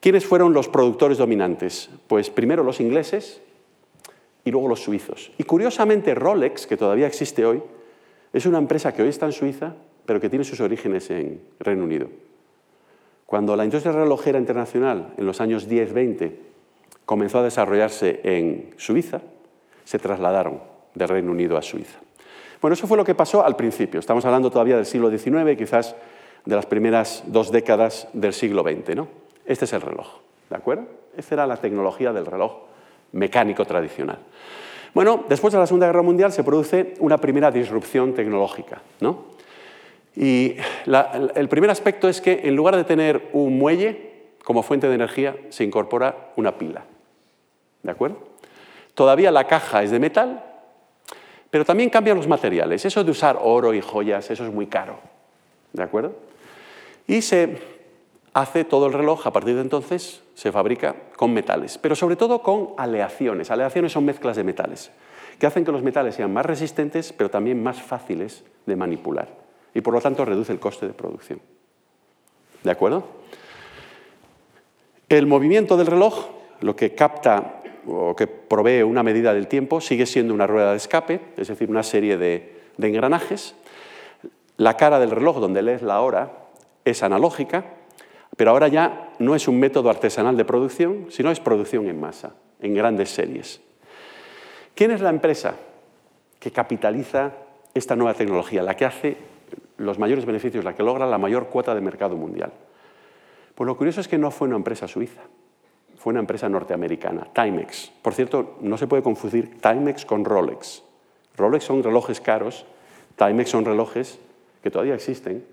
¿Quiénes 0.00 0.26
fueron 0.26 0.52
los 0.52 0.68
productores 0.68 1.18
dominantes? 1.18 1.90
Pues 2.06 2.30
primero 2.30 2.62
los 2.62 2.80
ingleses 2.80 3.40
y 4.44 4.50
luego 4.50 4.68
los 4.68 4.82
suizos. 4.82 5.32
Y 5.38 5.44
curiosamente 5.44 6.14
Rolex, 6.14 6.66
que 6.66 6.76
todavía 6.76 7.06
existe 7.06 7.44
hoy, 7.44 7.62
es 8.32 8.46
una 8.46 8.58
empresa 8.58 8.92
que 8.92 9.02
hoy 9.02 9.08
está 9.08 9.26
en 9.26 9.32
Suiza, 9.32 9.74
pero 10.06 10.20
que 10.20 10.28
tiene 10.28 10.44
sus 10.44 10.60
orígenes 10.60 11.10
en 11.10 11.40
Reino 11.58 11.84
Unido. 11.84 12.08
Cuando 13.26 13.56
la 13.56 13.64
industria 13.64 13.92
relojera 13.92 14.38
internacional 14.38 15.12
en 15.16 15.26
los 15.26 15.40
años 15.40 15.68
10-20 15.68 16.32
comenzó 17.04 17.40
a 17.40 17.42
desarrollarse 17.42 18.20
en 18.22 18.70
Suiza, 18.76 19.20
se 19.84 19.98
trasladaron 19.98 20.60
del 20.94 21.08
Reino 21.08 21.32
Unido 21.32 21.56
a 21.56 21.62
Suiza. 21.62 21.98
Bueno, 22.60 22.74
eso 22.74 22.86
fue 22.86 22.96
lo 22.96 23.04
que 23.04 23.14
pasó 23.14 23.44
al 23.44 23.56
principio. 23.56 24.00
Estamos 24.00 24.24
hablando 24.24 24.50
todavía 24.50 24.76
del 24.76 24.86
siglo 24.86 25.10
XIX, 25.10 25.56
quizás 25.56 25.94
de 26.44 26.56
las 26.56 26.66
primeras 26.66 27.22
dos 27.26 27.52
décadas 27.52 28.08
del 28.12 28.32
siglo 28.32 28.62
XX. 28.62 29.02
Este 29.46 29.64
es 29.64 29.72
el 29.72 29.80
reloj, 29.80 30.06
¿de 30.50 30.56
acuerdo? 30.56 30.86
Esta 31.16 31.34
era 31.34 31.46
la 31.46 31.56
tecnología 31.56 32.12
del 32.12 32.26
reloj 32.26 32.52
mecánico 33.12 33.64
tradicional. 33.64 34.18
Bueno, 34.94 35.24
después 35.28 35.52
de 35.52 35.58
la 35.60 35.66
Segunda 35.66 35.86
Guerra 35.86 36.02
Mundial 36.02 36.32
se 36.32 36.44
produce 36.44 36.94
una 36.98 37.18
primera 37.18 37.50
disrupción 37.50 38.14
tecnológica. 38.14 38.80
¿no? 39.00 39.26
Y 40.16 40.56
el 41.34 41.48
primer 41.48 41.70
aspecto 41.70 42.08
es 42.08 42.20
que 42.20 42.40
en 42.44 42.56
lugar 42.56 42.76
de 42.76 42.84
tener 42.84 43.28
un 43.32 43.58
muelle 43.58 44.08
como 44.48 44.62
fuente 44.62 44.88
de 44.88 44.94
energía, 44.94 45.36
se 45.50 45.62
incorpora 45.62 46.30
una 46.36 46.56
pila. 46.56 46.82
¿De 47.82 47.90
acuerdo? 47.90 48.16
Todavía 48.94 49.30
la 49.30 49.44
caja 49.44 49.82
es 49.82 49.90
de 49.90 49.98
metal, 49.98 50.42
pero 51.50 51.64
también 51.64 51.90
cambian 51.90 52.16
los 52.16 52.28
materiales. 52.28 52.84
Eso 52.84 53.04
de 53.04 53.10
usar 53.10 53.38
oro 53.40 53.74
y 53.74 53.80
joyas, 53.80 54.30
eso 54.30 54.44
es 54.44 54.52
muy 54.52 54.66
caro. 54.66 54.98
¿De 55.72 55.82
acuerdo? 55.82 56.14
Y 57.06 57.22
se 57.22 57.58
hace 58.34 58.64
todo 58.64 58.86
el 58.86 58.92
reloj, 58.92 59.26
a 59.26 59.32
partir 59.32 59.54
de 59.54 59.62
entonces 59.62 60.22
se 60.34 60.52
fabrica 60.52 60.94
con 61.16 61.32
metales, 61.32 61.78
pero 61.78 61.94
sobre 61.96 62.16
todo 62.16 62.42
con 62.42 62.70
aleaciones. 62.76 63.50
Aleaciones 63.50 63.92
son 63.92 64.04
mezclas 64.04 64.36
de 64.36 64.44
metales, 64.44 64.90
que 65.38 65.46
hacen 65.46 65.64
que 65.64 65.72
los 65.72 65.82
metales 65.82 66.14
sean 66.14 66.32
más 66.32 66.46
resistentes, 66.46 67.12
pero 67.12 67.30
también 67.30 67.62
más 67.62 67.82
fáciles 67.82 68.44
de 68.66 68.76
manipular 68.76 69.48
y 69.74 69.80
por 69.80 69.94
lo 69.94 70.00
tanto 70.00 70.24
reduce 70.24 70.52
el 70.52 70.58
coste 70.58 70.86
de 70.86 70.92
producción. 70.92 71.40
¿De 72.64 72.70
acuerdo? 72.70 73.04
El 75.08 75.26
movimiento 75.26 75.76
del 75.76 75.86
reloj, 75.86 76.26
lo 76.60 76.74
que 76.74 76.94
capta 76.94 77.57
o 77.88 78.14
que 78.14 78.26
provee 78.26 78.82
una 78.82 79.02
medida 79.02 79.34
del 79.34 79.48
tiempo, 79.48 79.80
sigue 79.80 80.06
siendo 80.06 80.34
una 80.34 80.46
rueda 80.46 80.70
de 80.70 80.76
escape, 80.76 81.20
es 81.36 81.48
decir, 81.48 81.70
una 81.70 81.82
serie 81.82 82.16
de, 82.16 82.56
engranajes. 82.78 83.54
La 84.56 84.76
cara 84.76 84.98
del 84.98 85.10
reloj, 85.10 85.40
donde 85.40 85.62
lees 85.62 85.82
la 85.82 86.00
hora, 86.00 86.32
es 86.84 87.02
analógica, 87.02 87.64
pero 88.36 88.50
ahora 88.50 88.68
ya 88.68 89.10
no 89.18 89.34
es 89.34 89.48
un 89.48 89.58
método 89.58 89.90
artesanal 89.90 90.36
de 90.36 90.44
producción, 90.44 91.06
sino 91.10 91.30
es 91.30 91.40
producción 91.40 91.88
en 91.88 92.00
masa, 92.00 92.34
en 92.60 92.74
grandes 92.74 93.10
series. 93.10 93.60
¿Quién 94.74 94.90
es 94.90 95.00
la 95.00 95.10
empresa 95.10 95.54
que 96.38 96.52
capitaliza 96.52 97.32
esta 97.74 97.96
nueva 97.96 98.14
tecnología, 98.14 98.62
la 98.62 98.76
que 98.76 98.84
hace 98.84 99.16
los 99.78 99.98
mayores 99.98 100.26
beneficios, 100.26 100.64
la 100.64 100.74
que 100.74 100.82
logra 100.82 101.06
la 101.06 101.18
mayor 101.18 101.46
cuota 101.48 101.74
de 101.74 101.80
mercado 101.80 102.16
mundial. 102.16 102.52
Pues 103.54 103.66
lo 103.66 103.76
curioso 103.76 104.00
es 104.00 104.08
que 104.08 104.18
no 104.18 104.30
fue 104.30 104.48
una 104.48 104.56
empresa 104.56 104.86
suiza, 104.86 105.22
fue 106.08 106.12
una 106.12 106.20
empresa 106.20 106.48
norteamericana, 106.48 107.28
Timex. 107.34 107.92
Por 108.00 108.14
cierto, 108.14 108.56
no 108.62 108.78
se 108.78 108.86
puede 108.86 109.02
confundir 109.02 109.60
Timex 109.60 110.06
con 110.06 110.24
Rolex. 110.24 110.82
Rolex 111.36 111.64
son 111.64 111.82
relojes 111.82 112.22
caros, 112.22 112.64
Timex 113.16 113.50
son 113.50 113.66
relojes 113.66 114.18
que 114.62 114.70
todavía 114.70 114.94
existen, 114.94 115.44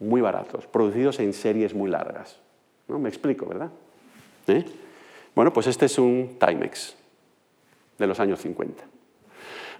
muy 0.00 0.22
baratos, 0.22 0.66
producidos 0.66 1.20
en 1.20 1.34
series 1.34 1.74
muy 1.74 1.90
largas. 1.90 2.40
¿No? 2.88 2.98
Me 2.98 3.10
explico, 3.10 3.44
¿verdad? 3.44 3.72
¿Eh? 4.46 4.64
Bueno, 5.34 5.52
pues 5.52 5.66
este 5.66 5.84
es 5.84 5.98
un 5.98 6.38
Timex 6.38 6.96
de 7.98 8.06
los 8.06 8.18
años 8.20 8.40
50. 8.40 8.84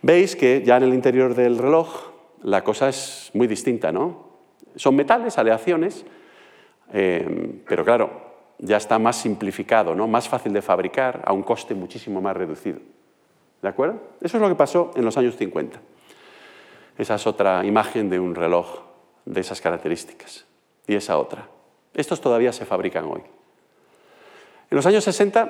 Veis 0.03 0.37
que 0.37 0.63
ya 0.67 0.77
en 0.77 0.83
el 0.83 0.93
interior 0.93 1.35
del 1.35 1.57
reloj 1.57 2.11
la 2.43 2.63
cosa 2.63 2.91
es 2.91 3.31
muy 3.33 3.47
distinta, 3.47 3.91
¿no? 3.91 4.35
Son 4.77 4.95
metales, 4.95 5.39
aleaciones, 5.39 6.05
eh, 6.93 7.63
pero 7.67 7.87
claro, 7.87 8.24
ya 8.59 8.77
está 8.77 8.99
más 8.99 9.17
simplificado, 9.17 9.95
¿no? 9.95 10.07
más 10.07 10.29
fácil 10.29 10.53
de 10.53 10.63
fabricar 10.63 11.23
a 11.25 11.33
un 11.33 11.43
coste 11.43 11.75
muchísimo 11.75 12.21
más 12.21 12.37
reducido. 12.37 12.79
¿De 13.63 13.69
acuerdo? 13.69 14.01
Eso 14.21 14.37
es 14.37 14.43
lo 14.43 14.49
que 14.49 14.55
pasó 14.55 14.91
en 14.95 15.05
los 15.05 15.17
años 15.17 15.37
50. 15.37 15.81
Esa 16.99 17.15
es 17.15 17.27
otra 17.27 17.65
imagen 17.65 18.11
de 18.11 18.21
un 18.21 18.35
reloj 18.35 18.81
de 19.25 19.41
esas 19.41 19.61
características. 19.61 20.45
Y 20.87 20.95
esa 20.95 21.19
otra. 21.19 21.49
Estos 21.95 22.21
todavía 22.21 22.53
se 22.53 22.67
fabrican 22.67 23.07
hoy. 23.07 23.23
En 24.71 24.77
los 24.77 24.87
años 24.87 25.05
60 25.05 25.49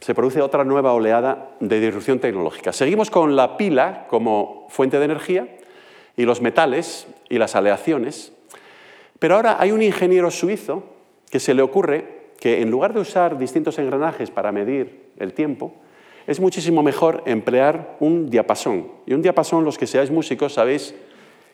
se 0.00 0.14
produce 0.14 0.40
otra 0.40 0.64
nueva 0.64 0.92
oleada 0.92 1.50
de 1.60 1.80
disrupción 1.80 2.20
tecnológica. 2.20 2.72
Seguimos 2.72 3.10
con 3.10 3.36
la 3.36 3.56
pila 3.56 4.06
como 4.08 4.66
fuente 4.70 4.98
de 4.98 5.04
energía, 5.04 5.48
y 6.20 6.26
los 6.26 6.42
metales 6.42 7.06
y 7.30 7.38
las 7.38 7.56
aleaciones. 7.56 8.32
Pero 9.18 9.36
ahora 9.36 9.56
hay 9.58 9.72
un 9.72 9.80
ingeniero 9.80 10.30
suizo 10.30 10.84
que 11.30 11.40
se 11.40 11.54
le 11.54 11.62
ocurre 11.62 12.20
que 12.38 12.60
en 12.60 12.70
lugar 12.70 12.92
de 12.92 13.00
usar 13.00 13.38
distintos 13.38 13.78
engranajes 13.78 14.30
para 14.30 14.50
medir 14.52 15.10
el 15.18 15.32
tiempo, 15.34 15.72
es 16.26 16.40
muchísimo 16.40 16.82
mejor 16.82 17.22
emplear 17.26 17.96
un 18.00 18.30
diapasón. 18.30 18.88
Y 19.06 19.14
un 19.14 19.22
diapasón, 19.22 19.64
los 19.64 19.78
que 19.78 19.86
seáis 19.86 20.10
músicos, 20.10 20.54
sabéis 20.54 20.94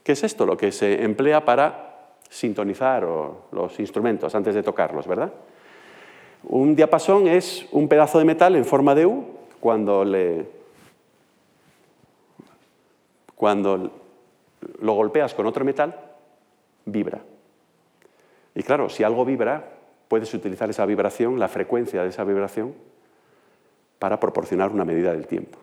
qué 0.02 0.12
es 0.12 0.22
esto, 0.22 0.46
lo 0.46 0.56
que 0.56 0.72
se 0.72 1.02
emplea 1.02 1.44
para 1.44 2.14
sintonizar 2.28 3.06
los 3.52 3.80
instrumentos 3.80 4.34
antes 4.34 4.54
de 4.54 4.62
tocarlos, 4.62 5.06
¿verdad? 5.06 5.32
Un 6.44 6.76
diapasón 6.76 7.26
es 7.26 7.66
un 7.72 7.88
pedazo 7.88 8.18
de 8.18 8.24
metal 8.24 8.54
en 8.56 8.64
forma 8.64 8.94
de 8.94 9.06
U 9.06 9.24
cuando 9.60 10.04
lo 14.80 14.92
golpeas 14.92 15.34
con 15.34 15.46
otro 15.46 15.64
metal, 15.64 15.98
vibra. 16.84 17.20
Y 18.56 18.62
claro, 18.62 18.88
si 18.88 19.04
algo 19.04 19.24
vibra, 19.24 19.68
puedes 20.08 20.32
utilizar 20.32 20.68
esa 20.70 20.86
vibración, 20.86 21.38
la 21.38 21.46
frecuencia 21.46 22.02
de 22.02 22.08
esa 22.08 22.24
vibración, 22.24 22.74
para 23.98 24.18
proporcionar 24.18 24.70
una 24.70 24.84
medida 24.84 25.12
del 25.12 25.26
tiempo. 25.26 25.58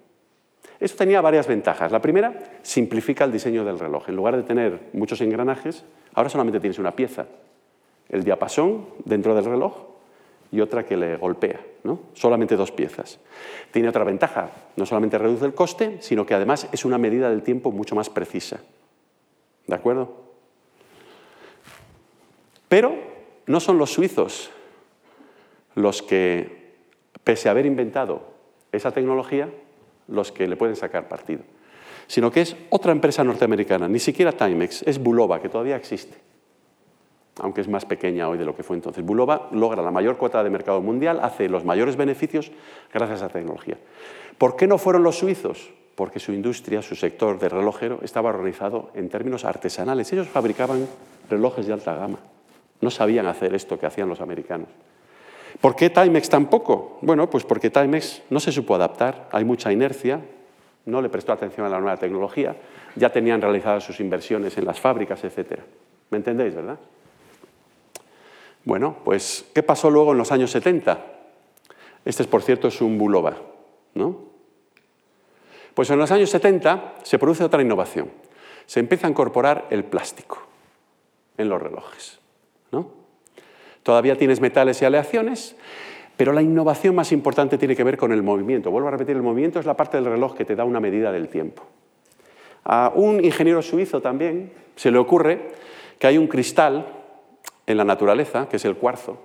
Esto 0.79 0.97
tenía 0.97 1.19
varias 1.19 1.47
ventajas. 1.47 1.91
La 1.91 2.01
primera, 2.01 2.33
simplifica 2.61 3.23
el 3.23 3.31
diseño 3.31 3.65
del 3.65 3.79
reloj. 3.79 4.09
En 4.09 4.15
lugar 4.15 4.35
de 4.35 4.43
tener 4.43 4.79
muchos 4.93 5.21
engranajes, 5.21 5.83
ahora 6.13 6.29
solamente 6.29 6.59
tienes 6.59 6.77
una 6.77 6.95
pieza, 6.95 7.25
el 8.09 8.23
diapasón 8.23 8.85
dentro 9.05 9.33
del 9.33 9.45
reloj 9.45 9.73
y 10.51 10.61
otra 10.61 10.85
que 10.85 10.95
le 10.95 11.17
golpea. 11.17 11.61
¿no? 11.83 11.99
Solamente 12.13 12.55
dos 12.55 12.71
piezas. 12.71 13.19
Tiene 13.71 13.89
otra 13.89 14.03
ventaja, 14.03 14.51
no 14.75 14.85
solamente 14.85 15.17
reduce 15.17 15.45
el 15.45 15.55
coste, 15.55 15.97
sino 15.99 16.27
que 16.27 16.35
además 16.35 16.69
es 16.71 16.85
una 16.85 16.99
medida 16.99 17.29
del 17.29 17.41
tiempo 17.41 17.71
mucho 17.71 17.95
más 17.95 18.09
precisa. 18.11 18.59
¿De 19.65 19.75
acuerdo? 19.75 20.22
Pero 22.73 22.95
no 23.45 23.59
son 23.59 23.77
los 23.77 23.93
suizos 23.93 24.49
los 25.75 26.01
que, 26.01 26.73
pese 27.23 27.47
a 27.47 27.51
haber 27.51 27.67
inventado 27.67 28.23
esa 28.71 28.89
tecnología, 28.91 29.47
los 30.07 30.31
que 30.31 30.47
le 30.47 30.55
pueden 30.55 30.75
sacar 30.75 31.07
partido, 31.07 31.43
sino 32.07 32.31
que 32.31 32.41
es 32.41 32.55
otra 32.71 32.91
empresa 32.91 33.23
norteamericana, 33.23 33.87
ni 33.87 33.99
siquiera 33.99 34.31
Timex, 34.31 34.81
es 34.87 34.97
Bulova, 34.97 35.39
que 35.39 35.49
todavía 35.49 35.75
existe, 35.75 36.17
aunque 37.41 37.61
es 37.61 37.67
más 37.67 37.85
pequeña 37.85 38.27
hoy 38.27 38.39
de 38.39 38.45
lo 38.45 38.55
que 38.55 38.63
fue 38.63 38.75
entonces. 38.75 39.05
Bulova 39.05 39.49
logra 39.51 39.83
la 39.83 39.91
mayor 39.91 40.17
cuota 40.17 40.43
de 40.43 40.49
mercado 40.49 40.81
mundial, 40.81 41.19
hace 41.21 41.49
los 41.49 41.63
mayores 41.65 41.95
beneficios 41.95 42.51
gracias 42.91 43.21
a 43.21 43.25
esa 43.25 43.33
tecnología. 43.33 43.77
¿Por 44.39 44.55
qué 44.55 44.65
no 44.65 44.79
fueron 44.79 45.03
los 45.03 45.19
suizos? 45.19 45.69
Porque 45.93 46.19
su 46.19 46.33
industria, 46.33 46.81
su 46.81 46.95
sector 46.95 47.37
de 47.37 47.49
relojero, 47.49 47.99
estaba 48.01 48.31
organizado 48.31 48.89
en 48.95 49.09
términos 49.09 49.45
artesanales. 49.45 50.11
Ellos 50.11 50.27
fabricaban 50.27 50.87
relojes 51.29 51.67
de 51.67 51.73
alta 51.73 51.93
gama. 51.93 52.17
No 52.83 52.91
sabían 52.91 53.27
hacer 53.27 53.55
esto 53.55 53.79
que 53.79 53.85
hacían 53.85 54.09
los 54.09 54.19
americanos. 54.19 54.67
¿Por 55.61 55.73
qué 55.73 55.89
Timex 55.89 56.27
tampoco? 56.27 56.97
Bueno, 57.01 57.29
pues 57.29 57.45
porque 57.45 57.69
Timex 57.69 58.23
no 58.29 58.41
se 58.41 58.51
supo 58.51 58.75
adaptar, 58.75 59.29
hay 59.31 59.45
mucha 59.45 59.71
inercia, 59.71 60.19
no 60.85 61.01
le 61.01 61.07
prestó 61.07 61.31
atención 61.31 61.65
a 61.65 61.69
la 61.69 61.79
nueva 61.79 61.95
tecnología, 61.95 62.57
ya 62.97 63.09
tenían 63.09 63.41
realizadas 63.41 63.85
sus 63.85 64.01
inversiones 64.01 64.57
en 64.57 64.65
las 64.65 64.81
fábricas, 64.81 65.23
etc. 65.23 65.61
¿Me 66.09 66.17
entendéis, 66.17 66.53
verdad? 66.53 66.77
Bueno, 68.65 68.97
pues, 69.05 69.45
¿qué 69.53 69.63
pasó 69.63 69.89
luego 69.89 70.11
en 70.11 70.17
los 70.17 70.33
años 70.33 70.51
70? 70.51 71.05
Este, 72.03 72.25
por 72.25 72.41
cierto, 72.41 72.67
es 72.67 72.81
un 72.81 72.97
Bulova, 72.97 73.37
¿no? 73.93 74.17
Pues 75.73 75.89
en 75.89 75.99
los 75.99 76.11
años 76.11 76.29
70 76.31 76.95
se 77.03 77.17
produce 77.17 77.45
otra 77.45 77.61
innovación. 77.61 78.11
Se 78.65 78.81
empieza 78.81 79.07
a 79.07 79.09
incorporar 79.09 79.67
el 79.69 79.85
plástico 79.85 80.39
en 81.37 81.47
los 81.47 81.61
relojes. 81.61 82.22
Todavía 83.83 84.17
tienes 84.17 84.41
metales 84.41 84.81
y 84.81 84.85
aleaciones, 84.85 85.55
pero 86.17 86.31
la 86.31 86.41
innovación 86.41 86.95
más 86.95 87.11
importante 87.11 87.57
tiene 87.57 87.75
que 87.75 87.83
ver 87.83 87.97
con 87.97 88.11
el 88.11 88.23
movimiento. 88.23 88.71
Vuelvo 88.71 88.87
a 88.87 88.91
repetir, 88.91 89.15
el 89.15 89.21
movimiento 89.21 89.59
es 89.59 89.65
la 89.65 89.75
parte 89.75 89.97
del 89.97 90.05
reloj 90.05 90.35
que 90.35 90.45
te 90.45 90.55
da 90.55 90.63
una 90.63 90.79
medida 90.79 91.11
del 91.11 91.27
tiempo. 91.27 91.63
A 92.63 92.91
un 92.95 93.23
ingeniero 93.23 93.61
suizo 93.61 94.01
también 94.01 94.53
se 94.75 94.89
le 94.89 94.97
ocurre 94.97 95.51
que 95.99 96.07
hay 96.07 96.17
un 96.17 96.27
cristal 96.27 96.87
en 97.67 97.77
la 97.77 97.83
naturaleza, 97.83 98.47
que 98.47 98.57
es 98.57 98.65
el 98.65 98.75
cuarzo, 98.75 99.19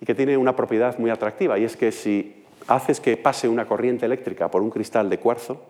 y 0.00 0.06
que 0.06 0.14
tiene 0.14 0.36
una 0.36 0.56
propiedad 0.56 0.98
muy 0.98 1.10
atractiva, 1.10 1.58
y 1.58 1.64
es 1.64 1.76
que 1.76 1.92
si 1.92 2.44
haces 2.66 3.00
que 3.00 3.16
pase 3.16 3.48
una 3.48 3.66
corriente 3.66 4.06
eléctrica 4.06 4.50
por 4.50 4.62
un 4.62 4.70
cristal 4.70 5.10
de 5.10 5.18
cuarzo, 5.18 5.62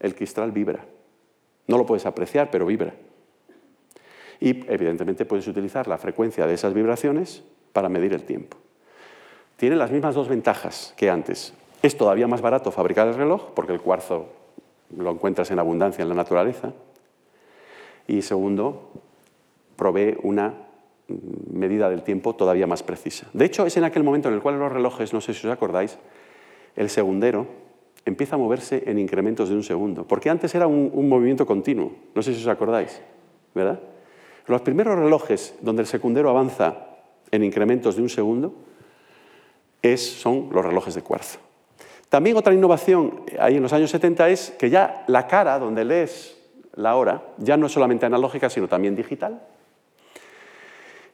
el 0.00 0.14
cristal 0.14 0.52
vibra. 0.52 0.84
No 1.66 1.78
lo 1.78 1.86
puedes 1.86 2.06
apreciar, 2.06 2.50
pero 2.50 2.66
vibra. 2.66 2.94
Y 4.44 4.62
evidentemente 4.70 5.24
puedes 5.24 5.48
utilizar 5.48 5.88
la 5.88 5.96
frecuencia 5.96 6.46
de 6.46 6.52
esas 6.52 6.74
vibraciones 6.74 7.42
para 7.72 7.88
medir 7.88 8.12
el 8.12 8.24
tiempo. 8.24 8.58
Tiene 9.56 9.74
las 9.74 9.90
mismas 9.90 10.14
dos 10.14 10.28
ventajas 10.28 10.92
que 10.98 11.08
antes. 11.08 11.54
Es 11.80 11.96
todavía 11.96 12.26
más 12.26 12.42
barato 12.42 12.70
fabricar 12.70 13.08
el 13.08 13.14
reloj, 13.14 13.54
porque 13.54 13.72
el 13.72 13.80
cuarzo 13.80 14.28
lo 14.94 15.12
encuentras 15.12 15.50
en 15.50 15.60
abundancia 15.60 16.02
en 16.02 16.10
la 16.10 16.14
naturaleza. 16.14 16.74
Y 18.06 18.20
segundo, 18.20 18.90
provee 19.76 20.18
una 20.22 20.52
medida 21.50 21.88
del 21.88 22.02
tiempo 22.02 22.34
todavía 22.34 22.66
más 22.66 22.82
precisa. 22.82 23.26
De 23.32 23.46
hecho, 23.46 23.64
es 23.64 23.78
en 23.78 23.84
aquel 23.84 24.04
momento 24.04 24.28
en 24.28 24.34
el 24.34 24.42
cual 24.42 24.58
los 24.58 24.70
relojes, 24.70 25.14
no 25.14 25.22
sé 25.22 25.32
si 25.32 25.46
os 25.46 25.52
acordáis, 25.54 25.96
el 26.76 26.90
segundero 26.90 27.46
empieza 28.04 28.34
a 28.34 28.38
moverse 28.38 28.82
en 28.84 28.98
incrementos 28.98 29.48
de 29.48 29.54
un 29.54 29.62
segundo, 29.62 30.06
porque 30.06 30.28
antes 30.28 30.54
era 30.54 30.66
un, 30.66 30.90
un 30.92 31.08
movimiento 31.08 31.46
continuo, 31.46 31.92
no 32.14 32.20
sé 32.20 32.34
si 32.34 32.42
os 32.42 32.48
acordáis, 32.48 33.00
¿verdad? 33.54 33.80
Los 34.46 34.60
primeros 34.60 34.98
relojes 34.98 35.54
donde 35.60 35.82
el 35.82 35.88
secundero 35.88 36.30
avanza 36.30 36.76
en 37.30 37.44
incrementos 37.44 37.96
de 37.96 38.02
un 38.02 38.08
segundo 38.08 38.54
son 39.96 40.48
los 40.50 40.64
relojes 40.64 40.94
de 40.94 41.02
cuarzo. 41.02 41.38
También 42.08 42.36
otra 42.36 42.54
innovación 42.54 43.22
ahí 43.38 43.56
en 43.56 43.62
los 43.62 43.72
años 43.72 43.90
70 43.90 44.28
es 44.30 44.50
que 44.52 44.70
ya 44.70 45.04
la 45.08 45.26
cara 45.26 45.58
donde 45.58 45.84
lees 45.84 46.38
la 46.74 46.96
hora 46.96 47.22
ya 47.38 47.56
no 47.56 47.66
es 47.66 47.72
solamente 47.72 48.06
analógica, 48.06 48.48
sino 48.48 48.68
también 48.68 48.96
digital. 48.96 49.42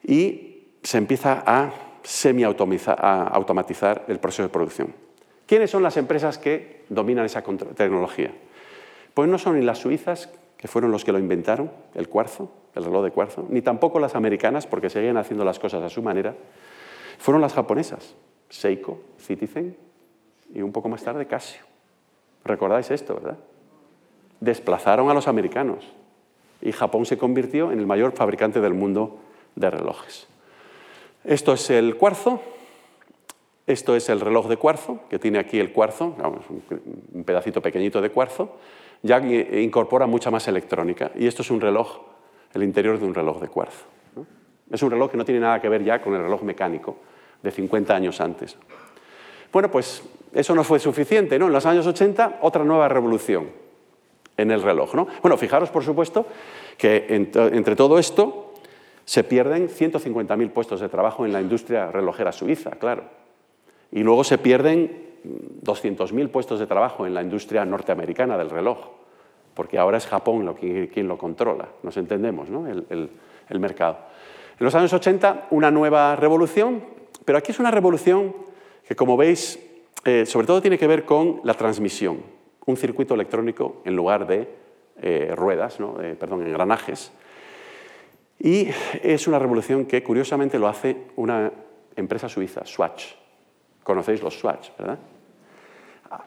Y 0.02 0.68
se 0.82 0.98
empieza 0.98 1.42
a 1.44 1.72
semi-automatizar 2.02 4.04
el 4.08 4.18
proceso 4.18 4.44
de 4.44 4.48
producción. 4.48 4.94
¿Quiénes 5.46 5.70
son 5.70 5.82
las 5.82 5.96
empresas 5.96 6.38
que 6.38 6.84
dominan 6.88 7.26
esa 7.26 7.42
tecnología? 7.42 8.32
Pues 9.14 9.28
no 9.28 9.38
son 9.38 9.58
ni 9.58 9.64
las 9.64 9.78
suizas, 9.78 10.30
que 10.60 10.68
fueron 10.68 10.90
los 10.90 11.06
que 11.06 11.12
lo 11.12 11.18
inventaron, 11.18 11.70
el 11.94 12.10
cuarzo, 12.10 12.50
el 12.74 12.84
reloj 12.84 13.02
de 13.02 13.10
cuarzo, 13.10 13.46
ni 13.48 13.62
tampoco 13.62 13.98
las 13.98 14.14
americanas, 14.14 14.66
porque 14.66 14.90
seguían 14.90 15.16
haciendo 15.16 15.42
las 15.42 15.58
cosas 15.58 15.82
a 15.82 15.88
su 15.88 16.02
manera, 16.02 16.36
fueron 17.16 17.40
las 17.40 17.54
japonesas, 17.54 18.14
Seiko, 18.50 19.00
Citizen 19.18 19.74
y 20.52 20.60
un 20.60 20.70
poco 20.70 20.90
más 20.90 21.02
tarde 21.02 21.26
Casio. 21.26 21.62
¿Recordáis 22.44 22.90
esto, 22.90 23.14
verdad? 23.14 23.38
Desplazaron 24.40 25.08
a 25.08 25.14
los 25.14 25.28
americanos 25.28 25.82
y 26.60 26.72
Japón 26.72 27.06
se 27.06 27.16
convirtió 27.16 27.72
en 27.72 27.78
el 27.78 27.86
mayor 27.86 28.12
fabricante 28.12 28.60
del 28.60 28.74
mundo 28.74 29.18
de 29.56 29.70
relojes. 29.70 30.28
Esto 31.24 31.54
es 31.54 31.70
el 31.70 31.96
cuarzo, 31.96 32.42
esto 33.66 33.96
es 33.96 34.10
el 34.10 34.20
reloj 34.20 34.46
de 34.46 34.58
cuarzo, 34.58 35.00
que 35.08 35.18
tiene 35.18 35.38
aquí 35.38 35.58
el 35.58 35.72
cuarzo, 35.72 36.14
un 37.14 37.24
pedacito 37.24 37.62
pequeñito 37.62 38.02
de 38.02 38.10
cuarzo, 38.10 38.58
ya 39.02 39.18
incorpora 39.20 40.06
mucha 40.06 40.30
más 40.30 40.46
electrónica. 40.48 41.10
Y 41.14 41.26
esto 41.26 41.42
es 41.42 41.50
un 41.50 41.60
reloj 41.60 42.00
el 42.52 42.62
interior 42.62 42.98
de 42.98 43.04
un 43.04 43.14
reloj 43.14 43.40
de 43.40 43.48
cuarzo. 43.48 43.84
Es 44.70 44.82
un 44.82 44.90
reloj 44.90 45.10
que 45.10 45.16
no 45.16 45.24
tiene 45.24 45.40
nada 45.40 45.60
que 45.60 45.68
ver 45.68 45.82
ya 45.82 46.00
con 46.00 46.14
el 46.14 46.22
reloj 46.22 46.42
mecánico 46.42 46.96
de 47.42 47.50
50 47.50 47.94
años 47.94 48.20
antes. 48.20 48.56
Bueno, 49.52 49.70
pues 49.70 50.02
eso 50.32 50.54
no 50.54 50.62
fue 50.62 50.78
suficiente, 50.78 51.38
¿no? 51.38 51.46
En 51.46 51.52
los 51.52 51.66
años 51.66 51.86
80, 51.86 52.38
otra 52.42 52.64
nueva 52.64 52.88
revolución 52.88 53.48
en 54.36 54.50
el 54.50 54.62
reloj, 54.62 54.94
¿no? 54.94 55.08
Bueno, 55.22 55.36
fijaros, 55.36 55.70
por 55.70 55.82
supuesto, 55.84 56.26
que 56.78 57.06
entre 57.08 57.76
todo 57.76 57.98
esto 57.98 58.54
se 59.04 59.24
pierden 59.24 59.68
150.000 59.68 60.50
puestos 60.50 60.80
de 60.80 60.88
trabajo 60.88 61.26
en 61.26 61.32
la 61.32 61.40
industria 61.40 61.90
relojera 61.90 62.30
suiza, 62.30 62.70
claro. 62.72 63.04
Y 63.90 64.04
luego 64.04 64.22
se 64.22 64.38
pierden 64.38 65.09
200.000 65.24 66.28
puestos 66.30 66.58
de 66.58 66.66
trabajo 66.66 67.06
en 67.06 67.14
la 67.14 67.22
industria 67.22 67.64
norteamericana 67.64 68.38
del 68.38 68.50
reloj 68.50 69.00
porque 69.54 69.78
ahora 69.78 69.98
es 69.98 70.06
Japón 70.06 70.54
quien 70.54 71.08
lo 71.08 71.18
controla, 71.18 71.68
nos 71.82 71.96
entendemos, 71.96 72.48
¿no? 72.48 72.66
el, 72.66 73.10
mercado. 73.58 73.98
En 74.58 74.64
los 74.64 74.74
años 74.74 74.92
80, 74.92 75.48
una 75.50 75.70
nueva 75.70 76.16
revolución, 76.16 76.82
pero 77.24 77.38
aquí 77.38 77.52
es 77.52 77.58
una 77.58 77.70
revolución 77.70 78.34
que, 78.86 78.96
como 78.96 79.16
veis, 79.16 79.58
eh, 80.04 80.24
sobre 80.24 80.46
todo 80.46 80.62
tiene 80.62 80.78
que 80.78 80.86
ver 80.86 81.04
con 81.04 81.40
la 81.44 81.54
transmisión, 81.54 82.22
un 82.66 82.76
circuito 82.76 83.14
electrónico 83.14 83.82
en 83.84 83.96
lugar 83.96 84.26
de 84.26 84.48
eh, 85.02 85.32
ruedas, 85.36 85.78
perdón, 86.18 86.46
engranajes. 86.46 87.12
Y 88.38 88.68
es 89.02 89.26
una 89.26 89.38
revolución 89.38 89.84
que, 89.84 90.02
curiosamente, 90.02 90.58
lo 90.58 90.68
hace 90.68 90.96
una 91.16 91.52
empresa 91.96 92.28
suiza, 92.28 92.64
Swatch. 92.64 93.12
Conocéis 93.82 94.22
los 94.22 94.38
Swatch, 94.38 94.70
¿verdad? 94.78 94.98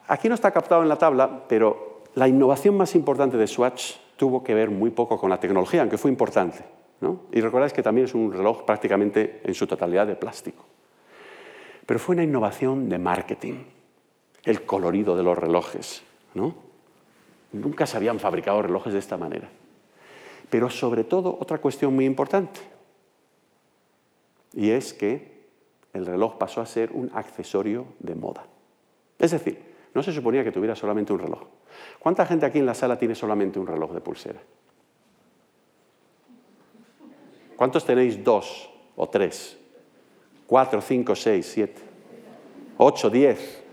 Aquí 0.08 0.30
no 0.30 0.36
está 0.36 0.52
captado 0.52 0.82
en 0.82 0.90
la 0.90 0.98
tabla, 0.98 1.44
pero 1.48 2.04
la 2.16 2.28
innovación 2.28 2.78
más 2.78 2.96
importante 2.96 3.38
de 3.38 3.48
Swatch 3.48 3.96
tuvo 4.16 4.44
que 4.44 4.54
ver 4.54 4.70
muy 4.70 4.92
poco 4.92 5.20
con 5.20 5.30
la 5.30 5.40
tecnología, 5.40 5.82
aunque 5.82 5.98
fue 5.98 6.12
importante. 6.12 6.64
Y 7.32 7.42
recordáis 7.42 7.74
que 7.74 7.84
también 7.84 8.06
es 8.06 8.16
un 8.16 8.32
reloj 8.32 8.64
prácticamente 8.64 9.42
en 9.44 9.54
su 9.54 9.68
totalidad 9.68 10.08
de 10.08 10.16
plástico. 10.16 10.64
Pero 11.86 12.00
fue 12.00 12.16
una 12.16 12.24
innovación 12.24 12.88
de 12.88 12.98
marketing, 12.98 13.56
el 14.46 14.66
colorido 14.66 15.18
de 15.18 15.24
los 15.24 15.38
relojes. 15.38 16.02
Nunca 17.52 17.86
se 17.86 17.98
habían 17.98 18.20
fabricado 18.20 18.62
relojes 18.62 18.94
de 18.94 19.00
esta 19.00 19.18
manera. 19.18 19.50
Pero 20.50 20.70
sobre 20.70 21.04
todo, 21.04 21.38
otra 21.40 21.58
cuestión 21.58 21.94
muy 21.94 22.06
importante, 22.06 22.62
y 24.54 24.70
es 24.70 24.94
que 24.94 25.33
el 25.94 26.06
reloj 26.06 26.38
pasó 26.38 26.62
a 26.62 26.66
ser 26.66 26.92
un 26.92 27.12
accesorio 27.14 27.86
de 28.00 28.16
moda. 28.16 28.46
Es 29.20 29.32
decir, 29.32 29.74
no 29.94 30.02
se 30.02 30.12
suponía 30.12 30.44
que 30.44 30.52
tuviera 30.52 30.76
solamente 30.76 31.14
un 31.14 31.20
reloj. 31.20 31.44
¿Cuánta 32.00 32.26
gente 32.26 32.46
aquí 32.46 32.60
en 32.60 32.66
la 32.66 32.74
sala 32.74 32.98
tiene 32.98 33.16
solamente 33.16 33.60
un 33.60 33.68
reloj 33.68 33.94
de 33.94 34.02
pulsera? 34.02 34.42
¿Cuántos 37.56 37.86
tenéis 37.86 38.24
dos 38.24 38.70
o 38.96 39.08
tres? 39.08 39.58
¿Cuatro, 40.48 40.82
cinco, 40.82 41.16
seis, 41.16 41.46
siete? 41.46 41.82
¿Ocho, 42.78 43.10
diez? 43.10 43.64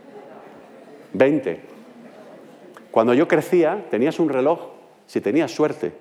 ¿Veinte? 1.13 1.63
Cuando 2.91 3.15
yo 3.15 3.27
crecía, 3.27 3.87
tenías 3.91 4.21
un 4.21 4.29
reloj 4.29 4.61
si 5.07 5.21
tenías 5.21 5.51
suerte. 5.51 5.93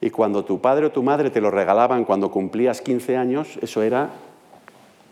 Y 0.00 0.10
cuando 0.10 0.44
tu 0.44 0.60
padre 0.60 0.86
o 0.86 0.92
tu 0.92 1.02
madre 1.02 1.30
te 1.30 1.40
lo 1.40 1.50
regalaban 1.50 2.04
cuando 2.04 2.30
cumplías 2.30 2.80
15 2.80 3.16
años, 3.16 3.58
eso 3.62 3.82
era 3.82 4.10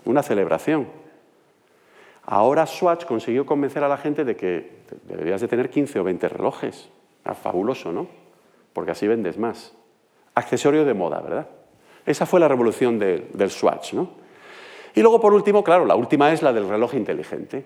una 0.05 0.23
celebración. 0.23 0.89
Ahora 2.27 2.67
Swatch 2.67 3.05
consiguió 3.05 3.45
convencer 3.45 3.85
a 3.85 3.89
la 3.89 3.99
gente 3.99 4.25
de 4.25 4.37
que 4.37 4.85
deberías 5.05 5.41
de 5.41 5.49
tener 5.49 5.69
15 5.69 6.01
o 6.01 6.05
20 6.05 6.29
relojes. 6.29 6.89
Ah, 7.25 7.35
fabuloso, 7.35 7.93
¿no? 7.93 8.07
Porque 8.73 8.93
así 8.93 9.07
vendes 9.07 9.39
más. 9.39 9.75
Accesorio 10.35 10.85
de 10.85 10.95
moda, 10.95 11.21
¿verdad? 11.21 11.49
Esa 12.07 12.27
fue 12.27 12.41
la 12.41 12.49
revolución 12.49 12.99
del 12.99 13.51
Swatch, 13.51 13.95
¿no? 13.95 14.11
Y 14.95 15.01
luego, 15.01 15.21
por 15.21 15.33
último, 15.33 15.65
claro, 15.65 15.85
la 15.85 15.97
última 15.97 16.33
es 16.33 16.43
la 16.43 16.53
del 16.53 16.69
reloj 16.69 16.95
inteligente, 16.95 17.65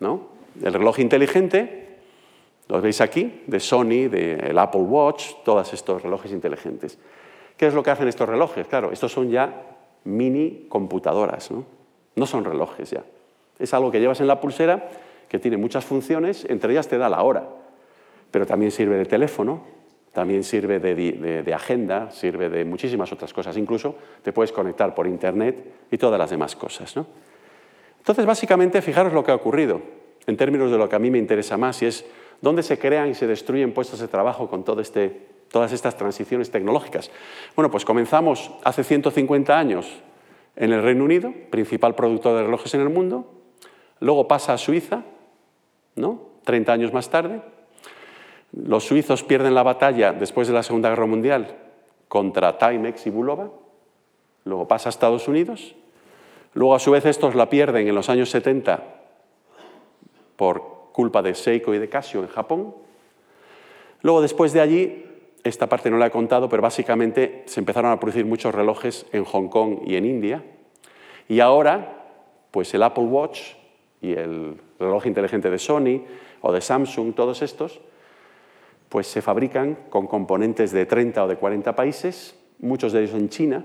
¿no? 0.00 0.28
El 0.62 0.72
reloj 0.72 1.00
inteligente, 1.00 1.98
lo 2.68 2.80
veis 2.80 3.00
aquí, 3.00 3.42
de 3.46 3.60
Sony, 3.60 4.08
del 4.08 4.56
Apple 4.58 4.80
Watch, 4.80 5.42
todos 5.44 5.72
estos 5.72 6.02
relojes 6.02 6.32
inteligentes. 6.32 6.98
¿Qué 7.56 7.66
es 7.66 7.74
lo 7.74 7.82
que 7.82 7.90
hacen 7.90 8.08
estos 8.08 8.28
relojes? 8.28 8.66
Claro, 8.66 8.92
estos 8.92 9.12
son 9.12 9.30
ya 9.30 9.73
mini 10.04 10.66
computadoras, 10.68 11.50
¿no? 11.50 11.64
No 12.16 12.26
son 12.26 12.44
relojes 12.44 12.90
ya. 12.90 13.04
Es 13.58 13.74
algo 13.74 13.90
que 13.90 14.00
llevas 14.00 14.20
en 14.20 14.26
la 14.26 14.40
pulsera 14.40 14.88
que 15.28 15.38
tiene 15.38 15.56
muchas 15.56 15.84
funciones, 15.84 16.44
entre 16.48 16.72
ellas 16.72 16.88
te 16.88 16.98
da 16.98 17.08
la 17.08 17.22
hora, 17.22 17.48
pero 18.30 18.46
también 18.46 18.70
sirve 18.70 18.96
de 18.96 19.06
teléfono, 19.06 19.62
también 20.12 20.44
sirve 20.44 20.78
de, 20.78 21.54
agenda, 21.54 22.10
sirve 22.12 22.48
de 22.48 22.64
muchísimas 22.64 23.12
otras 23.12 23.32
cosas. 23.32 23.56
Incluso 23.56 23.96
te 24.22 24.32
puedes 24.32 24.52
conectar 24.52 24.94
por 24.94 25.08
Internet 25.08 25.56
y 25.90 25.98
todas 25.98 26.18
las 26.18 26.30
demás 26.30 26.54
cosas. 26.54 26.94
¿no? 26.94 27.04
Entonces, 27.98 28.24
básicamente, 28.24 28.80
fijaros 28.80 29.12
lo 29.12 29.24
que 29.24 29.32
ha 29.32 29.34
ocurrido 29.34 29.80
en 30.26 30.36
términos 30.36 30.70
de 30.70 30.78
lo 30.78 30.88
que 30.88 30.96
a 30.96 31.00
mí 31.00 31.10
me 31.10 31.18
interesa 31.18 31.56
más, 31.56 31.82
y 31.82 31.86
es 31.86 32.06
dónde 32.40 32.62
se 32.62 32.78
crean 32.78 33.10
y 33.10 33.14
se 33.14 33.26
destruyen 33.26 33.72
puestos 33.72 33.98
de 33.98 34.08
trabajo 34.08 34.48
con 34.48 34.64
todo 34.64 34.80
este, 34.80 35.20
todas 35.54 35.70
estas 35.70 35.96
transiciones 35.96 36.50
tecnológicas. 36.50 37.12
Bueno, 37.54 37.70
pues 37.70 37.84
comenzamos 37.84 38.50
hace 38.64 38.82
150 38.82 39.56
años 39.56 39.86
en 40.56 40.72
el 40.72 40.82
Reino 40.82 41.04
Unido, 41.04 41.32
principal 41.50 41.94
productor 41.94 42.36
de 42.36 42.42
relojes 42.42 42.74
en 42.74 42.80
el 42.80 42.88
mundo, 42.88 43.30
luego 44.00 44.26
pasa 44.26 44.52
a 44.52 44.58
Suiza, 44.58 45.04
¿no? 45.94 46.22
30 46.42 46.72
años 46.72 46.92
más 46.92 47.08
tarde, 47.08 47.40
los 48.50 48.82
suizos 48.82 49.22
pierden 49.22 49.54
la 49.54 49.62
batalla 49.62 50.12
después 50.12 50.48
de 50.48 50.54
la 50.54 50.64
Segunda 50.64 50.88
Guerra 50.88 51.06
Mundial 51.06 51.56
contra 52.08 52.58
Timex 52.58 53.06
y 53.06 53.10
Bulova, 53.10 53.48
luego 54.44 54.66
pasa 54.66 54.88
a 54.88 54.90
Estados 54.90 55.28
Unidos, 55.28 55.76
luego 56.54 56.74
a 56.74 56.80
su 56.80 56.90
vez 56.90 57.06
estos 57.06 57.36
la 57.36 57.48
pierden 57.48 57.86
en 57.86 57.94
los 57.94 58.10
años 58.10 58.28
70 58.30 58.82
por 60.34 60.90
culpa 60.90 61.22
de 61.22 61.36
Seiko 61.36 61.72
y 61.72 61.78
de 61.78 61.88
Casio 61.88 62.22
en 62.22 62.28
Japón, 62.28 62.74
luego 64.02 64.20
después 64.20 64.52
de 64.52 64.60
allí, 64.60 65.04
esta 65.44 65.68
parte 65.68 65.90
no 65.90 65.98
la 65.98 66.06
he 66.06 66.10
contado, 66.10 66.48
pero 66.48 66.62
básicamente 66.62 67.42
se 67.46 67.60
empezaron 67.60 67.92
a 67.92 68.00
producir 68.00 68.24
muchos 68.24 68.54
relojes 68.54 69.06
en 69.12 69.24
Hong 69.24 69.48
Kong 69.48 69.80
y 69.86 69.96
en 69.96 70.06
India, 70.06 70.42
y 71.28 71.40
ahora, 71.40 72.04
pues 72.50 72.72
el 72.74 72.82
Apple 72.82 73.04
Watch 73.04 73.52
y 74.00 74.12
el 74.12 74.56
reloj 74.78 75.06
inteligente 75.06 75.50
de 75.50 75.58
Sony 75.58 76.02
o 76.42 76.52
de 76.52 76.60
Samsung, 76.60 77.14
todos 77.14 77.42
estos, 77.42 77.80
pues 78.88 79.06
se 79.06 79.22
fabrican 79.22 79.76
con 79.88 80.06
componentes 80.06 80.70
de 80.72 80.86
30 80.86 81.24
o 81.24 81.28
de 81.28 81.36
40 81.36 81.74
países, 81.74 82.38
muchos 82.58 82.92
de 82.92 83.02
ellos 83.02 83.14
en 83.14 83.28
China 83.28 83.64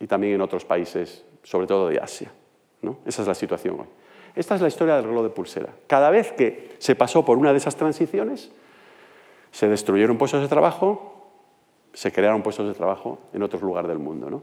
y 0.00 0.06
también 0.06 0.34
en 0.34 0.40
otros 0.40 0.64
países, 0.64 1.24
sobre 1.42 1.66
todo 1.66 1.88
de 1.88 1.98
Asia. 1.98 2.32
¿no? 2.82 2.98
Esa 3.06 3.22
es 3.22 3.28
la 3.28 3.34
situación 3.34 3.80
hoy. 3.80 3.86
Esta 4.34 4.54
es 4.54 4.60
la 4.60 4.68
historia 4.68 4.96
del 4.96 5.04
reloj 5.04 5.24
de 5.24 5.30
pulsera. 5.30 5.70
Cada 5.86 6.10
vez 6.10 6.32
que 6.32 6.72
se 6.78 6.94
pasó 6.94 7.24
por 7.24 7.38
una 7.38 7.52
de 7.52 7.58
esas 7.58 7.76
transiciones, 7.76 8.50
se 9.50 9.68
destruyeron 9.68 10.18
puestos 10.18 10.40
de 10.40 10.48
trabajo, 10.48 11.14
se 11.92 12.12
crearon 12.12 12.42
puestos 12.42 12.66
de 12.68 12.74
trabajo 12.74 13.18
en 13.32 13.42
otros 13.42 13.62
lugares 13.62 13.88
del 13.88 13.98
mundo. 13.98 14.30
¿no? 14.30 14.42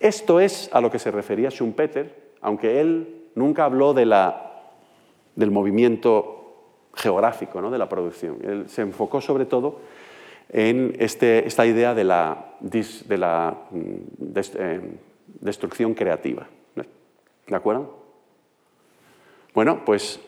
Esto 0.00 0.40
es 0.40 0.68
a 0.72 0.80
lo 0.80 0.90
que 0.90 0.98
se 0.98 1.10
refería 1.10 1.50
Schumpeter, 1.50 2.32
aunque 2.40 2.80
él 2.80 3.30
nunca 3.34 3.64
habló 3.64 3.94
de 3.94 4.06
la, 4.06 4.62
del 5.34 5.50
movimiento 5.50 6.44
geográfico 6.94 7.60
¿no? 7.60 7.70
de 7.70 7.78
la 7.78 7.88
producción. 7.88 8.38
Él 8.42 8.68
se 8.68 8.82
enfocó 8.82 9.20
sobre 9.20 9.46
todo 9.46 9.80
en 10.48 10.94
este, 10.98 11.46
esta 11.46 11.66
idea 11.66 11.94
de 11.94 12.04
la, 12.04 12.54
de 12.60 13.18
la 13.18 13.56
mm, 13.70 13.84
eh, 14.36 14.80
destrucción 15.40 15.94
creativa. 15.94 16.46
¿De 17.46 17.56
acuerdo? 17.56 18.04
Bueno, 19.52 19.84
pues, 19.84 20.18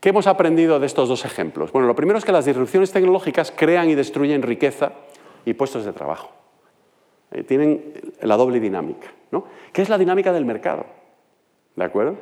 ¿qué 0.00 0.10
hemos 0.10 0.26
aprendido 0.26 0.80
de 0.80 0.86
estos 0.86 1.08
dos 1.08 1.24
ejemplos? 1.24 1.72
Bueno, 1.72 1.86
lo 1.86 1.96
primero 1.96 2.18
es 2.18 2.24
que 2.24 2.32
las 2.32 2.44
disrupciones 2.44 2.92
tecnológicas 2.92 3.52
crean 3.54 3.90
y 3.90 3.94
destruyen 3.94 4.42
riqueza 4.42 4.92
y 5.44 5.54
puestos 5.54 5.84
de 5.84 5.92
trabajo. 5.92 6.30
Eh, 7.30 7.42
tienen 7.42 7.92
la 8.22 8.36
doble 8.36 8.60
dinámica. 8.60 9.08
¿no? 9.30 9.44
¿Qué 9.72 9.82
es 9.82 9.88
la 9.88 9.98
dinámica 9.98 10.32
del 10.32 10.44
mercado? 10.44 10.86
¿De 11.76 11.84
acuerdo? 11.84 12.16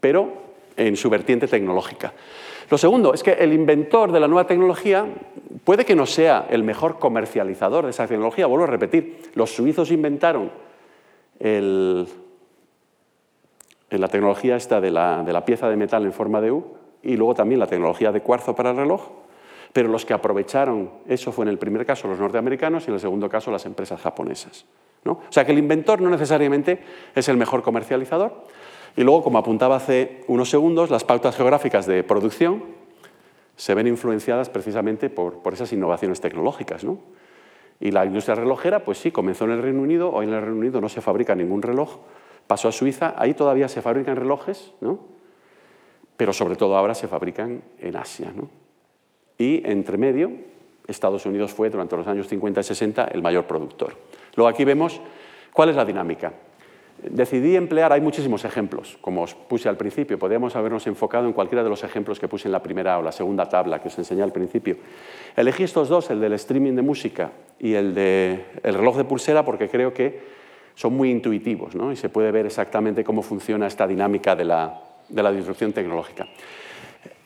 Pero 0.00 0.44
en 0.76 0.96
su 0.96 1.08
vertiente 1.08 1.46
tecnológica. 1.46 2.12
Lo 2.70 2.78
segundo 2.78 3.14
es 3.14 3.22
que 3.22 3.32
el 3.32 3.52
inventor 3.52 4.10
de 4.10 4.20
la 4.20 4.28
nueva 4.28 4.46
tecnología 4.46 5.06
puede 5.64 5.84
que 5.84 5.94
no 5.94 6.06
sea 6.06 6.46
el 6.50 6.64
mejor 6.64 6.98
comercializador 6.98 7.84
de 7.84 7.90
esa 7.90 8.06
tecnología. 8.06 8.46
Vuelvo 8.46 8.64
a 8.64 8.68
repetir, 8.68 9.20
los 9.34 9.54
suizos 9.54 9.90
inventaron 9.90 10.50
la 11.38 12.06
tecnología 14.08 14.56
esta 14.56 14.80
de 14.80 14.90
la, 14.90 15.22
de 15.22 15.32
la 15.32 15.44
pieza 15.44 15.68
de 15.68 15.76
metal 15.76 16.04
en 16.04 16.12
forma 16.12 16.40
de 16.40 16.50
U 16.52 16.64
y 17.04 17.16
luego 17.16 17.34
también 17.34 17.60
la 17.60 17.66
tecnología 17.66 18.12
de 18.12 18.20
cuarzo 18.20 18.54
para 18.54 18.70
el 18.70 18.76
reloj, 18.76 19.02
pero 19.72 19.88
los 19.88 20.04
que 20.04 20.14
aprovecharon 20.14 20.90
eso 21.08 21.32
fue 21.32 21.44
en 21.44 21.50
el 21.50 21.58
primer 21.58 21.84
caso 21.84 22.08
los 22.08 22.18
norteamericanos 22.18 22.84
y 22.84 22.88
en 22.88 22.94
el 22.94 23.00
segundo 23.00 23.28
caso 23.28 23.50
las 23.50 23.66
empresas 23.66 24.00
japonesas. 24.00 24.66
¿no? 25.04 25.12
O 25.12 25.32
sea 25.32 25.44
que 25.44 25.52
el 25.52 25.58
inventor 25.58 26.00
no 26.00 26.10
necesariamente 26.10 26.80
es 27.14 27.28
el 27.28 27.36
mejor 27.36 27.62
comercializador, 27.62 28.44
y 28.96 29.02
luego, 29.02 29.24
como 29.24 29.38
apuntaba 29.38 29.76
hace 29.76 30.22
unos 30.28 30.50
segundos, 30.50 30.90
las 30.90 31.04
pautas 31.04 31.36
geográficas 31.36 31.86
de 31.86 32.04
producción 32.04 32.62
se 33.56 33.74
ven 33.74 33.86
influenciadas 33.86 34.48
precisamente 34.48 35.10
por, 35.10 35.40
esas 35.52 35.72
innovaciones 35.72 36.20
tecnológicas. 36.20 36.84
¿no? 36.84 36.98
Y 37.80 37.90
la 37.90 38.04
industria 38.04 38.36
relojera, 38.36 38.84
pues 38.84 38.98
sí, 38.98 39.10
comenzó 39.10 39.44
en 39.44 39.52
el 39.52 39.62
Reino 39.62 39.82
Unido, 39.82 40.12
hoy 40.12 40.26
en 40.26 40.32
el 40.32 40.40
Reino 40.40 40.56
Unido 40.56 40.80
no 40.80 40.88
se 40.88 41.00
fabrica 41.00 41.34
ningún 41.34 41.62
reloj, 41.62 41.98
pasó 42.46 42.68
a 42.68 42.72
Suiza, 42.72 43.14
ahí 43.16 43.34
todavía 43.34 43.68
se 43.68 43.82
fabrican 43.82 44.16
relojes, 44.16 44.72
¿no? 44.80 45.13
Pero 46.16 46.32
sobre 46.32 46.56
todo 46.56 46.76
ahora 46.76 46.94
se 46.94 47.08
fabrican 47.08 47.62
en 47.78 47.96
Asia. 47.96 48.32
¿no? 48.34 48.48
Y 49.38 49.62
entre 49.68 49.98
medio, 49.98 50.30
Estados 50.86 51.26
Unidos 51.26 51.52
fue 51.52 51.70
durante 51.70 51.96
los 51.96 52.06
años 52.06 52.28
50 52.28 52.60
y 52.60 52.64
60 52.64 53.04
el 53.12 53.22
mayor 53.22 53.46
productor. 53.46 53.94
Luego 54.36 54.48
aquí 54.48 54.64
vemos 54.64 55.00
cuál 55.52 55.70
es 55.70 55.76
la 55.76 55.84
dinámica. 55.84 56.32
Decidí 57.02 57.56
emplear, 57.56 57.92
hay 57.92 58.00
muchísimos 58.00 58.44
ejemplos, 58.44 58.96
como 59.00 59.22
os 59.22 59.34
puse 59.34 59.68
al 59.68 59.76
principio, 59.76 60.18
podríamos 60.18 60.56
habernos 60.56 60.86
enfocado 60.86 61.26
en 61.26 61.32
cualquiera 61.32 61.62
de 61.62 61.68
los 61.68 61.82
ejemplos 61.84 62.18
que 62.18 62.28
puse 62.28 62.48
en 62.48 62.52
la 62.52 62.62
primera 62.62 62.98
o 62.98 63.02
la 63.02 63.12
segunda 63.12 63.48
tabla 63.48 63.80
que 63.82 63.88
os 63.88 63.98
enseñé 63.98 64.22
al 64.22 64.32
principio. 64.32 64.76
Elegí 65.36 65.64
estos 65.64 65.88
dos, 65.88 66.10
el 66.10 66.20
del 66.20 66.32
streaming 66.34 66.74
de 66.74 66.82
música 66.82 67.32
y 67.58 67.74
el 67.74 67.94
del 67.94 68.44
reloj 68.62 68.96
de 68.96 69.04
pulsera, 69.04 69.44
porque 69.44 69.68
creo 69.68 69.92
que 69.92 70.22
son 70.76 70.96
muy 70.96 71.10
intuitivos 71.10 71.74
¿no? 71.74 71.92
y 71.92 71.96
se 71.96 72.08
puede 72.08 72.30
ver 72.30 72.46
exactamente 72.46 73.04
cómo 73.04 73.22
funciona 73.22 73.66
esta 73.66 73.86
dinámica 73.86 74.34
de 74.34 74.44
la, 74.44 74.83
de 75.08 75.22
la 75.22 75.32
disrupción 75.32 75.72
tecnológica. 75.72 76.26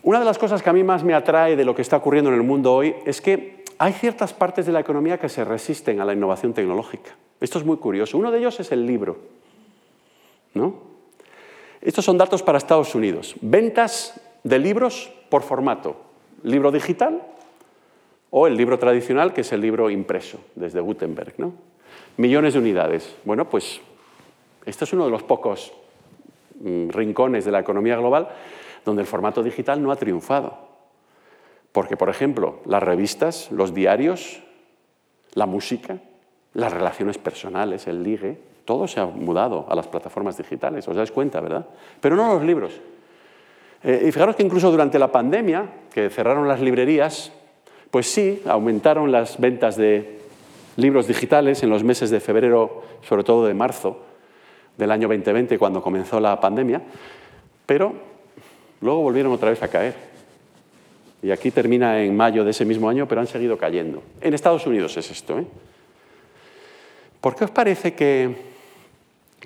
Una 0.03 0.19
de 0.19 0.25
las 0.25 0.39
cosas 0.39 0.63
que 0.63 0.71
a 0.71 0.73
mí 0.73 0.85
más 0.85 1.05
me 1.05 1.15
atrae 1.15 1.57
de 1.57 1.65
lo 1.65 1.75
que 1.75 1.83
está 1.83 1.97
ocurriendo 1.97 2.31
en 2.31 2.37
el 2.37 2.43
mundo 2.43 2.75
hoy 2.75 2.95
es 3.05 3.21
que 3.21 3.65
hay 3.79 3.93
ciertas 3.93 4.33
partes 4.33 4.67
de 4.67 4.73
la 4.73 4.81
economía 4.81 5.19
que 5.19 5.29
se 5.29 5.45
resisten 5.45 6.01
a 6.01 6.05
la 6.05 6.13
innovación 6.13 6.55
tecnológica. 6.55 7.17
Esto 7.41 7.59
es 7.59 7.65
muy 7.65 7.77
curioso. 7.77 8.19
Uno 8.19 8.31
de 8.31 8.39
ellos 8.39 8.59
es 8.61 8.73
el 8.73 8.87
libro. 8.87 9.19
Estos 11.81 12.05
son 12.05 12.19
datos 12.19 12.43
para 12.43 12.59
Estados 12.59 12.95
Unidos. 12.95 13.37
Ventas 13.41 14.21
de 14.43 14.59
libros 14.59 15.13
por 15.29 15.43
formato. 15.43 15.97
Libro 16.43 16.71
digital 16.73 17.23
o 18.31 18.47
el 18.47 18.57
libro 18.57 18.79
tradicional, 18.79 19.33
que 19.33 19.41
es 19.43 19.53
el 19.53 19.61
libro 19.61 19.91
impreso, 19.91 20.39
desde 20.55 20.81
Gutenberg. 20.81 21.35
¿no? 21.39 21.53
Millones 22.17 22.55
de 22.55 22.61
unidades. 22.61 23.15
Bueno, 23.25 23.49
pues 23.49 23.81
este 24.67 24.85
es 24.85 24.93
uno 24.93 25.05
de 25.05 25.11
los 25.11 25.23
pocos 25.23 25.73
rincones 26.89 27.45
de 27.45 27.53
la 27.53 27.61
economía 27.61 27.97
global 27.97 28.29
donde 28.85 29.03
el 29.03 29.09
formato 29.09 29.43
digital 29.43 29.83
no 29.83 29.93
ha 29.93 29.97
triunfado. 29.97 30.57
Porque, 31.73 31.97
por 31.97 32.09
ejemplo, 32.09 32.61
las 32.65 32.83
revistas, 32.83 33.53
los 33.53 33.75
diarios, 33.75 34.43
la 35.35 35.47
música, 35.47 35.99
las 36.55 36.73
relaciones 36.73 37.19
personales, 37.19 37.87
el 37.87 38.03
ligue, 38.03 38.41
todo 38.65 38.89
se 38.89 39.01
ha 39.01 39.07
mudado 39.07 39.67
a 39.69 39.75
las 39.75 39.87
plataformas 39.87 40.37
digitales, 40.37 40.89
os 40.89 40.97
dais 40.97 41.13
cuenta, 41.13 41.41
¿verdad? 41.41 41.67
Pero 42.01 42.17
no 42.17 42.35
los 42.35 42.43
libros. 42.43 42.81
Eh, 43.83 44.05
y 44.09 44.13
fijaros 44.13 44.37
que 44.37 44.43
incluso 44.43 44.71
durante 44.71 44.99
la 44.99 45.13
pandemia, 45.13 45.89
que 45.93 46.11
cerraron 46.11 46.49
las 46.49 46.61
librerías, 46.61 47.33
pues 47.91 48.11
sí, 48.11 48.43
aumentaron 48.47 49.13
las 49.13 49.39
ventas 49.39 49.77
de 49.77 50.19
libros 50.77 51.07
digitales 51.07 51.63
en 51.63 51.71
los 51.71 51.85
meses 51.85 52.11
de 52.11 52.21
febrero, 52.21 52.83
sobre 53.03 53.25
todo 53.25 53.47
de 53.47 53.55
marzo 53.55 54.08
del 54.79 54.93
año 54.93 55.09
2020, 55.09 55.59
cuando 55.59 55.83
comenzó 55.83 56.21
la 56.21 56.41
pandemia, 56.41 56.81
pero 57.67 57.93
luego 58.81 59.03
volvieron 59.03 59.33
otra 59.33 59.51
vez 59.51 59.63
a 59.63 59.69
caer. 59.69 59.95
Y 61.21 61.33
aquí 61.33 61.51
termina 61.51 62.01
en 62.01 62.17
mayo 62.17 62.45
de 62.45 62.53
ese 62.53 62.65
mismo 62.65 62.89
año, 62.89 63.07
pero 63.09 63.21
han 63.21 63.27
seguido 63.27 63.59
cayendo. 63.59 64.03
En 64.21 64.35
Estados 64.35 64.67
Unidos 64.67 64.97
es 64.97 65.11
esto. 65.11 65.39
¿eh? 65.39 65.47
¿Por 67.21 67.35
qué 67.35 67.45
os 67.45 67.51
parece 67.51 67.95
que, 67.95 68.49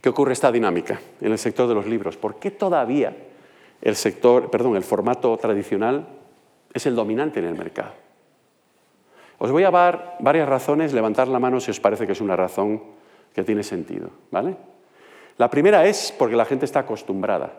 ocurre 0.06 0.34
esta 0.34 0.52
dinámica 0.52 1.00
en 1.20 1.32
el 1.32 1.38
sector 1.38 1.66
de 1.66 1.74
los 1.74 1.86
libros? 1.86 2.18
¿Por 2.18 2.36
qué 2.36 2.50
todavía 2.50 3.16
el 3.80 3.96
sector, 3.96 4.50
perdón, 4.50 4.76
el 4.76 4.82
formato 4.82 5.34
tradicional 5.38 6.06
es 6.74 6.84
el 6.84 6.94
dominante 6.94 7.40
en 7.40 7.46
el 7.46 7.54
mercado? 7.54 7.94
Os 9.38 9.50
voy 9.50 9.64
a 9.64 9.70
dar 9.70 10.18
varias 10.20 10.46
razones, 10.46 10.92
levantar 10.92 11.26
la 11.26 11.38
mano 11.38 11.58
si 11.58 11.70
os 11.70 11.80
parece 11.80 12.06
que 12.06 12.12
es 12.12 12.20
una 12.20 12.36
razón 12.36 12.82
que 13.34 13.42
tiene 13.42 13.62
sentido. 13.62 14.10
¿vale? 14.30 14.56
La 15.38 15.50
primera 15.50 15.86
es 15.86 16.14
porque 16.16 16.36
la 16.36 16.44
gente 16.44 16.64
está 16.64 16.80
acostumbrada 16.80 17.52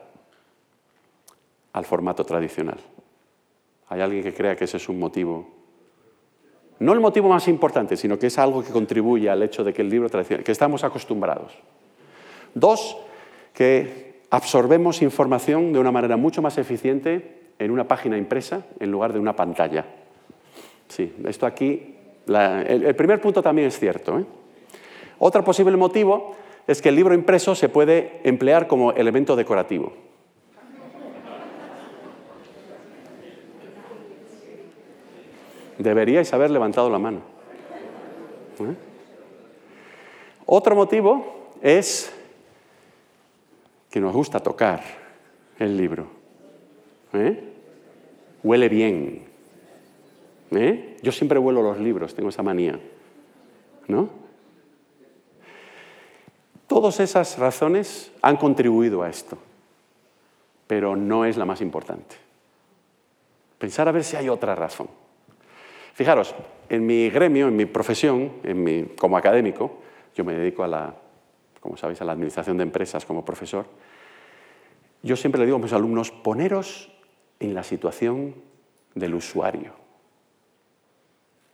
al 1.74 1.86
formato 1.86 2.24
tradicional. 2.24 2.78
¿Hay 3.90 4.02
alguien 4.02 4.24
que 4.24 4.34
crea 4.34 4.56
que 4.56 4.66
ese 4.66 4.78
es 4.78 4.90
un 4.90 5.00
motivo? 5.00 5.48
No 6.80 6.94
el 6.94 7.00
motivo 7.00 7.30
más 7.30 7.48
importante, 7.48 7.98
sino 7.98 8.18
que 8.18 8.28
es 8.28 8.38
algo 8.38 8.64
que 8.64 8.72
contribuye 8.72 9.30
al 9.30 9.44
hecho 9.44 9.64
de 9.64 9.74
que 9.74 9.82
el 9.82 9.90
libro 9.90 10.10
tradicional, 10.10 10.44
que 10.44 10.52
estamos 10.52 10.84
acostumbrados. 10.84 11.54
Dos, 12.54 12.98
que 13.54 14.22
absorbemos 14.30 15.02
información 15.02 15.74
de 15.74 15.80
una 15.80 15.92
manera 15.92 16.18
mucho 16.18 16.42
más 16.42 16.58
eficiente 16.58 17.54
en 17.60 17.72
una 17.72 17.88
página 17.88 18.18
impresa 18.18 18.66
en 18.80 18.92
lugar 18.92 19.14
de 19.14 19.20
una 19.20 19.36
pantalla. 19.36 19.86
Sí, 20.88 21.14
esto 21.26 21.46
aquí, 21.46 21.96
el, 22.28 22.96
primer 22.96 23.22
punto 23.22 23.42
también 23.42 23.68
es 23.68 23.80
cierto. 23.80 24.20
¿eh? 24.20 24.26
Otro 25.20 25.44
posible 25.44 25.78
motivo 25.78 26.36
es 26.68 26.82
que 26.82 26.90
el 26.90 26.96
libro 26.96 27.14
impreso 27.14 27.56
se 27.56 27.70
puede 27.70 28.22
emplear 28.24 28.68
como 28.68 28.92
elemento 28.94 29.36
decorativo. 29.36 29.94
Deberíais 35.78 36.32
haber 36.34 36.52
levantado 36.52 36.90
la 36.90 37.00
mano. 37.00 37.22
¿eh? 38.60 38.76
Otro 40.46 40.76
motivo 40.76 41.52
es 41.62 42.14
que 43.90 44.00
nos 44.00 44.14
gusta 44.14 44.40
tocar 44.40 44.82
el 45.60 45.76
libro. 45.76 46.08
¿eh? 47.14 47.54
Huele 48.44 48.70
bien. 48.70 49.26
¿Eh? 50.52 50.98
Yo 51.02 51.12
siempre 51.12 51.40
vuelo 51.40 51.62
los 51.62 51.80
libros, 51.80 52.16
tengo 52.16 52.30
esa 52.30 52.44
manía. 52.44 52.80
¿No? 53.88 54.23
Todas 56.74 57.00
esas 57.00 57.38
razones 57.38 58.12
han 58.24 58.36
contribuido 58.36 59.04
a 59.04 59.10
esto, 59.12 59.38
pero 60.66 60.96
no 60.96 61.24
es 61.24 61.38
la 61.38 61.46
más 61.46 61.62
importante. 61.62 62.16
Pensar 63.60 63.88
a 63.88 63.92
ver 63.92 64.04
si 64.04 64.16
hay 64.16 64.28
otra 64.28 64.56
razón. 64.56 64.88
Fijaros, 65.94 66.34
en 66.70 66.84
mi 66.84 67.12
gremio, 67.12 67.48
en 67.48 67.56
mi 67.56 67.68
profesión, 67.68 68.32
como 68.98 69.18
académico, 69.18 69.84
yo 70.16 70.26
me 70.26 70.34
dedico 70.34 70.64
a 70.64 70.68
la, 70.68 70.96
como 71.60 71.78
sabéis, 71.78 72.02
a 72.02 72.06
la 72.06 72.14
administración 72.14 72.58
de 72.58 72.64
empresas 72.64 73.06
como 73.06 73.24
profesor, 73.24 73.68
yo 75.04 75.16
siempre 75.16 75.38
le 75.42 75.46
digo 75.46 75.58
a 75.58 75.62
mis 75.62 75.74
alumnos, 75.74 76.10
poneros 76.10 76.92
en 77.40 77.54
la 77.54 77.62
situación 77.62 78.34
del 78.96 79.14
usuario 79.14 79.74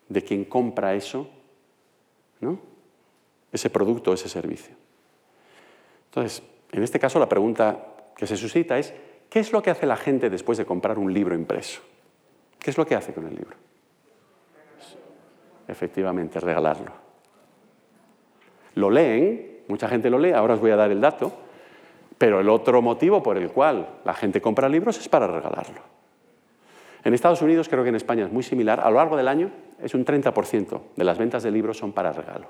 de 0.07 0.23
quien 0.23 0.45
compra 0.45 0.95
eso, 0.95 1.29
¿no? 2.39 2.57
ese 3.51 3.69
producto, 3.69 4.13
ese 4.13 4.29
servicio. 4.29 4.78
Entonces, 6.09 6.43
en 6.71 6.83
este 6.83 6.99
caso 6.99 7.19
la 7.19 7.29
pregunta 7.29 7.77
que 8.15 8.27
se 8.27 8.35
suscita 8.35 8.77
es, 8.77 8.93
¿qué 9.29 9.39
es 9.39 9.51
lo 9.51 9.61
que 9.61 9.69
hace 9.69 9.85
la 9.85 9.97
gente 9.97 10.29
después 10.29 10.57
de 10.57 10.65
comprar 10.65 10.97
un 10.97 11.13
libro 11.13 11.35
impreso? 11.35 11.81
¿Qué 12.59 12.71
es 12.71 12.77
lo 12.77 12.85
que 12.85 12.95
hace 12.95 13.13
con 13.13 13.25
el 13.25 13.35
libro? 13.35 13.55
Efectivamente, 15.67 16.39
regalarlo. 16.39 16.91
Lo 18.75 18.89
leen, 18.89 19.59
mucha 19.67 19.87
gente 19.87 20.09
lo 20.09 20.17
lee, 20.17 20.31
ahora 20.31 20.55
os 20.55 20.59
voy 20.59 20.71
a 20.71 20.75
dar 20.75 20.91
el 20.91 20.99
dato, 20.99 21.31
pero 22.17 22.39
el 22.39 22.49
otro 22.49 22.81
motivo 22.81 23.23
por 23.23 23.37
el 23.37 23.51
cual 23.51 23.99
la 24.03 24.13
gente 24.13 24.41
compra 24.41 24.67
libros 24.67 24.97
es 24.99 25.07
para 25.07 25.27
regalarlo. 25.27 25.81
En 27.03 27.13
Estados 27.13 27.41
Unidos, 27.41 27.69
creo 27.69 27.83
que 27.83 27.89
en 27.89 27.95
España 27.95 28.25
es 28.25 28.31
muy 28.31 28.43
similar, 28.43 28.79
a 28.81 28.89
lo 28.89 28.97
largo 28.97 29.15
del 29.15 29.27
año 29.27 29.51
es 29.81 29.93
un 29.93 30.03
30% 30.03 30.81
de 30.95 31.03
las 31.03 31.17
ventas 31.17 31.43
de 31.43 31.51
libros 31.51 31.77
son 31.77 31.93
para 31.93 32.11
regalo. 32.11 32.47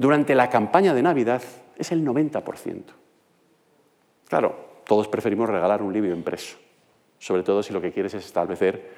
Durante 0.00 0.34
la 0.34 0.48
campaña 0.48 0.94
de 0.94 1.02
Navidad 1.02 1.42
es 1.76 1.92
el 1.92 2.02
90%. 2.02 2.84
Claro, 4.26 4.80
todos 4.86 5.08
preferimos 5.08 5.50
regalar 5.50 5.82
un 5.82 5.92
libro 5.92 6.14
impreso, 6.14 6.56
sobre 7.18 7.42
todo 7.42 7.62
si 7.62 7.74
lo 7.74 7.82
que 7.82 7.92
quieres 7.92 8.14
es 8.14 8.24
establecer 8.24 8.94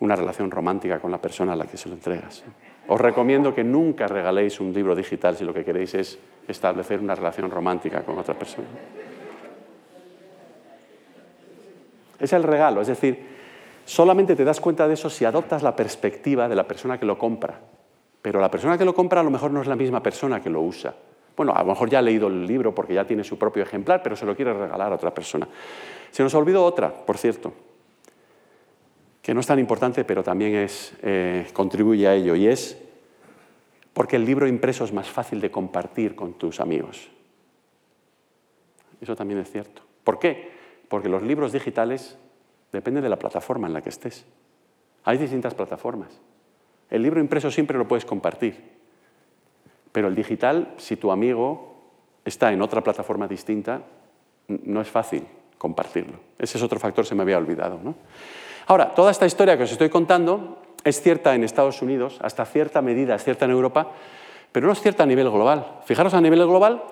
una 0.00 0.14
relación 0.14 0.50
romántica 0.50 1.00
con 1.00 1.10
la 1.10 1.16
persona 1.16 1.54
a 1.54 1.56
la 1.56 1.64
que 1.64 1.78
se 1.78 1.88
lo 1.88 1.94
entregas. 1.94 2.44
Os 2.88 3.00
recomiendo 3.00 3.54
que 3.54 3.64
nunca 3.64 4.06
regaléis 4.06 4.60
un 4.60 4.74
libro 4.74 4.94
digital 4.94 5.34
si 5.34 5.44
lo 5.44 5.54
que 5.54 5.64
queréis 5.64 5.94
es 5.94 6.18
establecer 6.46 7.00
una 7.00 7.14
relación 7.14 7.50
romántica 7.50 8.02
con 8.02 8.18
otra 8.18 8.34
persona. 8.34 8.68
Es 12.20 12.34
el 12.34 12.42
regalo, 12.42 12.82
es 12.82 12.88
decir, 12.88 13.32
Solamente 13.86 14.34
te 14.34 14.44
das 14.44 14.60
cuenta 14.60 14.88
de 14.88 14.94
eso 14.94 15.10
si 15.10 15.24
adoptas 15.24 15.62
la 15.62 15.76
perspectiva 15.76 16.48
de 16.48 16.56
la 16.56 16.66
persona 16.66 16.98
que 16.98 17.04
lo 17.04 17.18
compra. 17.18 17.60
Pero 18.24 18.40
la 18.40 18.50
persona 18.50 18.78
que 18.78 18.86
lo 18.86 18.94
compra 18.94 19.20
a 19.20 19.22
lo 19.22 19.30
mejor 19.30 19.50
no 19.50 19.60
es 19.60 19.66
la 19.66 19.76
misma 19.76 20.02
persona 20.02 20.40
que 20.40 20.48
lo 20.48 20.62
usa. 20.62 20.94
Bueno, 21.36 21.52
a 21.54 21.60
lo 21.60 21.68
mejor 21.68 21.90
ya 21.90 21.98
ha 21.98 22.02
leído 22.02 22.28
el 22.28 22.46
libro 22.46 22.74
porque 22.74 22.94
ya 22.94 23.06
tiene 23.06 23.22
su 23.22 23.38
propio 23.38 23.62
ejemplar, 23.62 24.02
pero 24.02 24.16
se 24.16 24.24
lo 24.24 24.34
quiere 24.34 24.54
regalar 24.54 24.92
a 24.92 24.94
otra 24.94 25.12
persona. 25.12 25.46
Se 26.10 26.22
nos 26.22 26.32
olvidó 26.34 26.64
otra, 26.64 26.90
por 26.90 27.18
cierto, 27.18 27.52
que 29.20 29.34
no 29.34 29.40
es 29.40 29.46
tan 29.46 29.58
importante, 29.58 30.04
pero 30.04 30.22
también 30.22 30.54
es, 30.54 30.94
eh, 31.02 31.46
contribuye 31.52 32.08
a 32.08 32.14
ello, 32.14 32.34
y 32.34 32.46
es 32.46 32.80
porque 33.92 34.16
el 34.16 34.24
libro 34.24 34.46
impreso 34.46 34.84
es 34.84 34.92
más 34.92 35.08
fácil 35.08 35.40
de 35.40 35.50
compartir 35.50 36.14
con 36.14 36.34
tus 36.34 36.60
amigos. 36.60 37.08
Eso 39.00 39.14
también 39.14 39.40
es 39.40 39.50
cierto. 39.50 39.82
¿Por 40.02 40.18
qué? 40.18 40.50
Porque 40.88 41.08
los 41.08 41.22
libros 41.22 41.52
digitales 41.52 42.16
Depende 42.74 43.00
de 43.00 43.08
la 43.08 43.20
plataforma 43.20 43.68
en 43.68 43.72
la 43.72 43.82
que 43.82 43.88
estés. 43.88 44.24
Hay 45.04 45.16
distintas 45.16 45.54
plataformas. 45.54 46.20
El 46.90 47.02
libro 47.02 47.20
impreso 47.20 47.50
siempre 47.50 47.78
lo 47.78 47.88
puedes 47.88 48.04
compartir, 48.04 48.56
pero 49.92 50.08
el 50.08 50.14
digital, 50.14 50.74
si 50.76 50.96
tu 50.96 51.10
amigo 51.10 51.74
está 52.24 52.52
en 52.52 52.62
otra 52.62 52.82
plataforma 52.82 53.28
distinta, 53.28 53.82
no 54.48 54.80
es 54.80 54.88
fácil 54.88 55.24
compartirlo. 55.58 56.18
Ese 56.38 56.58
es 56.58 56.64
otro 56.64 56.78
factor, 56.78 57.06
se 57.06 57.14
me 57.14 57.22
había 57.22 57.38
olvidado. 57.38 57.80
Ahora, 58.66 58.94
toda 58.94 59.10
esta 59.10 59.26
historia 59.26 59.56
que 59.56 59.64
os 59.64 59.72
estoy 59.72 59.88
contando 59.88 60.62
es 60.84 61.00
cierta 61.00 61.34
en 61.34 61.44
Estados 61.44 61.80
Unidos, 61.82 62.18
hasta 62.22 62.44
cierta 62.44 62.82
medida 62.82 63.14
es 63.14 63.24
cierta 63.24 63.46
en 63.46 63.52
Europa, 63.52 63.90
pero 64.52 64.66
no 64.66 64.72
es 64.72 64.80
cierta 64.80 65.02
a 65.02 65.06
nivel 65.06 65.30
global. 65.30 65.80
Fijaros 65.84 66.14
a 66.14 66.20
nivel 66.20 66.40
global 66.46 66.82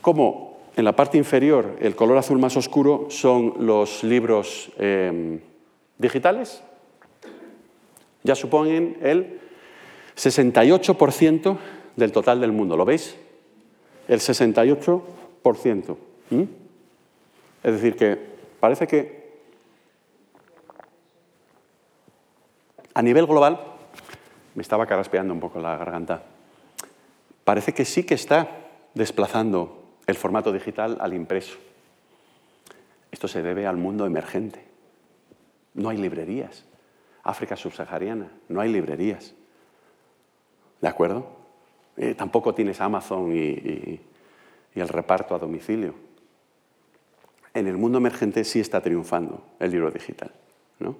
cómo 0.00 0.54
en 0.76 0.84
la 0.84 0.96
parte 0.96 1.18
inferior, 1.18 1.76
el 1.80 1.94
color 1.94 2.18
azul 2.18 2.38
más 2.38 2.56
oscuro 2.56 3.06
son 3.08 3.54
los 3.60 4.02
libros 4.02 4.72
em, 4.78 5.40
digitales. 5.98 6.62
Ya 8.24 8.34
suponen 8.34 8.98
el 9.00 9.38
68% 10.16 11.58
del 11.94 12.10
total 12.10 12.40
del 12.40 12.52
mundo. 12.52 12.76
¿Lo 12.76 12.84
veis? 12.84 13.16
El 14.08 14.20
68%. 14.20 15.96
Es 17.62 17.72
decir, 17.72 17.96
que 17.96 18.18
parece 18.60 18.86
que 18.86 19.24
a 22.94 23.02
nivel 23.02 23.26
global, 23.26 23.60
me 24.54 24.62
estaba 24.62 24.86
carraspeando 24.86 25.34
un 25.34 25.40
poco 25.40 25.60
la 25.60 25.76
garganta, 25.76 26.22
parece 27.42 27.74
que 27.74 27.84
sí 27.84 28.04
que 28.04 28.14
está 28.14 28.48
desplazando 28.94 29.82
el 30.06 30.14
formato 30.14 30.52
digital 30.52 30.96
al 31.00 31.12
impreso. 31.12 31.56
Esto 33.10 33.28
se 33.28 33.42
debe 33.42 33.66
al 33.66 33.76
mundo 33.76 34.06
emergente. 34.06 34.64
No 35.74 35.88
hay 35.88 35.96
librerías. 35.96 36.64
África 37.24 37.56
subsahariana, 37.56 38.30
no 38.48 38.60
hay 38.60 38.72
librerías. 38.72 39.34
¿De 40.80 40.88
acuerdo? 40.88 41.26
Eh, 41.96 42.14
tampoco 42.14 42.54
tienes 42.54 42.80
Amazon 42.80 43.34
y, 43.34 44.00
el 44.74 44.88
reparto 44.88 45.34
a 45.34 45.38
domicilio. 45.38 45.94
En 47.54 47.66
el 47.66 47.76
mundo 47.76 47.98
emergente 47.98 48.44
sí 48.44 48.60
está 48.60 48.80
triunfando 48.80 49.44
el 49.60 49.70
libro 49.70 49.90
digital. 49.90 50.32
¿no? 50.80 50.96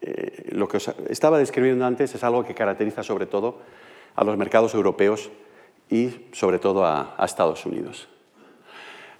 eh, 0.00 0.48
lo 0.52 0.68
que 0.68 0.78
os 0.78 0.88
estaba 1.08 1.38
describiendo 1.38 1.84
antes 1.84 2.14
es 2.14 2.24
algo 2.24 2.44
que 2.44 2.54
caracteriza 2.54 3.02
sobre 3.02 3.26
todo 3.26 3.58
a 4.16 4.24
los 4.24 4.36
mercados 4.36 4.74
europeos 4.74 5.30
y 5.88 6.26
sobre 6.32 6.58
todo 6.58 6.84
a, 6.84 7.16
Estados 7.24 7.66
Unidos. 7.66 8.08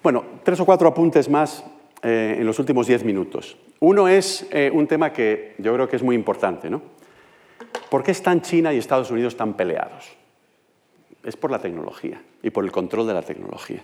Bueno, 0.02 0.24
tres 0.44 0.58
o 0.60 0.64
cuatro 0.64 0.88
apuntes 0.88 1.28
más 1.28 1.64
eh, 2.02 2.36
en 2.38 2.46
los 2.46 2.58
últimos 2.58 2.86
diez 2.86 3.04
minutos. 3.04 3.56
Uno 3.80 4.08
es 4.08 4.46
eh, 4.50 4.70
un 4.72 4.86
tema 4.86 5.12
que 5.12 5.54
yo 5.58 5.74
creo 5.74 5.88
que 5.88 5.96
es 5.96 6.02
muy 6.02 6.14
importante. 6.14 6.70
¿no? 6.70 6.82
¿Por 7.90 8.02
qué 8.02 8.12
están 8.12 8.42
China 8.42 8.72
y 8.72 8.78
Estados 8.78 9.10
Unidos 9.10 9.36
tan 9.36 9.54
peleados? 9.54 10.16
Es 11.24 11.36
por 11.36 11.50
la 11.50 11.58
tecnología 11.58 12.22
y 12.42 12.50
por 12.50 12.64
el 12.64 12.72
control 12.72 13.06
de 13.06 13.14
la 13.14 13.22
tecnología. 13.22 13.82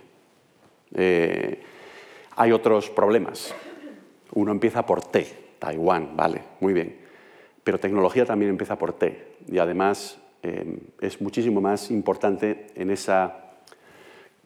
hay 2.35 2.51
otros 2.51 2.89
problemas. 2.89 3.53
Uno 4.33 4.51
empieza 4.51 4.85
por 4.85 5.03
T, 5.03 5.25
Taiwán, 5.59 6.15
vale, 6.15 6.41
muy 6.59 6.73
bien. 6.73 6.97
Pero 7.63 7.79
tecnología 7.79 8.25
también 8.25 8.51
empieza 8.51 8.77
por 8.77 8.93
T 8.93 9.35
y 9.47 9.57
además 9.57 10.17
eh, 10.43 10.79
es 11.01 11.19
muchísimo 11.19 11.59
más 11.59 11.91
importante 11.91 12.67
en 12.75 12.91
esa 12.91 13.55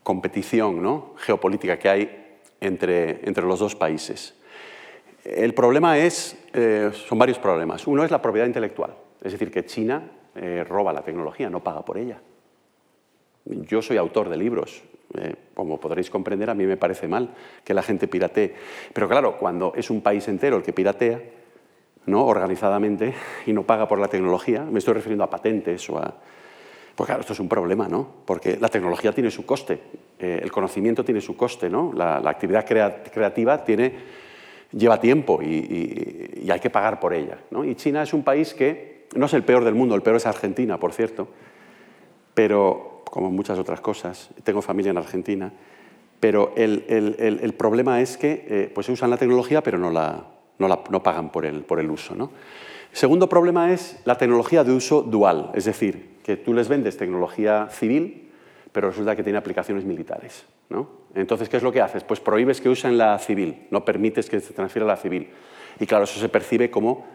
competición 0.03 1.15
geopolítica 1.17 1.77
que 1.77 1.89
hay 1.89 2.39
entre, 2.59 3.27
entre, 3.27 3.45
los 3.45 3.59
dos 3.59 3.75
países. 3.75 4.33
El 5.23 5.53
problema 5.53 5.97
es, 5.97 6.37
eh, 6.53 6.91
son 6.93 7.19
varios 7.19 7.39
problemas. 7.39 7.85
Uno 7.87 8.03
es 8.03 8.11
la 8.11 8.21
propiedad 8.21 8.47
intelectual, 8.47 8.95
es 9.21 9.31
decir, 9.31 9.51
que 9.51 9.65
China 9.65 10.09
eh, 10.35 10.63
roba 10.67 10.93
la 10.93 11.03
tecnología, 11.03 11.49
no 11.49 11.63
paga 11.63 11.85
por 11.85 11.97
ella. 11.97 12.19
Yo 13.45 13.81
soy 13.81 13.97
autor 13.97 14.29
de 14.29 14.37
libros, 14.37 14.83
como 15.53 15.79
podréis 15.79 16.09
comprender, 16.09 16.49
a 16.49 16.53
mí 16.53 16.65
me 16.65 16.77
parece 16.77 17.07
mal 17.07 17.31
que 17.63 17.73
la 17.73 17.81
gente 17.81 18.07
piratee. 18.07 18.53
Pero 18.93 19.09
claro, 19.09 19.37
cuando 19.37 19.73
es 19.75 19.89
un 19.89 20.01
país 20.01 20.27
entero 20.27 20.57
el 20.57 20.63
que 20.63 20.73
piratea, 20.73 21.19
¿no? 22.05 22.25
organizadamente, 22.25 23.13
y 23.45 23.53
no 23.53 23.63
paga 23.63 23.87
por 23.87 23.99
la 23.99 24.07
tecnología, 24.07 24.63
me 24.63 24.79
estoy 24.79 24.95
refiriendo 24.95 25.23
a 25.23 25.29
patentes 25.29 25.89
o 25.89 25.97
a... 25.97 26.13
Pues 26.95 27.07
claro, 27.07 27.21
esto 27.21 27.33
es 27.33 27.39
un 27.39 27.47
problema, 27.47 27.87
¿no? 27.87 28.05
Porque 28.25 28.57
la 28.59 28.67
tecnología 28.67 29.13
tiene 29.13 29.31
su 29.31 29.45
coste, 29.45 29.79
eh, 30.19 30.39
el 30.43 30.51
conocimiento 30.51 31.05
tiene 31.05 31.21
su 31.21 31.37
coste, 31.37 31.69
¿no? 31.69 31.93
La, 31.93 32.17
actividad 32.17 32.65
creativa 32.65 33.63
tiene, 33.63 33.95
lleva 34.71 34.99
tiempo 34.99 35.41
y, 35.41 36.49
hay 36.51 36.59
que 36.59 36.69
pagar 36.69 36.99
por 36.99 37.13
ella, 37.13 37.37
¿no? 37.49 37.63
Y 37.63 37.75
China 37.75 38.03
es 38.03 38.13
un 38.13 38.23
país 38.23 38.53
que 38.53 39.07
no 39.15 39.27
es 39.27 39.33
el 39.33 39.43
peor 39.43 39.63
del 39.63 39.75
mundo, 39.75 39.95
el 39.95 40.01
peor 40.01 40.17
es 40.17 40.25
Argentina, 40.25 40.77
por 40.77 40.91
cierto, 40.91 41.29
pero 42.33 43.03
como 43.05 43.29
muchas 43.29 43.59
otras 43.59 43.81
cosas. 43.81 44.29
Tengo 44.43 44.61
familia 44.61 44.89
en 44.89 44.97
Argentina. 44.97 45.51
Pero 46.19 46.53
el, 46.55 47.53
problema 47.57 47.99
es 47.99 48.15
que 48.15 48.45
eh, 48.47 48.71
pues 48.73 48.87
usan 48.89 49.09
la 49.09 49.17
tecnología, 49.17 49.63
pero 49.63 49.79
no, 49.79 49.89
la, 49.89 50.23
no, 50.59 51.03
pagan 51.03 51.31
por 51.31 51.45
el, 51.45 51.63
por 51.63 51.79
el 51.79 51.89
uso. 51.89 52.15
¿no? 52.15 52.31
Segundo 52.91 53.27
problema 53.27 53.73
es 53.73 53.99
la 54.05 54.17
tecnología 54.17 54.63
de 54.63 54.71
uso 54.71 55.01
dual, 55.01 55.51
es 55.55 55.65
decir, 55.65 56.17
que 56.23 56.37
tú 56.37 56.53
les 56.53 56.67
vendes 56.67 56.95
tecnología 56.95 57.69
civil, 57.71 58.29
pero 58.71 58.89
resulta 58.89 59.15
que 59.15 59.23
tiene 59.23 59.39
aplicaciones 59.39 59.83
militares. 59.83 60.45
¿no? 60.69 61.00
Entonces, 61.15 61.49
¿qué 61.49 61.57
es 61.57 61.63
lo 61.63 61.71
que 61.71 61.81
haces? 61.81 62.03
Pues 62.03 62.19
prohíbes 62.19 62.61
que 62.61 62.69
usen 62.69 62.97
la 62.97 63.17
civil, 63.19 63.67
no 63.69 63.83
permites 63.83 64.29
que 64.29 64.39
se 64.39 64.53
transfiera 64.53 64.85
la 64.85 64.97
civil. 64.97 65.29
Y 65.79 65.85
claro, 65.85 66.05
eso 66.05 66.19
se 66.19 66.29
percibe 66.29 66.69
como 66.69 67.05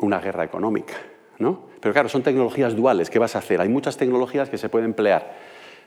una 0.00 0.18
guerra 0.18 0.44
económica. 0.44 0.94
Pero 1.38 1.92
claro, 1.92 2.08
son 2.08 2.22
tecnologías 2.22 2.74
duales. 2.74 3.10
¿Qué 3.10 3.18
vas 3.18 3.36
a 3.36 3.40
hacer? 3.40 3.60
Hay 3.60 3.68
muchas 3.68 3.96
tecnologías 3.96 4.48
que 4.48 4.56
se 4.56 4.68
pueden 4.68 4.86
emplear 4.86 5.34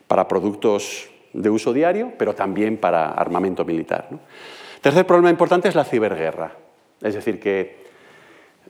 para 0.06 0.28
productos 0.28 1.10
de 1.32 1.50
uso 1.50 1.72
diario, 1.72 2.12
pero 2.16 2.34
también 2.34 2.76
para 2.76 3.10
armamento 3.10 3.64
militar. 3.64 4.08
Tercer 4.80 5.06
problema 5.06 5.30
importante 5.30 5.68
es 5.68 5.74
la 5.74 5.84
ciberguerra. 5.84 6.52
Es 7.02 7.14
decir, 7.14 7.40
que 7.40 7.84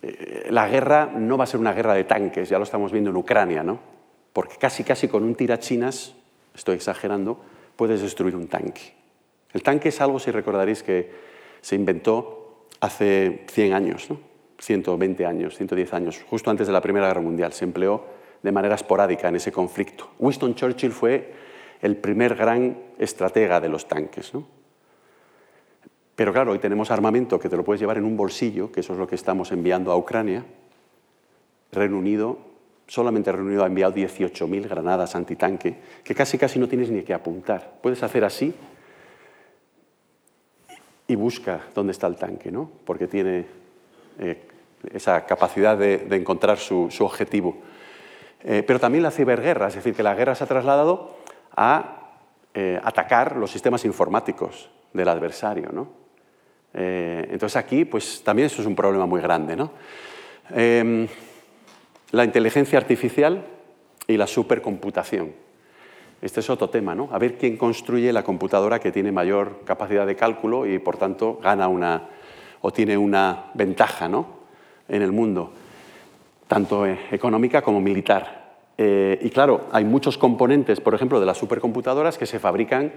eh, 0.03 0.47
la 0.51 0.69
guerra 0.69 1.11
no 1.15 1.37
va 1.37 1.45
a 1.45 1.47
ser 1.47 1.61
una 1.61 1.73
guerra 1.73 1.95
de 1.95 2.05
tanques, 2.05 2.49
ya 2.49 2.59
lo 2.59 2.65
estamos 2.65 2.93
viendo 2.93 3.11
en 3.11 3.17
Ucrania, 3.17 3.63
¿no? 3.63 4.01
porque 4.33 4.57
casi 4.57 4.85
casi 4.85 5.09
con 5.09 5.25
un 5.25 5.35
tirachinas, 5.35 6.15
estoy 6.55 6.77
exagerando, 6.77 7.41
puedes 7.81 8.03
destruir 8.03 8.37
un 8.37 8.47
tanque. 8.47 8.93
El 9.55 9.63
tanque 9.63 9.89
es 9.89 10.03
algo, 10.03 10.19
si 10.19 10.31
recordaréis, 10.31 10.83
que 10.83 11.11
se 11.63 11.77
inventó 11.77 12.67
hace 12.79 13.47
100 13.49 13.73
años. 13.73 14.11
¿no? 14.11 14.21
120 14.59 15.25
años, 15.25 15.57
110 15.57 15.95
años, 15.95 16.23
justo 16.29 16.51
antes 16.51 16.67
de 16.67 16.75
la 16.75 16.83
Primera 16.83 17.07
Guerra 17.07 17.23
Mundial. 17.23 17.55
Se 17.55 17.65
empleó 17.65 18.05
de 18.43 18.53
manera 18.53 18.75
esporádica 18.75 19.31
en 19.31 19.37
ese 19.37 19.51
conflicto. 19.51 20.11
Winston 20.19 20.55
Churchill 20.55 20.93
fue 20.93 21.33
el 21.81 21.97
primer 21.97 22.35
gran 22.35 22.77
estratega 22.99 23.63
de 23.63 23.71
los 23.71 23.89
tanques. 23.89 24.31
Pero 26.17 26.35
claro, 26.35 26.53
hoy 26.53 26.59
tenemos 26.59 26.91
armamento 26.91 27.39
que 27.39 27.49
te 27.49 27.57
lo 27.57 27.65
puedes 27.65 27.81
llevar 27.81 27.97
en 27.97 28.05
un 28.05 28.15
bolsillo, 28.15 28.71
que 28.71 28.81
eso 28.81 28.93
es 28.93 28.99
lo 28.99 29.07
que 29.07 29.15
estamos 29.15 29.53
enviando 29.53 29.91
a 29.91 29.97
Ucrania. 29.97 30.45
Reino 31.73 31.97
Unido, 31.97 32.50
solamente 32.91 33.31
Reino 33.31 33.47
Unido 33.47 33.63
ha 33.63 33.69
enviado 33.69 33.95
18.000 33.95 34.69
granadas 34.69 35.15
antitanque, 35.15 35.77
que 36.03 36.13
casi 36.13 36.37
casi 36.37 36.59
no 36.59 36.67
tienes 36.67 36.91
ni 36.91 37.03
que 37.03 37.15
apuntar. 37.15 37.75
Puedes 37.81 38.03
hacer 38.03 38.25
así 38.25 38.53
y 41.07 41.15
busca 41.15 41.61
dónde 41.73 41.93
está 41.93 42.09
el 42.09 42.17
tanque, 42.17 42.51
¿no? 42.51 42.69
porque 42.85 43.07
tiene 43.07 43.47
eh, 44.19 44.43
esa 44.93 45.25
capacidad 45.25 45.79
de, 45.79 46.05
encontrar 46.11 46.59
su, 46.59 46.89
objetivo. 46.99 47.59
Eh, 48.43 48.65
pero 48.67 48.81
también 48.81 49.05
la 49.05 49.13
ciberguerra, 49.13 49.69
es 49.69 49.77
decir, 49.77 49.95
que 49.95 50.03
la 50.03 50.17
guerra 50.17 50.35
se 50.35 50.43
ha 50.43 50.49
trasladado 50.49 51.17
a 51.57 52.17
eh, 52.55 52.81
atacar 52.83 53.37
los 53.37 53.53
sistemas 53.53 53.85
informáticos 53.85 54.69
del 54.93 55.09
adversario. 55.09 55.71
¿no? 55.73 56.01
entonces 56.73 57.57
aquí, 57.57 57.85
pues 57.85 58.23
también 58.25 58.47
eso 58.47 58.63
es 58.63 58.67
un 58.67 58.75
problema 58.75 59.07
muy 59.07 59.21
grande. 59.21 59.55
¿no? 59.55 59.71
La 62.13 62.25
inteligencia 62.25 62.79
artificial 62.79 63.45
y 64.07 64.17
la 64.17 64.27
supercomputación. 64.27 65.33
Este 66.21 66.41
es 66.41 66.51
otro 66.51 66.69
tema, 66.69 66.95
¿no? 66.95 67.09
A 67.13 67.19
ver 67.19 67.39
quién 67.39 67.57
construye 67.57 68.13
la 68.13 68.25
computadora 68.25 68.81
que 68.81 68.93
tiene 68.93 69.13
mayor 69.13 69.61
capacidad 69.65 70.07
de 70.07 70.17
cálculo 70.17 70.67
y, 70.67 70.79
por 70.79 70.97
tanto, 70.97 71.39
gana 71.43 71.69
una, 71.69 72.09
o 72.61 72.73
tiene 72.73 72.99
una 72.99 73.47
ventaja 73.55 74.09
¿no? 74.09 74.27
en 74.89 75.03
el 75.03 75.13
mundo, 75.13 75.53
tanto 76.47 76.85
eh, 76.85 76.99
económica 77.13 77.63
como 77.63 77.81
militar. 77.81 78.57
Eh, 78.77 79.19
y 79.23 79.31
claro, 79.31 79.69
hay 79.73 79.85
muchos 79.85 80.19
componentes, 80.19 80.81
por 80.81 80.95
ejemplo, 80.95 81.21
de 81.21 81.27
las 81.27 81.39
supercomputadoras 81.39 82.19
que 82.19 82.27
se 82.27 82.39
fabrican 82.39 82.93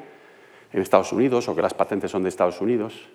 en 0.74 0.82
Estados 0.82 1.14
Unidos 1.14 1.48
o 1.48 1.56
que 1.56 1.62
las 1.62 1.74
patentes 1.74 2.10
son 2.10 2.24
de 2.24 2.30
Estados 2.30 2.60
Unidos 2.60 3.08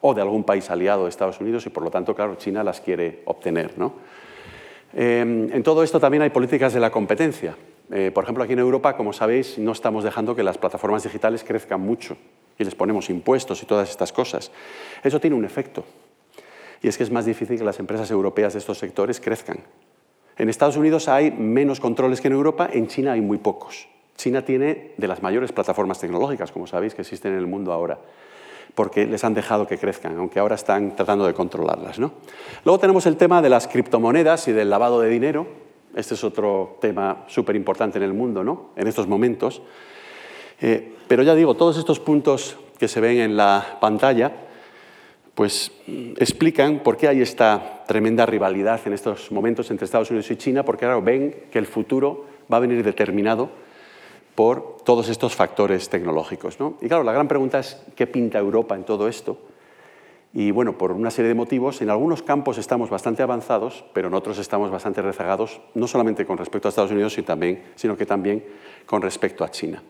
o 0.00 0.14
de 0.14 0.20
algún 0.20 0.44
país 0.44 0.68
aliado 0.68 1.04
de 1.04 1.10
Estados 1.10 1.40
Unidos 1.40 1.64
y 1.66 1.70
por 1.70 1.82
lo 1.84 1.90
tanto, 1.90 2.14
claro, 2.14 2.34
China 2.34 2.64
las 2.64 2.80
quiere 2.80 3.22
obtener. 3.24 3.78
¿no? 3.78 3.94
Em, 4.94 5.52
en 5.52 5.62
todo 5.62 5.82
esto 5.82 6.00
también 6.00 6.22
hay 6.22 6.30
políticas 6.30 6.72
de 6.72 6.80
la 6.80 6.90
competencia. 6.90 7.56
Eh, 7.90 8.10
por 8.12 8.24
ejemplo, 8.24 8.44
aquí 8.44 8.52
en 8.52 8.58
Europa, 8.58 8.96
como 8.96 9.12
sabéis, 9.12 9.58
no 9.58 9.72
estamos 9.72 10.04
dejando 10.04 10.34
que 10.34 10.42
las 10.42 10.58
plataformas 10.58 11.02
digitales 11.02 11.44
crezcan 11.44 11.80
mucho 11.80 12.16
y 12.58 12.64
les 12.64 12.74
ponemos 12.74 13.08
impuestos 13.08 13.62
y 13.62 13.66
todas 13.66 13.88
estas 13.88 14.12
cosas. 14.12 14.50
Eso 15.02 15.20
tiene 15.20 15.36
un 15.36 15.44
efecto, 15.44 15.84
y 16.82 16.88
es 16.88 16.96
que 16.96 17.04
es 17.04 17.10
más 17.10 17.24
difícil 17.24 17.58
que 17.58 17.64
las 17.64 17.78
empresas 17.78 18.10
europeas 18.10 18.52
de 18.52 18.58
estos 18.58 18.78
sectores 18.78 19.20
crezcan. 19.20 19.58
En 20.36 20.48
Estados 20.48 20.76
Unidos 20.76 21.08
hay 21.08 21.30
menos 21.30 21.80
controles 21.80 22.20
que 22.20 22.28
en 22.28 22.34
Europa, 22.34 22.68
en 22.72 22.86
China 22.86 23.12
hay 23.12 23.20
muy 23.20 23.38
pocos. 23.38 23.88
China 24.16 24.44
tiene 24.44 24.92
de 24.96 25.08
las 25.08 25.22
mayores 25.22 25.52
plataformas 25.52 26.00
tecnológicas, 26.00 26.52
como 26.52 26.66
sabéis, 26.66 26.94
que 26.94 27.02
existen 27.02 27.32
en 27.32 27.38
el 27.38 27.46
mundo 27.46 27.72
ahora, 27.72 27.98
porque 28.78 29.06
les 29.06 29.24
han 29.24 29.34
dejado 29.34 29.66
que 29.66 29.76
crezcan, 29.76 30.16
aunque 30.18 30.38
ahora 30.38 30.54
están 30.54 30.94
tratando 30.94 31.26
de 31.26 31.34
controlarlas. 31.34 31.98
¿no? 31.98 32.12
Luego 32.64 32.78
tenemos 32.78 33.06
el 33.06 33.16
tema 33.16 33.42
de 33.42 33.48
las 33.48 33.66
criptomonedas 33.66 34.46
y 34.46 34.52
del 34.52 34.70
lavado 34.70 35.00
de 35.00 35.08
dinero. 35.08 35.48
Este 35.96 36.14
es 36.14 36.22
otro 36.22 36.78
tema 36.80 37.24
súper 37.26 37.56
importante 37.56 37.98
en 37.98 38.04
el 38.04 38.14
mundo, 38.14 38.44
¿no? 38.44 38.70
en 38.76 38.86
estos 38.86 39.08
momentos. 39.08 39.62
Eh, 40.60 40.92
pero 41.08 41.24
ya 41.24 41.34
digo, 41.34 41.56
todos 41.56 41.76
estos 41.76 41.98
puntos 41.98 42.56
que 42.78 42.86
se 42.86 43.00
ven 43.00 43.18
en 43.18 43.36
la 43.36 43.78
pantalla, 43.80 44.30
pues 45.34 45.72
explican 46.16 46.78
por 46.78 46.96
qué 46.96 47.08
hay 47.08 47.20
esta 47.20 47.82
tremenda 47.88 48.26
rivalidad 48.26 48.80
en 48.86 48.92
estos 48.92 49.32
momentos 49.32 49.72
entre 49.72 49.86
Estados 49.86 50.12
Unidos 50.12 50.30
y 50.30 50.36
China, 50.36 50.64
porque 50.64 50.84
ahora 50.84 51.00
ven 51.00 51.34
que 51.50 51.58
el 51.58 51.66
futuro 51.66 52.26
va 52.52 52.58
a 52.58 52.60
venir 52.60 52.84
determinado 52.84 53.50
por 54.38 54.76
todos 54.84 55.08
estos 55.08 55.34
factores 55.34 55.88
tecnológicos. 55.88 56.60
¿no? 56.60 56.78
Y 56.80 56.86
claro, 56.86 57.02
la 57.02 57.10
gran 57.10 57.26
pregunta 57.26 57.58
es 57.58 57.76
qué 57.96 58.06
pinta 58.06 58.38
Europa 58.38 58.76
en 58.76 58.84
todo 58.84 59.08
esto. 59.08 59.36
Y 60.32 60.52
bueno, 60.52 60.78
por 60.78 60.92
una 60.92 61.10
serie 61.10 61.30
de 61.30 61.34
motivos, 61.34 61.82
en 61.82 61.90
algunos 61.90 62.22
campos 62.22 62.56
estamos 62.56 62.88
bastante 62.88 63.24
avanzados, 63.24 63.84
pero 63.92 64.06
en 64.06 64.14
otros 64.14 64.38
estamos 64.38 64.70
bastante 64.70 65.02
rezagados, 65.02 65.60
no 65.74 65.88
solamente 65.88 66.24
con 66.24 66.38
respecto 66.38 66.68
a 66.68 66.70
Estados 66.70 66.92
Unidos, 66.92 67.14
sino, 67.14 67.26
también, 67.26 67.64
sino 67.74 67.96
que 67.96 68.06
también 68.06 68.44
con 68.86 69.02
respecto 69.02 69.42
a 69.42 69.50
China. 69.50 69.82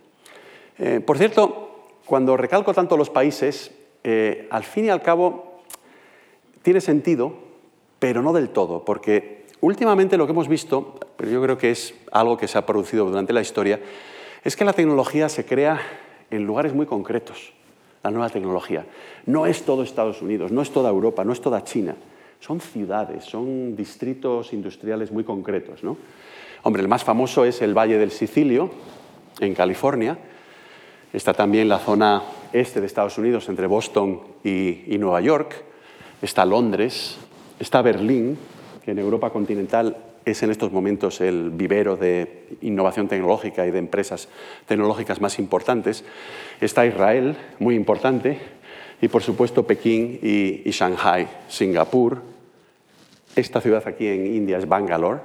Eh, 0.79 1.01
por 1.01 1.19
cierto, 1.19 1.83
cuando 2.07 2.35
recalco 2.39 2.73
tanto 2.73 2.97
los 2.97 3.11
países, 3.11 3.71
eh, 4.03 4.49
al 4.51 4.65
fin 4.65 4.87
y 4.87 4.89
al 4.89 5.03
cabo 5.03 5.61
tiene 6.63 6.81
sentido, 6.81 7.35
pero 7.99 8.23
no 8.23 8.33
del 8.33 8.49
todo, 8.49 8.83
porque 8.83 9.45
últimamente 9.61 10.17
lo 10.17 10.25
que 10.25 10.33
hemos 10.33 10.49
visto, 10.49 10.95
pero 11.19 11.31
yo 11.31 11.43
creo 11.43 11.59
que 11.59 11.71
es 11.71 11.93
algo 12.13 12.39
que 12.39 12.49
se 12.49 12.57
ha 12.57 12.65
producido 12.65 13.05
durante 13.05 13.35
la 13.35 13.43
historia, 13.43 13.79
es 14.45 14.57
que 14.57 14.65
la 14.65 14.73
tecnología 14.73 15.29
se 15.29 15.45
crea 15.45 15.81
en 16.31 16.47
lugares 16.47 16.75
muy 16.75 16.87
concretos, 16.87 17.53
la 18.03 18.11
nueva 18.11 18.31
tecnología. 18.31 18.87
No 19.27 19.47
es 19.47 19.65
todo 19.65 19.83
Estados 19.83 20.23
Unidos, 20.23 20.53
no 20.53 20.63
es 20.63 20.71
toda 20.71 20.91
Europa, 20.91 21.25
no 21.25 21.33
es 21.33 21.41
toda 21.41 21.65
China. 21.65 21.97
son 22.41 22.61
ciudades, 22.61 23.25
son 23.25 23.75
distritos 23.75 24.53
industriales 24.53 25.11
muy 25.11 25.25
concretos. 25.25 25.83
¿no? 25.83 25.97
Hombre, 26.63 26.83
el 26.83 26.89
más 26.89 27.03
famoso 27.03 27.45
es 27.45 27.63
el 27.63 27.77
Valle 27.77 27.99
del 27.99 28.13
Sicilio, 28.13 28.71
en 29.41 29.55
California. 29.55 30.19
Está 31.13 31.33
también 31.33 31.69
la 31.69 31.79
zona 31.79 32.23
este 32.53 32.81
de 32.81 32.87
Estados 32.87 33.19
Unidos, 33.19 33.49
entre 33.49 33.67
Boston 33.67 34.21
y, 34.45 34.97
Nueva 34.99 35.21
York. 35.21 35.65
Está 36.21 36.45
Londres, 36.45 37.17
está 37.59 37.83
Berlín, 37.83 38.39
que 38.85 38.91
en 38.91 38.99
Europa 38.99 39.31
continental 39.31 39.97
es 40.31 40.43
en 40.43 40.51
estos 40.51 40.73
momentos 40.73 41.21
el 41.21 41.51
vivero 41.51 41.97
de 41.97 42.47
innovación 42.63 43.09
tecnológica 43.09 43.67
y 43.67 43.71
de 43.71 43.79
empresas 43.79 44.29
tecnológicas 44.67 45.21
más 45.21 45.39
importantes. 45.39 46.05
Está 46.61 46.87
Israel, 46.87 47.37
muy 47.59 47.75
importante, 47.75 48.39
y 49.01 49.09
por 49.09 49.23
supuesto 49.23 49.67
Pekín 49.67 50.19
y, 50.23 50.71
Shanghai, 50.71 51.29
Singapur. 51.49 52.23
Esta 53.35 53.61
ciudad 53.61 53.87
aquí 53.87 54.07
en 54.07 54.27
India 54.27 54.59
es 54.59 54.69
Bangalore, 54.69 55.21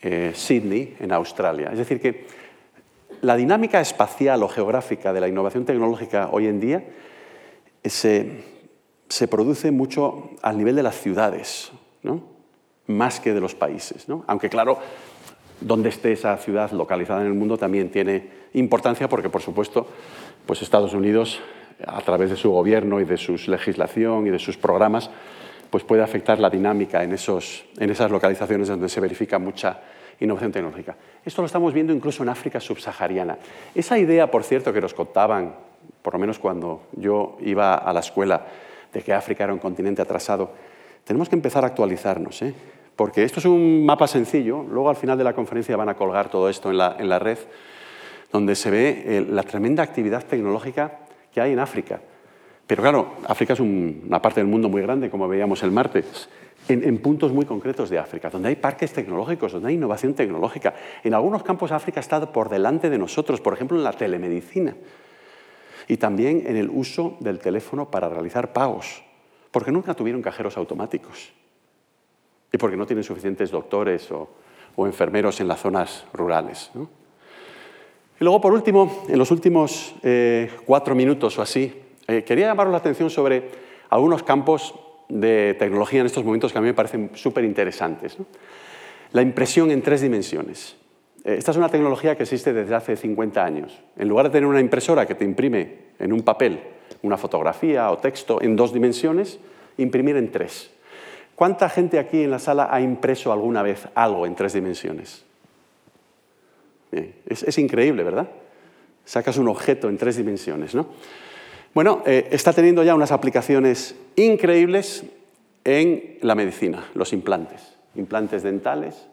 eh, 0.00 0.32
Sydney 0.34 0.96
en 1.00 1.12
Australia. 1.12 1.70
Es 1.72 1.78
decir, 1.78 2.00
que 2.00 2.26
la 3.20 3.36
dinámica 3.36 3.80
espacial 3.80 4.42
o 4.42 4.48
geográfica 4.48 5.12
de 5.12 5.20
la 5.20 5.28
innovación 5.28 5.64
tecnológica 5.64 6.28
hoy 6.30 6.46
en 6.46 6.60
día 6.60 6.84
se, 7.84 8.44
se 9.08 9.26
produce 9.26 9.72
mucho 9.72 10.30
al 10.42 10.56
nivel 10.56 10.76
de 10.76 10.84
las 10.84 11.00
ciudades. 11.00 11.72
¿no? 12.02 12.37
Más 12.88 13.20
que 13.20 13.32
de 13.32 13.40
los 13.40 13.54
países. 13.54 14.06
Aunque 14.26 14.48
claro, 14.48 14.78
donde 15.60 15.88
esté 15.88 16.12
esa 16.12 16.36
ciudad 16.38 16.72
localizada 16.72 17.20
en 17.20 17.28
el 17.28 17.34
mundo 17.34 17.56
también 17.56 17.90
tiene 17.90 18.28
importancia 18.54 19.08
porque, 19.08 19.28
por 19.28 19.42
supuesto, 19.42 19.86
pues 20.46 20.62
Estados 20.62 20.94
Unidos, 20.94 21.40
a 21.86 22.00
través 22.00 22.30
de 22.30 22.36
su 22.36 22.50
gobierno 22.50 23.00
y 23.00 23.04
de 23.04 23.16
su 23.16 23.36
legislación 23.46 24.26
y 24.26 24.30
de 24.30 24.38
sus 24.38 24.56
programas, 24.56 25.10
pues 25.70 25.84
puede 25.84 26.02
afectar 26.02 26.38
la 26.40 26.50
dinámica 26.50 27.04
en, 27.04 27.12
esos, 27.12 27.64
en 27.78 27.90
esas 27.90 28.10
localizaciones 28.10 28.68
donde 28.68 28.88
se 28.88 29.00
verifica 29.00 29.38
mucha 29.38 29.80
innovación 30.20 30.50
tecnológica. 30.50 30.96
Esto 31.24 31.42
lo 31.42 31.46
estamos 31.46 31.72
viendo 31.72 31.92
incluso 31.92 32.22
en 32.22 32.30
África 32.30 32.58
subsahariana. 32.58 33.38
Esa 33.74 33.98
idea, 33.98 34.30
por 34.30 34.44
cierto, 34.44 34.72
que 34.72 34.80
nos 34.80 34.94
contaban, 34.94 35.54
por 36.02 36.14
lo 36.14 36.18
menos 36.18 36.38
cuando 36.38 36.82
yo 36.92 37.36
iba 37.40 37.74
a 37.74 37.92
la 37.92 38.00
escuela, 38.00 38.46
de 38.92 39.02
que 39.02 39.12
África 39.12 39.44
era 39.44 39.52
un 39.52 39.58
continente 39.58 40.00
atrasado, 40.00 40.52
tenemos 41.04 41.28
que 41.28 41.36
empezar 41.36 41.64
a 41.64 41.68
actualizarnos. 41.68 42.40
¿eh? 42.42 42.54
Porque 42.98 43.22
esto 43.22 43.38
es 43.38 43.46
un 43.46 43.86
mapa 43.86 44.08
sencillo, 44.08 44.64
luego 44.68 44.90
al 44.90 44.96
final 44.96 45.16
de 45.16 45.22
la 45.22 45.32
conferencia 45.32 45.76
van 45.76 45.88
a 45.88 45.94
colgar 45.94 46.28
todo 46.28 46.48
esto 46.48 46.72
en 46.72 46.78
la, 46.78 47.18
red, 47.20 47.38
donde 48.32 48.56
se 48.56 48.72
ve 48.72 49.02
eh, 49.06 49.20
la 49.30 49.44
tremenda 49.44 49.84
actividad 49.84 50.26
tecnológica 50.26 50.98
que 51.32 51.40
hay 51.40 51.52
en 51.52 51.60
África. 51.60 52.00
Pero 52.66 52.82
claro, 52.82 53.12
África 53.28 53.52
es 53.52 53.60
una 53.60 54.20
parte 54.20 54.40
del 54.40 54.48
mundo 54.48 54.68
muy 54.68 54.82
grande, 54.82 55.10
como 55.10 55.28
veíamos 55.28 55.62
el 55.62 55.70
martes, 55.70 56.28
en, 56.68 56.98
puntos 56.98 57.32
muy 57.32 57.44
concretos 57.44 57.88
de 57.88 58.00
África, 58.00 58.30
donde 58.30 58.48
hay 58.48 58.56
parques 58.56 58.92
tecnológicos, 58.92 59.52
donde 59.52 59.68
hay 59.68 59.76
innovación 59.76 60.14
tecnológica. 60.14 60.74
En 61.04 61.14
algunos 61.14 61.44
campos 61.44 61.70
África 61.70 62.00
estado 62.00 62.32
por 62.32 62.48
delante 62.48 62.90
de 62.90 62.98
nosotros, 62.98 63.40
por 63.40 63.54
ejemplo 63.54 63.76
en 63.76 63.84
la 63.84 63.92
telemedicina 63.92 64.74
y 65.86 65.98
también 65.98 66.42
en 66.48 66.56
el 66.56 66.68
uso 66.68 67.16
del 67.20 67.38
teléfono 67.38 67.92
para 67.92 68.08
realizar 68.08 68.52
pagos, 68.52 69.04
porque 69.52 69.70
nunca 69.70 69.94
tuvieron 69.94 70.20
cajeros 70.20 70.56
automáticos 70.56 71.37
y 72.52 72.58
porque 72.58 72.76
no 72.76 72.86
tienen 72.86 73.04
suficientes 73.04 73.50
doctores 73.50 74.10
o, 74.10 74.28
enfermeros 74.78 75.40
en 75.40 75.48
las 75.48 75.60
zonas 75.60 76.04
rurales. 76.12 76.70
Y 78.20 78.22
luego, 78.24 78.40
por 78.40 78.52
último, 78.52 79.04
en 79.08 79.18
los 79.18 79.32
últimos 79.32 79.92
eh, 80.04 80.48
cuatro 80.64 80.94
minutos 80.94 81.36
o 81.36 81.42
así, 81.42 81.74
eh, 82.06 82.22
quería 82.22 82.46
llamaros 82.46 82.70
la 82.70 82.78
atención 82.78 83.10
sobre 83.10 83.50
algunos 83.90 84.22
campos 84.22 84.74
de 85.08 85.56
tecnología 85.58 86.00
en 86.00 86.06
estos 86.06 86.24
momentos 86.24 86.52
que 86.52 86.58
a 86.58 86.60
mí 86.60 86.68
me 86.68 86.74
parecen 86.74 87.10
súper 87.14 87.42
interesantes. 87.42 88.18
La 89.10 89.22
impresión 89.22 89.72
en 89.72 89.82
tres 89.82 90.00
dimensiones. 90.00 90.76
Eh, 91.24 91.34
esta 91.38 91.50
es 91.50 91.56
una 91.56 91.68
tecnología 91.68 92.16
que 92.16 92.22
existe 92.22 92.52
desde 92.52 92.76
hace 92.76 92.96
50 92.96 93.44
años. 93.44 93.80
En 93.96 94.08
lugar 94.08 94.26
de 94.26 94.30
tener 94.30 94.46
una 94.46 94.60
impresora 94.60 95.06
que 95.06 95.16
te 95.16 95.24
imprime 95.24 95.88
en 95.98 96.12
un 96.12 96.22
papel 96.22 96.60
una 97.02 97.16
fotografía 97.16 97.90
o 97.90 97.98
texto 97.98 98.40
en 98.42 98.56
dos 98.56 98.72
dimensiones, 98.72 99.38
imprimir 99.76 100.16
en 100.16 100.30
tres. 100.30 100.70
¿Cuánta 101.38 101.68
gente 101.68 102.00
aquí 102.00 102.24
en 102.24 102.32
la 102.32 102.40
sala 102.40 102.66
ha 102.68 102.80
impreso 102.80 103.32
alguna 103.32 103.62
vez 103.62 103.86
algo 103.94 104.26
en 104.26 104.34
tres 104.34 104.54
dimensiones? 104.54 105.24
Es, 106.90 107.58
increíble, 107.58 108.02
¿verdad? 108.02 108.28
Sacas 109.04 109.36
un 109.36 109.46
objeto 109.46 109.88
en 109.88 109.98
tres 109.98 110.16
dimensiones, 110.16 110.74
¿no? 110.74 110.88
Bueno, 111.74 112.02
eh, 112.06 112.26
está 112.32 112.52
teniendo 112.52 112.82
ya 112.82 112.96
unas 112.96 113.12
aplicaciones 113.12 113.94
increíbles 114.16 115.04
en 115.62 116.18
la 116.22 116.34
medicina, 116.34 116.86
los 116.94 117.12
implantes, 117.12 117.76
implantes 117.94 118.42
dentales, 118.42 119.06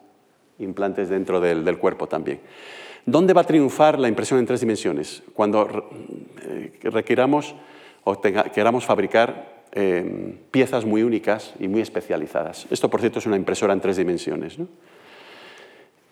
implantes 0.57 1.09
dentro 1.09 1.39
del, 1.39 1.77
cuerpo 1.77 2.07
también. 2.07 2.39
¿Dónde 3.05 3.33
va 3.33 3.41
a 3.41 3.45
triunfar 3.45 3.99
la 3.99 4.07
impresión 4.07 4.39
en 4.39 4.47
tres 4.47 4.61
dimensiones? 4.61 5.21
Cuando 5.35 5.91
eh, 6.41 6.71
requiramos 6.85 7.53
o 8.03 8.19
queramos 8.19 8.83
fabricar 8.83 9.54
Em, 9.77 10.37
piezas 10.51 10.85
muy 10.85 11.03
únicas 11.03 11.53
y 11.59 11.67
muy 11.67 11.81
especializadas. 11.81 12.65
Esto, 12.71 12.89
por 12.89 13.01
cierto, 13.01 13.19
es 13.19 13.25
una 13.25 13.35
impresora 13.35 13.73
en 13.73 13.81
tres 13.81 13.97
dimensiones. 13.97 14.55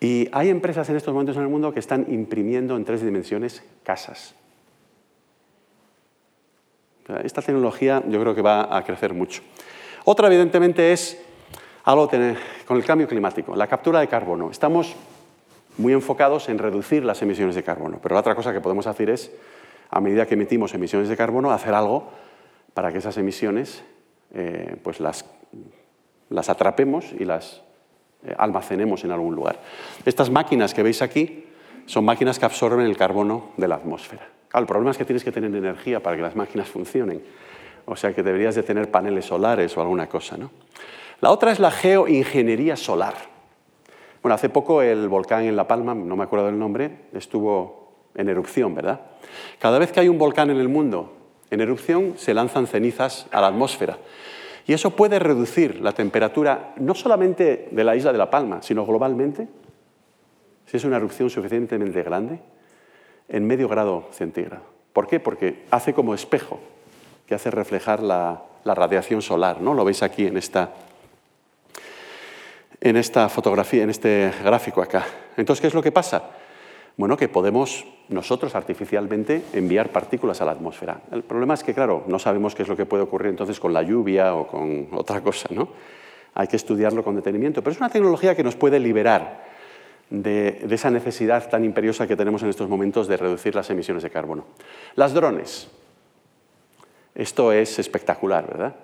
Y 0.00 0.28
hay 0.32 0.50
empresas 0.50 0.90
en 0.90 0.96
estos 0.96 1.14
momentos 1.14 1.36
en 1.36 1.44
el 1.44 1.48
mundo 1.48 1.72
que 1.72 1.80
están 1.80 2.04
imprimiendo 2.10 2.76
en 2.76 2.84
tres 2.84 3.02
dimensiones 3.02 3.62
casas. 3.82 4.34
Esta 7.22 7.40
tecnología 7.40 8.02
yo 8.06 8.20
creo 8.20 8.34
que 8.34 8.42
va 8.42 8.76
a 8.76 8.84
crecer 8.84 9.14
mucho. 9.14 9.40
Otra, 10.04 10.26
evidentemente, 10.26 10.92
es 10.92 11.18
algo 11.84 12.10
con 12.66 12.76
el 12.76 12.84
cambio 12.84 13.08
climático, 13.08 13.56
la 13.56 13.66
captura 13.66 14.00
de 14.00 14.08
carbono. 14.08 14.50
Estamos 14.50 14.94
muy 15.78 15.94
enfocados 15.94 16.50
en 16.50 16.58
reducir 16.58 17.02
las 17.02 17.22
emisiones 17.22 17.54
de 17.54 17.62
carbono, 17.62 17.98
pero 18.02 18.14
la 18.14 18.20
otra 18.20 18.34
cosa 18.34 18.52
que 18.52 18.60
podemos 18.60 18.86
hacer 18.86 19.08
es, 19.08 19.32
a 19.88 20.02
medida 20.02 20.26
que 20.26 20.34
emitimos 20.34 20.74
emisiones 20.74 21.08
de 21.08 21.16
carbono, 21.16 21.50
hacer 21.50 21.72
algo 21.72 22.10
para 22.74 22.92
que 22.92 22.98
esas 22.98 23.16
emisiones 23.16 23.82
eh, 24.34 24.76
pues 24.82 25.00
las, 25.00 25.24
las, 26.28 26.48
atrapemos 26.48 27.12
y 27.12 27.24
las 27.24 27.62
eh, 28.26 28.34
almacenemos 28.36 29.04
en 29.04 29.12
algún 29.12 29.34
lugar. 29.34 29.60
Estas 30.04 30.28
máquinas 30.28 30.74
que 30.74 30.82
veis 30.82 31.00
aquí 31.00 31.46
son 31.86 32.04
máquinas 32.04 32.38
que 32.38 32.44
absorben 32.44 32.86
el 32.86 32.96
carbono 32.96 33.52
de 33.56 33.68
la 33.68 33.76
atmósfera. 33.76 34.26
el 34.54 34.66
problema 34.66 34.90
es 34.90 34.98
que 34.98 35.04
tienes 35.04 35.22
que 35.22 35.32
tener 35.32 35.54
energía 35.54 36.02
para 36.02 36.16
que 36.16 36.22
las 36.22 36.34
máquinas 36.34 36.68
funcionen. 36.68 37.22
O 37.86 37.96
sea 37.96 38.12
que 38.14 38.22
deberías 38.22 38.54
de 38.54 38.62
tener 38.62 38.90
paneles 38.90 39.26
solares 39.26 39.76
o 39.76 39.80
alguna 39.80 40.08
cosa. 40.08 40.36
¿no? 40.36 40.50
La 41.20 41.30
otra 41.30 41.52
es 41.52 41.60
la 41.60 41.70
geoingeniería 41.70 42.76
solar. 42.76 43.14
Bueno, 44.22 44.34
hace 44.34 44.48
poco 44.48 44.80
el 44.82 45.08
volcán 45.08 45.44
en 45.44 45.54
La 45.54 45.68
Palma, 45.68 45.94
no 45.94 46.16
me 46.16 46.24
acuerdo 46.24 46.46
del 46.46 46.58
nombre, 46.58 47.08
estuvo 47.12 48.08
en 48.14 48.28
erupción, 48.28 48.74
¿verdad? 48.74 49.00
Cada 49.58 49.78
vez 49.78 49.92
que 49.92 50.00
hay 50.00 50.08
un 50.08 50.18
volcán 50.18 50.50
en 50.50 50.56
el 50.56 50.68
mundo 50.68 51.13
en 51.50 51.60
erupción 51.60 52.14
se 52.16 52.34
lanzan 52.34 52.66
cenizas 52.66 53.26
a 53.30 53.40
la 53.40 53.48
atmósfera. 53.48 53.98
Y 54.66 54.72
eso 54.72 54.90
puede 54.90 55.18
reducir 55.18 55.80
la 55.80 55.92
temperatura 55.92 56.74
no 56.76 56.94
solamente 56.94 57.68
de 57.70 57.84
la 57.84 57.96
isla 57.96 58.12
de 58.12 58.18
La 58.18 58.30
Palma, 58.30 58.62
sino 58.62 58.86
globalmente, 58.86 59.48
si 60.66 60.76
es 60.76 60.84
una 60.84 60.96
erupción 60.96 61.28
suficientemente 61.28 62.02
grande, 62.02 62.40
en 63.28 63.46
medio 63.46 63.68
grado 63.68 64.08
centígrado. 64.12 64.64
¿Por 64.92 65.06
qué? 65.06 65.20
Porque 65.20 65.64
hace 65.70 65.92
como 65.92 66.14
espejo, 66.14 66.60
que 67.26 67.34
hace 67.34 67.50
reflejar 67.50 68.02
la, 68.02 68.42
radiación 68.64 69.20
solar. 69.20 69.60
¿no? 69.60 69.74
Lo 69.74 69.84
veis 69.84 70.02
aquí 70.02 70.26
en 70.26 70.36
esta, 70.36 70.72
en 72.80 72.96
esta 72.96 73.28
fotografía, 73.28 73.82
en 73.82 73.90
este 73.90 74.32
gráfico 74.42 74.80
acá. 74.80 75.04
Entonces, 75.36 75.60
¿qué 75.60 75.66
es 75.66 75.74
lo 75.74 75.82
que 75.82 75.92
pasa? 75.92 76.22
Bueno, 76.96 77.16
que 77.16 77.28
podemos 77.28 77.84
nosotros 78.08 78.54
artificialmente 78.54 79.42
enviar 79.52 79.90
partículas 79.90 80.40
a 80.40 80.44
la 80.44 80.52
atmósfera. 80.52 81.00
El 81.10 81.24
problema 81.24 81.54
es 81.54 81.64
que, 81.64 81.74
claro, 81.74 82.04
no 82.06 82.18
sabemos 82.18 82.54
qué 82.54 82.62
es 82.62 82.68
lo 82.68 82.76
que 82.76 82.86
puede 82.86 83.02
ocurrir 83.02 83.30
entonces 83.30 83.58
con 83.58 83.72
la 83.72 83.82
lluvia 83.82 84.34
o 84.34 84.46
con 84.46 84.88
otra 84.92 85.20
cosa, 85.20 85.48
¿no? 85.50 85.68
Hay 86.34 86.46
que 86.46 86.56
estudiarlo 86.56 87.02
con 87.02 87.16
detenimiento, 87.16 87.62
pero 87.62 87.72
es 87.72 87.78
una 87.78 87.90
tecnología 87.90 88.34
que 88.34 88.44
nos 88.44 88.56
puede 88.56 88.78
liberar 88.78 89.44
de, 90.10 90.66
esa 90.70 90.90
necesidad 90.90 91.48
tan 91.48 91.64
imperiosa 91.64 92.06
que 92.06 92.16
tenemos 92.16 92.42
en 92.42 92.50
estos 92.50 92.68
momentos 92.68 93.08
de 93.08 93.16
reducir 93.16 93.54
las 93.54 93.70
emisiones 93.70 94.02
de 94.02 94.10
carbono. 94.10 94.44
Las 94.94 95.14
drones. 95.14 95.68
Esto 97.14 97.52
es 97.52 97.78
espectacular, 97.78 98.46
¿verdad? 98.46 98.74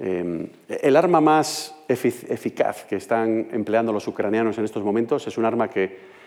Eh, 0.00 0.50
el 0.68 0.96
arma 0.96 1.20
más 1.20 1.74
eficaz 1.88 2.84
que 2.84 2.96
están 2.96 3.48
empleando 3.52 3.92
los 3.92 4.06
ucranianos 4.06 4.58
en 4.58 4.64
estos 4.64 4.84
momentos 4.84 5.26
es 5.26 5.38
un 5.38 5.44
arma 5.44 5.70
que 5.70 6.18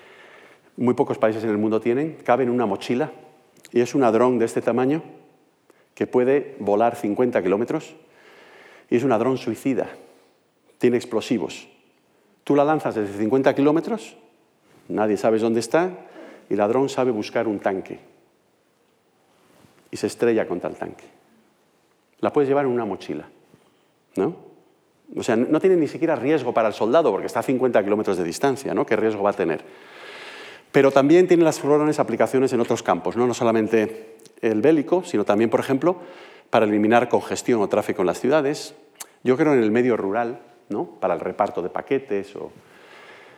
muy 0.77 0.93
pocos 0.93 1.17
países 1.17 1.43
en 1.43 1.49
el 1.49 1.57
mundo 1.57 1.79
tienen, 1.79 2.17
cabe 2.23 2.43
en 2.43 2.49
una 2.49 2.65
mochila 2.65 3.11
y 3.71 3.81
es 3.81 3.95
una 3.95 4.11
dron 4.11 4.39
de 4.39 4.45
este 4.45 4.61
tamaño 4.61 5.03
que 5.93 6.07
puede 6.07 6.55
volar 6.59 6.95
50 6.95 7.41
kilómetros 7.43 7.95
y 8.89 8.95
es 8.95 9.03
una 9.03 9.17
dron 9.17 9.37
suicida, 9.37 9.89
tiene 10.77 10.97
explosivos. 10.97 11.67
Tú 12.43 12.55
la 12.55 12.65
lanzas 12.65 12.95
desde 12.95 13.17
50 13.17 13.53
kilómetros, 13.55 14.17
nadie 14.87 15.17
sabe 15.17 15.39
dónde 15.39 15.59
está 15.59 15.91
y 16.49 16.55
la 16.55 16.67
dron 16.67 16.89
sabe 16.89 17.11
buscar 17.11 17.47
un 17.47 17.59
tanque 17.59 17.99
y 19.91 19.97
se 19.97 20.07
estrella 20.07 20.47
contra 20.47 20.69
el 20.69 20.75
tanque. 20.75 21.05
La 22.19 22.31
puedes 22.33 22.47
llevar 22.47 22.65
en 22.65 22.71
una 22.71 22.85
mochila. 22.85 23.27
¿no? 24.15 24.35
O 25.15 25.23
sea, 25.23 25.35
no 25.35 25.59
tiene 25.59 25.75
ni 25.75 25.87
siquiera 25.87 26.15
riesgo 26.15 26.53
para 26.53 26.69
el 26.69 26.73
soldado 26.73 27.11
porque 27.11 27.27
está 27.27 27.41
a 27.41 27.43
50 27.43 27.83
kilómetros 27.83 28.17
de 28.17 28.23
distancia, 28.23 28.73
¿no? 28.73 28.85
¿Qué 28.85 28.95
riesgo 28.95 29.23
va 29.23 29.31
a 29.31 29.33
tener? 29.33 29.61
Pero 30.71 30.91
también 30.91 31.27
tiene 31.27 31.43
las 31.43 31.61
drones 31.61 31.99
aplicaciones 31.99 32.53
en 32.53 32.61
otros 32.61 32.83
campos, 32.83 33.17
¿no? 33.17 33.27
no 33.27 33.33
solamente 33.33 34.17
el 34.41 34.61
bélico, 34.61 35.03
sino 35.03 35.25
también, 35.25 35.49
por 35.49 35.59
ejemplo, 35.59 35.97
para 36.49 36.65
eliminar 36.65 37.09
congestión 37.09 37.61
o 37.61 37.67
tráfico 37.67 38.01
en 38.01 38.07
las 38.07 38.19
ciudades. 38.19 38.73
Yo 39.23 39.37
creo 39.37 39.53
en 39.53 39.61
el 39.61 39.71
medio 39.71 39.97
rural, 39.97 40.39
¿no? 40.69 40.85
para 40.99 41.13
el 41.13 41.19
reparto 41.19 41.61
de 41.61 41.69
paquetes 41.69 42.35
o 42.35 42.51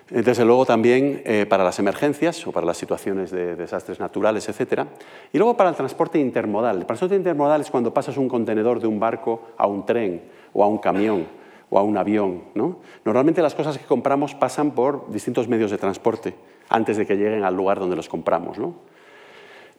desde 0.10 0.46
luego 0.46 0.66
también 0.66 1.22
eh, 1.26 1.46
para 1.48 1.64
las 1.64 1.80
emergencias 1.80 2.46
o 2.46 2.52
para 2.52 2.66
las 2.66 2.78
situaciones 2.78 3.32
de 3.32 3.56
desastres 3.56 4.00
naturales, 4.00 4.48
etc. 4.48 4.84
Y 5.32 5.38
luego 5.38 5.58
para 5.58 5.70
el 5.70 5.76
transporte 5.76 6.20
intermodal. 6.20 6.78
El 6.78 6.86
transporte 6.86 7.16
intermodal 7.16 7.62
es 7.62 7.72
cuando 7.72 7.94
pasas 7.94 8.18
un 8.18 8.28
contenedor 8.28 8.80
de 8.80 8.88
un 8.88 9.00
barco 9.00 9.54
a 9.58 9.66
un 9.66 9.86
tren 9.86 10.22
o 10.54 10.64
a 10.64 10.68
un 10.68 10.78
camión 10.78 11.26
o 11.74 11.80
a 11.80 11.82
un 11.82 11.98
avión. 11.98 12.44
¿no? 12.54 12.78
Normalmente 13.04 13.42
las 13.42 13.56
cosas 13.56 13.80
que 13.80 13.86
compramos 13.86 14.36
pasan 14.36 14.72
por 14.72 15.12
distintos 15.12 15.48
medios 15.48 15.72
de 15.72 15.80
transporte 15.80 16.36
antes 16.70 16.98
de 16.98 17.08
que 17.08 17.16
lleguen 17.16 17.44
al 17.44 17.56
lugar 17.56 17.80
donde 17.80 17.96
los 17.96 18.08
compramos. 18.08 18.60
¿no? 18.60 18.76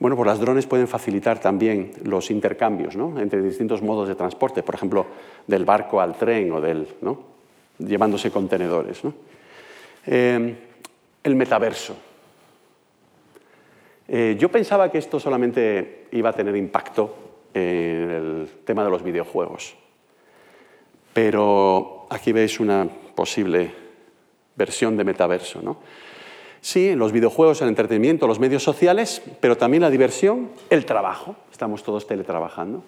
Bueno, 0.01 0.17
pues 0.17 0.27
las 0.27 0.41
drones 0.41 0.67
pueden 0.67 0.89
facilitar 0.89 1.39
también 1.39 1.93
los 2.03 2.33
intercambios 2.33 2.97
entre 2.97 3.43
distintos 3.43 3.81
modos 3.81 4.09
de 4.09 4.17
transporte, 4.17 4.65
por 4.65 4.75
ejemplo, 4.75 5.07
del 5.47 5.65
barco 5.65 6.01
al 6.01 6.17
tren 6.17 6.51
o 6.51 6.61
del, 6.61 6.89
¿no? 7.01 7.21
llevándose 7.79 8.33
contenedores. 8.33 9.01
Eh, 10.07 10.57
el 11.23 11.37
metaverso. 11.37 11.97
Eh, 14.09 14.37
yo 14.37 14.51
pensaba 14.51 14.91
que 14.91 14.99
esto 14.99 15.21
solamente 15.21 16.09
iba 16.11 16.31
a 16.31 16.33
tener 16.33 16.57
impacto 16.57 17.15
en 17.55 18.11
el 18.11 18.49
tema 18.65 18.85
de 18.85 18.91
los 18.91 19.03
videojuegos, 19.05 19.77
pero 21.15 22.07
aquí 22.11 22.33
veis 22.33 22.61
una 22.61 22.87
posible 23.15 23.73
versión 24.57 24.97
de 24.97 25.05
metaverso. 25.05 25.63
¿no? 25.63 25.79
Sí, 26.61 26.89
en 26.89 26.99
los 26.99 27.13
videojuegos, 27.13 27.63
el 27.63 27.69
entretenimiento, 27.69 28.27
los 28.27 28.41
medios 28.41 28.63
sociales, 28.63 29.23
pero 29.41 29.57
también 29.57 29.83
la 29.83 29.91
diversión, 29.91 30.51
el 30.71 30.85
trabajo, 30.85 31.37
estamos 31.51 31.83
todos 31.83 32.07
teletrabajando, 32.07 32.85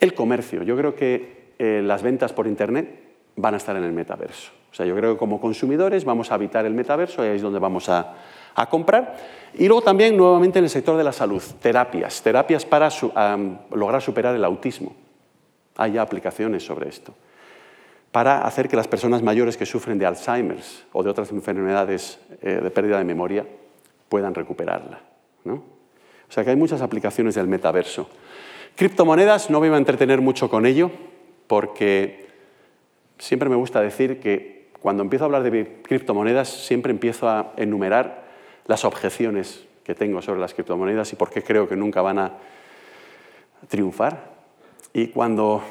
el 0.00 0.14
comercio. 0.14 0.62
Yo 0.62 0.76
creo 0.76 0.94
que 0.94 1.52
eh, 1.58 1.82
las 1.84 2.02
ventas 2.02 2.32
por 2.32 2.46
Internet 2.46 2.88
van 3.36 3.54
a 3.54 3.56
estar 3.58 3.76
en 3.76 3.84
el 3.84 3.92
metaverso. 3.92 4.52
O 4.70 4.74
sea, 4.74 4.84
yo 4.84 4.94
creo 4.94 5.14
que 5.14 5.18
como 5.18 5.40
consumidores 5.40 6.04
vamos 6.04 6.30
a 6.30 6.34
habitar 6.34 6.66
el 6.66 6.74
metaverso 6.74 7.24
y 7.24 7.28
ahí 7.28 7.36
es 7.36 7.42
donde 7.42 7.58
vamos 7.58 7.88
a, 7.88 8.14
comprar. 8.70 9.16
Y 9.54 9.66
luego 9.68 9.82
también 9.82 10.16
nuevamente 10.16 10.58
en 10.58 10.64
el 10.64 10.70
sector 10.70 10.96
de 10.96 11.04
la 11.04 11.12
salud, 11.12 11.42
terapias, 11.60 12.22
terapias 12.22 12.64
para 12.64 12.88
lograr 13.70 14.00
superar 14.00 14.34
el 14.34 14.44
autismo. 14.44 14.94
Hay 15.76 15.98
aplicaciones 15.98 16.64
sobre 16.64 16.88
esto. 16.88 17.14
Para 18.12 18.46
hacer 18.46 18.68
que 18.68 18.76
las 18.76 18.88
personas 18.88 19.22
mayores 19.22 19.56
que 19.56 19.66
sufren 19.66 19.98
de 19.98 20.06
Alzheimer 20.06 20.58
o 20.92 21.02
de 21.02 21.10
otras 21.10 21.30
enfermedades 21.32 22.18
eh, 22.40 22.60
de 22.62 22.70
pérdida 22.70 22.98
de 22.98 23.04
memoria 23.04 23.46
puedan 24.08 24.34
recuperarla. 24.34 25.00
¿no? 25.44 25.54
O 25.54 26.32
sea 26.32 26.44
que 26.44 26.50
hay 26.50 26.56
muchas 26.56 26.80
aplicaciones 26.82 27.34
del 27.34 27.46
metaverso. 27.46 28.08
Criptomonedas, 28.74 29.50
no 29.50 29.60
me 29.60 29.68
iba 29.68 29.76
a 29.76 29.78
entretener 29.78 30.20
mucho 30.20 30.48
con 30.48 30.66
ello, 30.66 30.90
porque 31.46 32.26
siempre 33.18 33.48
me 33.48 33.56
gusta 33.56 33.80
decir 33.80 34.20
que 34.20 34.68
cuando 34.80 35.02
empiezo 35.02 35.24
a 35.24 35.26
hablar 35.26 35.42
de 35.42 35.80
criptomonedas 35.82 36.48
siempre 36.48 36.92
empiezo 36.92 37.28
a 37.28 37.52
enumerar 37.56 38.24
las 38.66 38.84
objeciones 38.84 39.64
que 39.84 39.94
tengo 39.94 40.20
sobre 40.20 40.40
las 40.40 40.52
criptomonedas 40.54 41.12
y 41.12 41.16
por 41.16 41.30
qué 41.30 41.42
creo 41.42 41.68
que 41.68 41.76
nunca 41.76 42.02
van 42.02 42.18
a 42.18 42.32
triunfar. 43.68 44.35
Y 44.92 45.08
cuando 45.08 45.62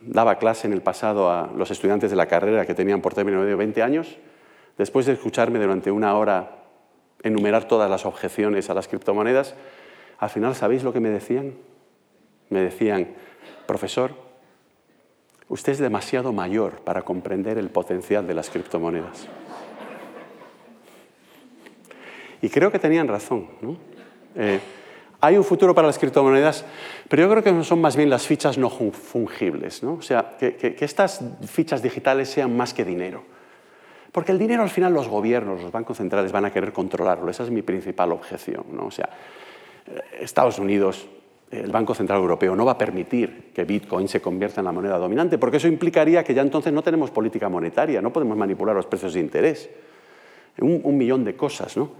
daba 0.00 0.38
clase 0.38 0.66
en 0.66 0.72
el 0.72 0.82
pasado 0.82 1.30
a 1.30 1.50
los 1.56 1.70
estudiantes 1.70 2.10
de 2.10 2.16
la 2.16 2.26
carrera 2.26 2.66
que 2.66 2.74
tenían 2.74 3.00
por 3.00 3.14
término 3.14 3.40
medio 3.40 3.56
20 3.56 3.82
años, 3.82 4.16
después 4.78 5.06
de 5.06 5.12
escucharme 5.12 5.58
durante 5.58 5.90
una 5.90 6.16
hora 6.16 6.58
enumerar 7.22 7.68
todas 7.68 7.90
las 7.90 8.06
objeciones 8.06 8.70
a 8.70 8.74
las 8.74 8.88
criptomonedas, 8.88 9.54
al 10.18 10.30
final, 10.30 10.54
¿sabéis 10.54 10.82
lo 10.82 10.92
que 10.92 11.00
me 11.00 11.10
decían? 11.10 11.54
Me 12.48 12.60
decían, 12.60 13.08
profesor, 13.66 14.12
Usted 15.52 15.72
es 15.72 15.78
demasiado 15.80 16.32
mayor 16.32 16.80
para 16.80 17.02
comprender 17.02 17.58
el 17.58 17.68
potencial 17.68 18.26
de 18.26 18.32
las 18.32 18.48
criptomonedas. 18.48 19.28
Y 22.40 22.48
creo 22.48 22.72
que 22.72 22.78
tenían 22.78 23.06
razón. 23.06 23.48
Eh, 24.34 24.60
hay 25.22 25.36
un 25.36 25.44
futuro 25.44 25.72
para 25.72 25.86
las 25.86 26.00
criptomonedas, 26.00 26.64
pero 27.08 27.22
yo 27.22 27.30
creo 27.30 27.42
que 27.44 27.64
son 27.64 27.80
más 27.80 27.96
bien 27.96 28.10
las 28.10 28.26
fichas 28.26 28.58
no 28.58 28.68
fungibles. 28.68 29.82
O 29.84 30.02
sea, 30.02 30.36
que, 30.36 30.76
estas 30.80 31.20
fichas 31.46 31.80
digitales 31.80 32.28
sean 32.28 32.56
más 32.56 32.74
que 32.74 32.84
dinero. 32.84 33.22
Porque 34.10 34.32
el 34.32 34.38
dinero 34.38 34.64
al 34.64 34.68
final 34.68 34.92
los 34.92 35.08
gobiernos, 35.08 35.62
los 35.62 35.70
bancos 35.70 35.98
centrales 35.98 36.32
van 36.32 36.44
a 36.44 36.52
querer 36.52 36.72
controlarlo. 36.72 37.30
Esa 37.30 37.44
es 37.44 37.50
mi 37.50 37.62
principal 37.62 38.10
objeción. 38.10 38.64
O 38.80 38.90
sea, 38.90 39.08
eh, 39.86 40.00
Estados 40.20 40.58
Unidos 40.58 41.06
el 41.52 41.70
Banco 41.70 41.94
Central 41.94 42.18
Europeo 42.18 42.56
no 42.56 42.64
va 42.64 42.72
a 42.72 42.78
permitir 42.78 43.50
que 43.54 43.64
Bitcoin 43.64 44.08
se 44.08 44.22
convierta 44.22 44.62
en 44.62 44.64
la 44.64 44.72
moneda 44.72 44.96
dominante, 44.96 45.36
porque 45.36 45.58
eso 45.58 45.68
implicaría 45.68 46.24
que 46.24 46.32
ya 46.32 46.40
entonces 46.40 46.72
no 46.72 46.82
tenemos 46.82 47.10
política 47.10 47.50
monetaria, 47.50 48.00
no 48.00 48.10
podemos 48.12 48.38
manipular 48.38 48.74
los 48.74 48.86
precios 48.86 49.12
de 49.14 49.20
interés. 49.20 49.70
Un, 50.58 50.96
millón 50.96 51.24
de 51.24 51.36
cosas, 51.36 51.76
¿no? 51.76 51.90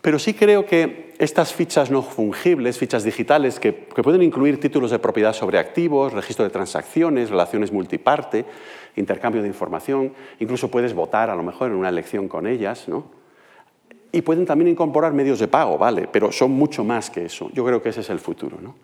Pero 0.00 0.18
sí 0.18 0.34
creo 0.34 0.64
que 0.64 1.12
estas 1.18 1.52
fichas 1.52 1.90
no 1.90 2.02
fungibles, 2.02 2.78
fichas 2.78 3.04
digitales, 3.04 3.60
que, 3.60 3.72
pueden 3.72 4.22
incluir 4.22 4.58
títulos 4.58 4.90
de 4.90 4.98
propiedad 4.98 5.34
sobre 5.34 5.58
activos, 5.58 6.14
registro 6.14 6.44
de 6.44 6.50
transacciones, 6.50 7.28
relaciones 7.28 7.70
multiparte, 7.70 8.46
intercambio 8.96 9.42
de 9.42 9.48
información, 9.48 10.12
incluso 10.38 10.70
puedes 10.70 10.94
votar 10.94 11.28
a 11.28 11.34
lo 11.34 11.42
mejor 11.42 11.70
en 11.70 11.76
una 11.76 11.90
elección 11.90 12.28
con 12.28 12.46
ellas, 12.46 12.88
¿no? 12.88 13.04
Y 14.12 14.22
pueden 14.22 14.44
también 14.44 14.68
incorporar 14.68 15.12
medios 15.12 15.38
de 15.38 15.46
pago, 15.46 15.78
¿vale? 15.78 16.08
Pero 16.10 16.32
son 16.32 16.50
mucho 16.50 16.82
más 16.82 17.10
que 17.10 17.26
eso. 17.26 17.48
Yo 17.52 17.64
creo 17.64 17.80
que 17.80 17.90
ese 17.90 18.00
es 18.00 18.10
el 18.10 18.18
futuro. 18.18 18.58
¿no? 18.60 18.74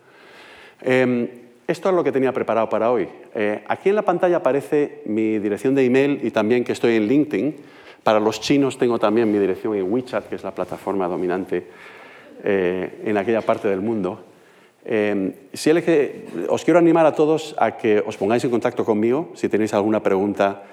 Em, 0.81 1.27
esto 1.67 1.89
es 1.89 1.95
lo 1.95 2.01
que 2.01 2.13
tenía 2.13 2.31
preparado 2.31 2.69
para 2.69 2.91
hoy. 2.91 3.09
Eh, 3.35 3.61
aquí 3.67 3.89
en 3.89 3.95
la 3.95 4.03
pantalla 4.03 4.37
aparece 4.37 5.01
mi 5.05 5.37
dirección 5.39 5.75
de 5.75 5.83
email 5.83 6.21
y 6.23 6.31
también 6.31 6.63
que 6.63 6.71
estoy 6.71 6.95
en 6.95 7.07
LinkedIn. 7.07 7.55
Para 8.07 8.21
los 8.21 8.39
chinos 8.39 8.77
tengo 8.77 8.97
también 8.97 9.29
mi 9.29 9.37
dirección 9.37 9.75
en 9.75 9.91
WeChat, 9.91 10.29
que 10.29 10.35
es 10.35 10.43
la 10.45 10.55
plataforma 10.55 11.09
dominante 11.09 11.67
eh, 12.41 13.01
en 13.03 13.17
aquella 13.17 13.41
parte 13.41 13.67
del 13.67 13.81
mundo. 13.81 14.21
Em, 14.85 15.33
si 15.51 15.69
os 16.47 16.63
quiero 16.63 16.79
animar 16.79 17.05
a 17.05 17.11
todos 17.11 17.53
a 17.59 17.75
que 17.75 17.99
os 17.99 18.15
pongáis 18.15 18.45
en 18.45 18.49
contacto 18.49 18.85
conmigo 18.85 19.31
si 19.35 19.49
tenéis 19.49 19.73
alguna 19.73 20.01
pregunta 20.01 20.63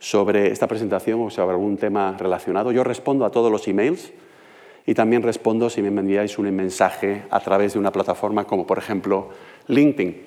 sobre 0.00 0.50
esta 0.50 0.66
presentación 0.66 1.20
o 1.20 1.30
sobre 1.30 1.52
algún 1.52 1.76
tema 1.76 2.16
relacionado. 2.18 2.72
Yo 2.72 2.82
respondo 2.82 3.24
a 3.24 3.30
todos 3.30 3.52
los 3.52 3.68
emails 3.68 4.10
y 4.84 4.92
también 4.92 5.22
respondo 5.22 5.70
si 5.70 5.82
me 5.82 5.94
enviáis 5.94 6.38
un 6.38 6.50
mensaje 6.50 7.22
a 7.30 7.38
través 7.38 7.74
de 7.74 7.78
una 7.78 7.92
plataforma 7.92 8.48
como 8.48 8.66
por 8.66 8.78
ejemplo 8.78 9.28
LinkedIn. 9.68 10.22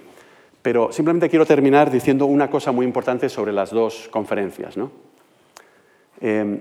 Pero 0.62 0.94
simplemente 0.94 1.28
quiero 1.28 1.46
terminar 1.46 1.92
diciendo 1.92 2.26
una 2.26 2.50
cosa 2.50 2.72
muy 2.72 2.86
importante 2.86 3.28
sobre 3.28 3.52
las 3.52 3.72
dos 3.72 4.08
conferencias. 4.10 4.78
Em, 6.24 6.58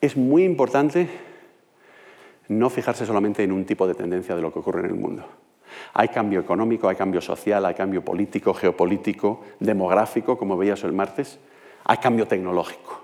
es 0.00 0.16
muy 0.16 0.42
importante 0.44 1.06
no 2.48 2.70
fijarse 2.70 3.04
solamente 3.04 3.44
en 3.44 3.52
un 3.52 3.66
tipo 3.66 3.86
de 3.86 3.94
tendencia 3.94 4.34
de 4.34 4.40
lo 4.40 4.50
que 4.50 4.58
ocurre 4.58 4.80
en 4.80 4.86
el 4.86 4.94
mundo. 4.94 5.22
Hay 5.92 6.08
cambio 6.08 6.40
económico, 6.40 6.88
hay 6.88 6.96
cambio 6.96 7.20
social, 7.20 7.62
hay 7.66 7.74
cambio 7.74 8.02
político, 8.02 8.54
geopolítico, 8.54 9.42
demográfico, 9.60 10.38
como 10.38 10.56
veías 10.56 10.82
el 10.84 10.92
martes, 10.92 11.38
hay 11.84 11.98
cambio 11.98 12.26
tecnológico. 12.26 13.02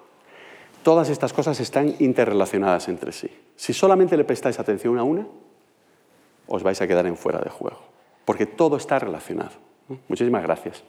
Todas 0.83 1.11
estas 1.11 1.35
cosas 1.35 1.61
están 1.61 1.95
interrelacionadas 1.99 2.89
entre 2.89 3.13
sí. 3.13 3.31
Si 3.55 3.75
solamente 3.75 4.17
le 4.17 4.25
prestáis 4.25 4.59
atención 4.59 4.99
a 4.99 5.03
una, 5.03 5.27
os 6.47 6.63
vais 6.63 6.81
a 6.81 6.87
quedar 6.87 7.07
en 7.07 7.19
fuera 7.19 7.41
de 7.41 7.51
juego, 7.51 7.81
porque 8.25 8.47
todo 8.47 8.79
está 8.79 8.99
relacionado. 8.99 9.53
Muchísimas 10.09 10.43
gracias. 10.43 10.83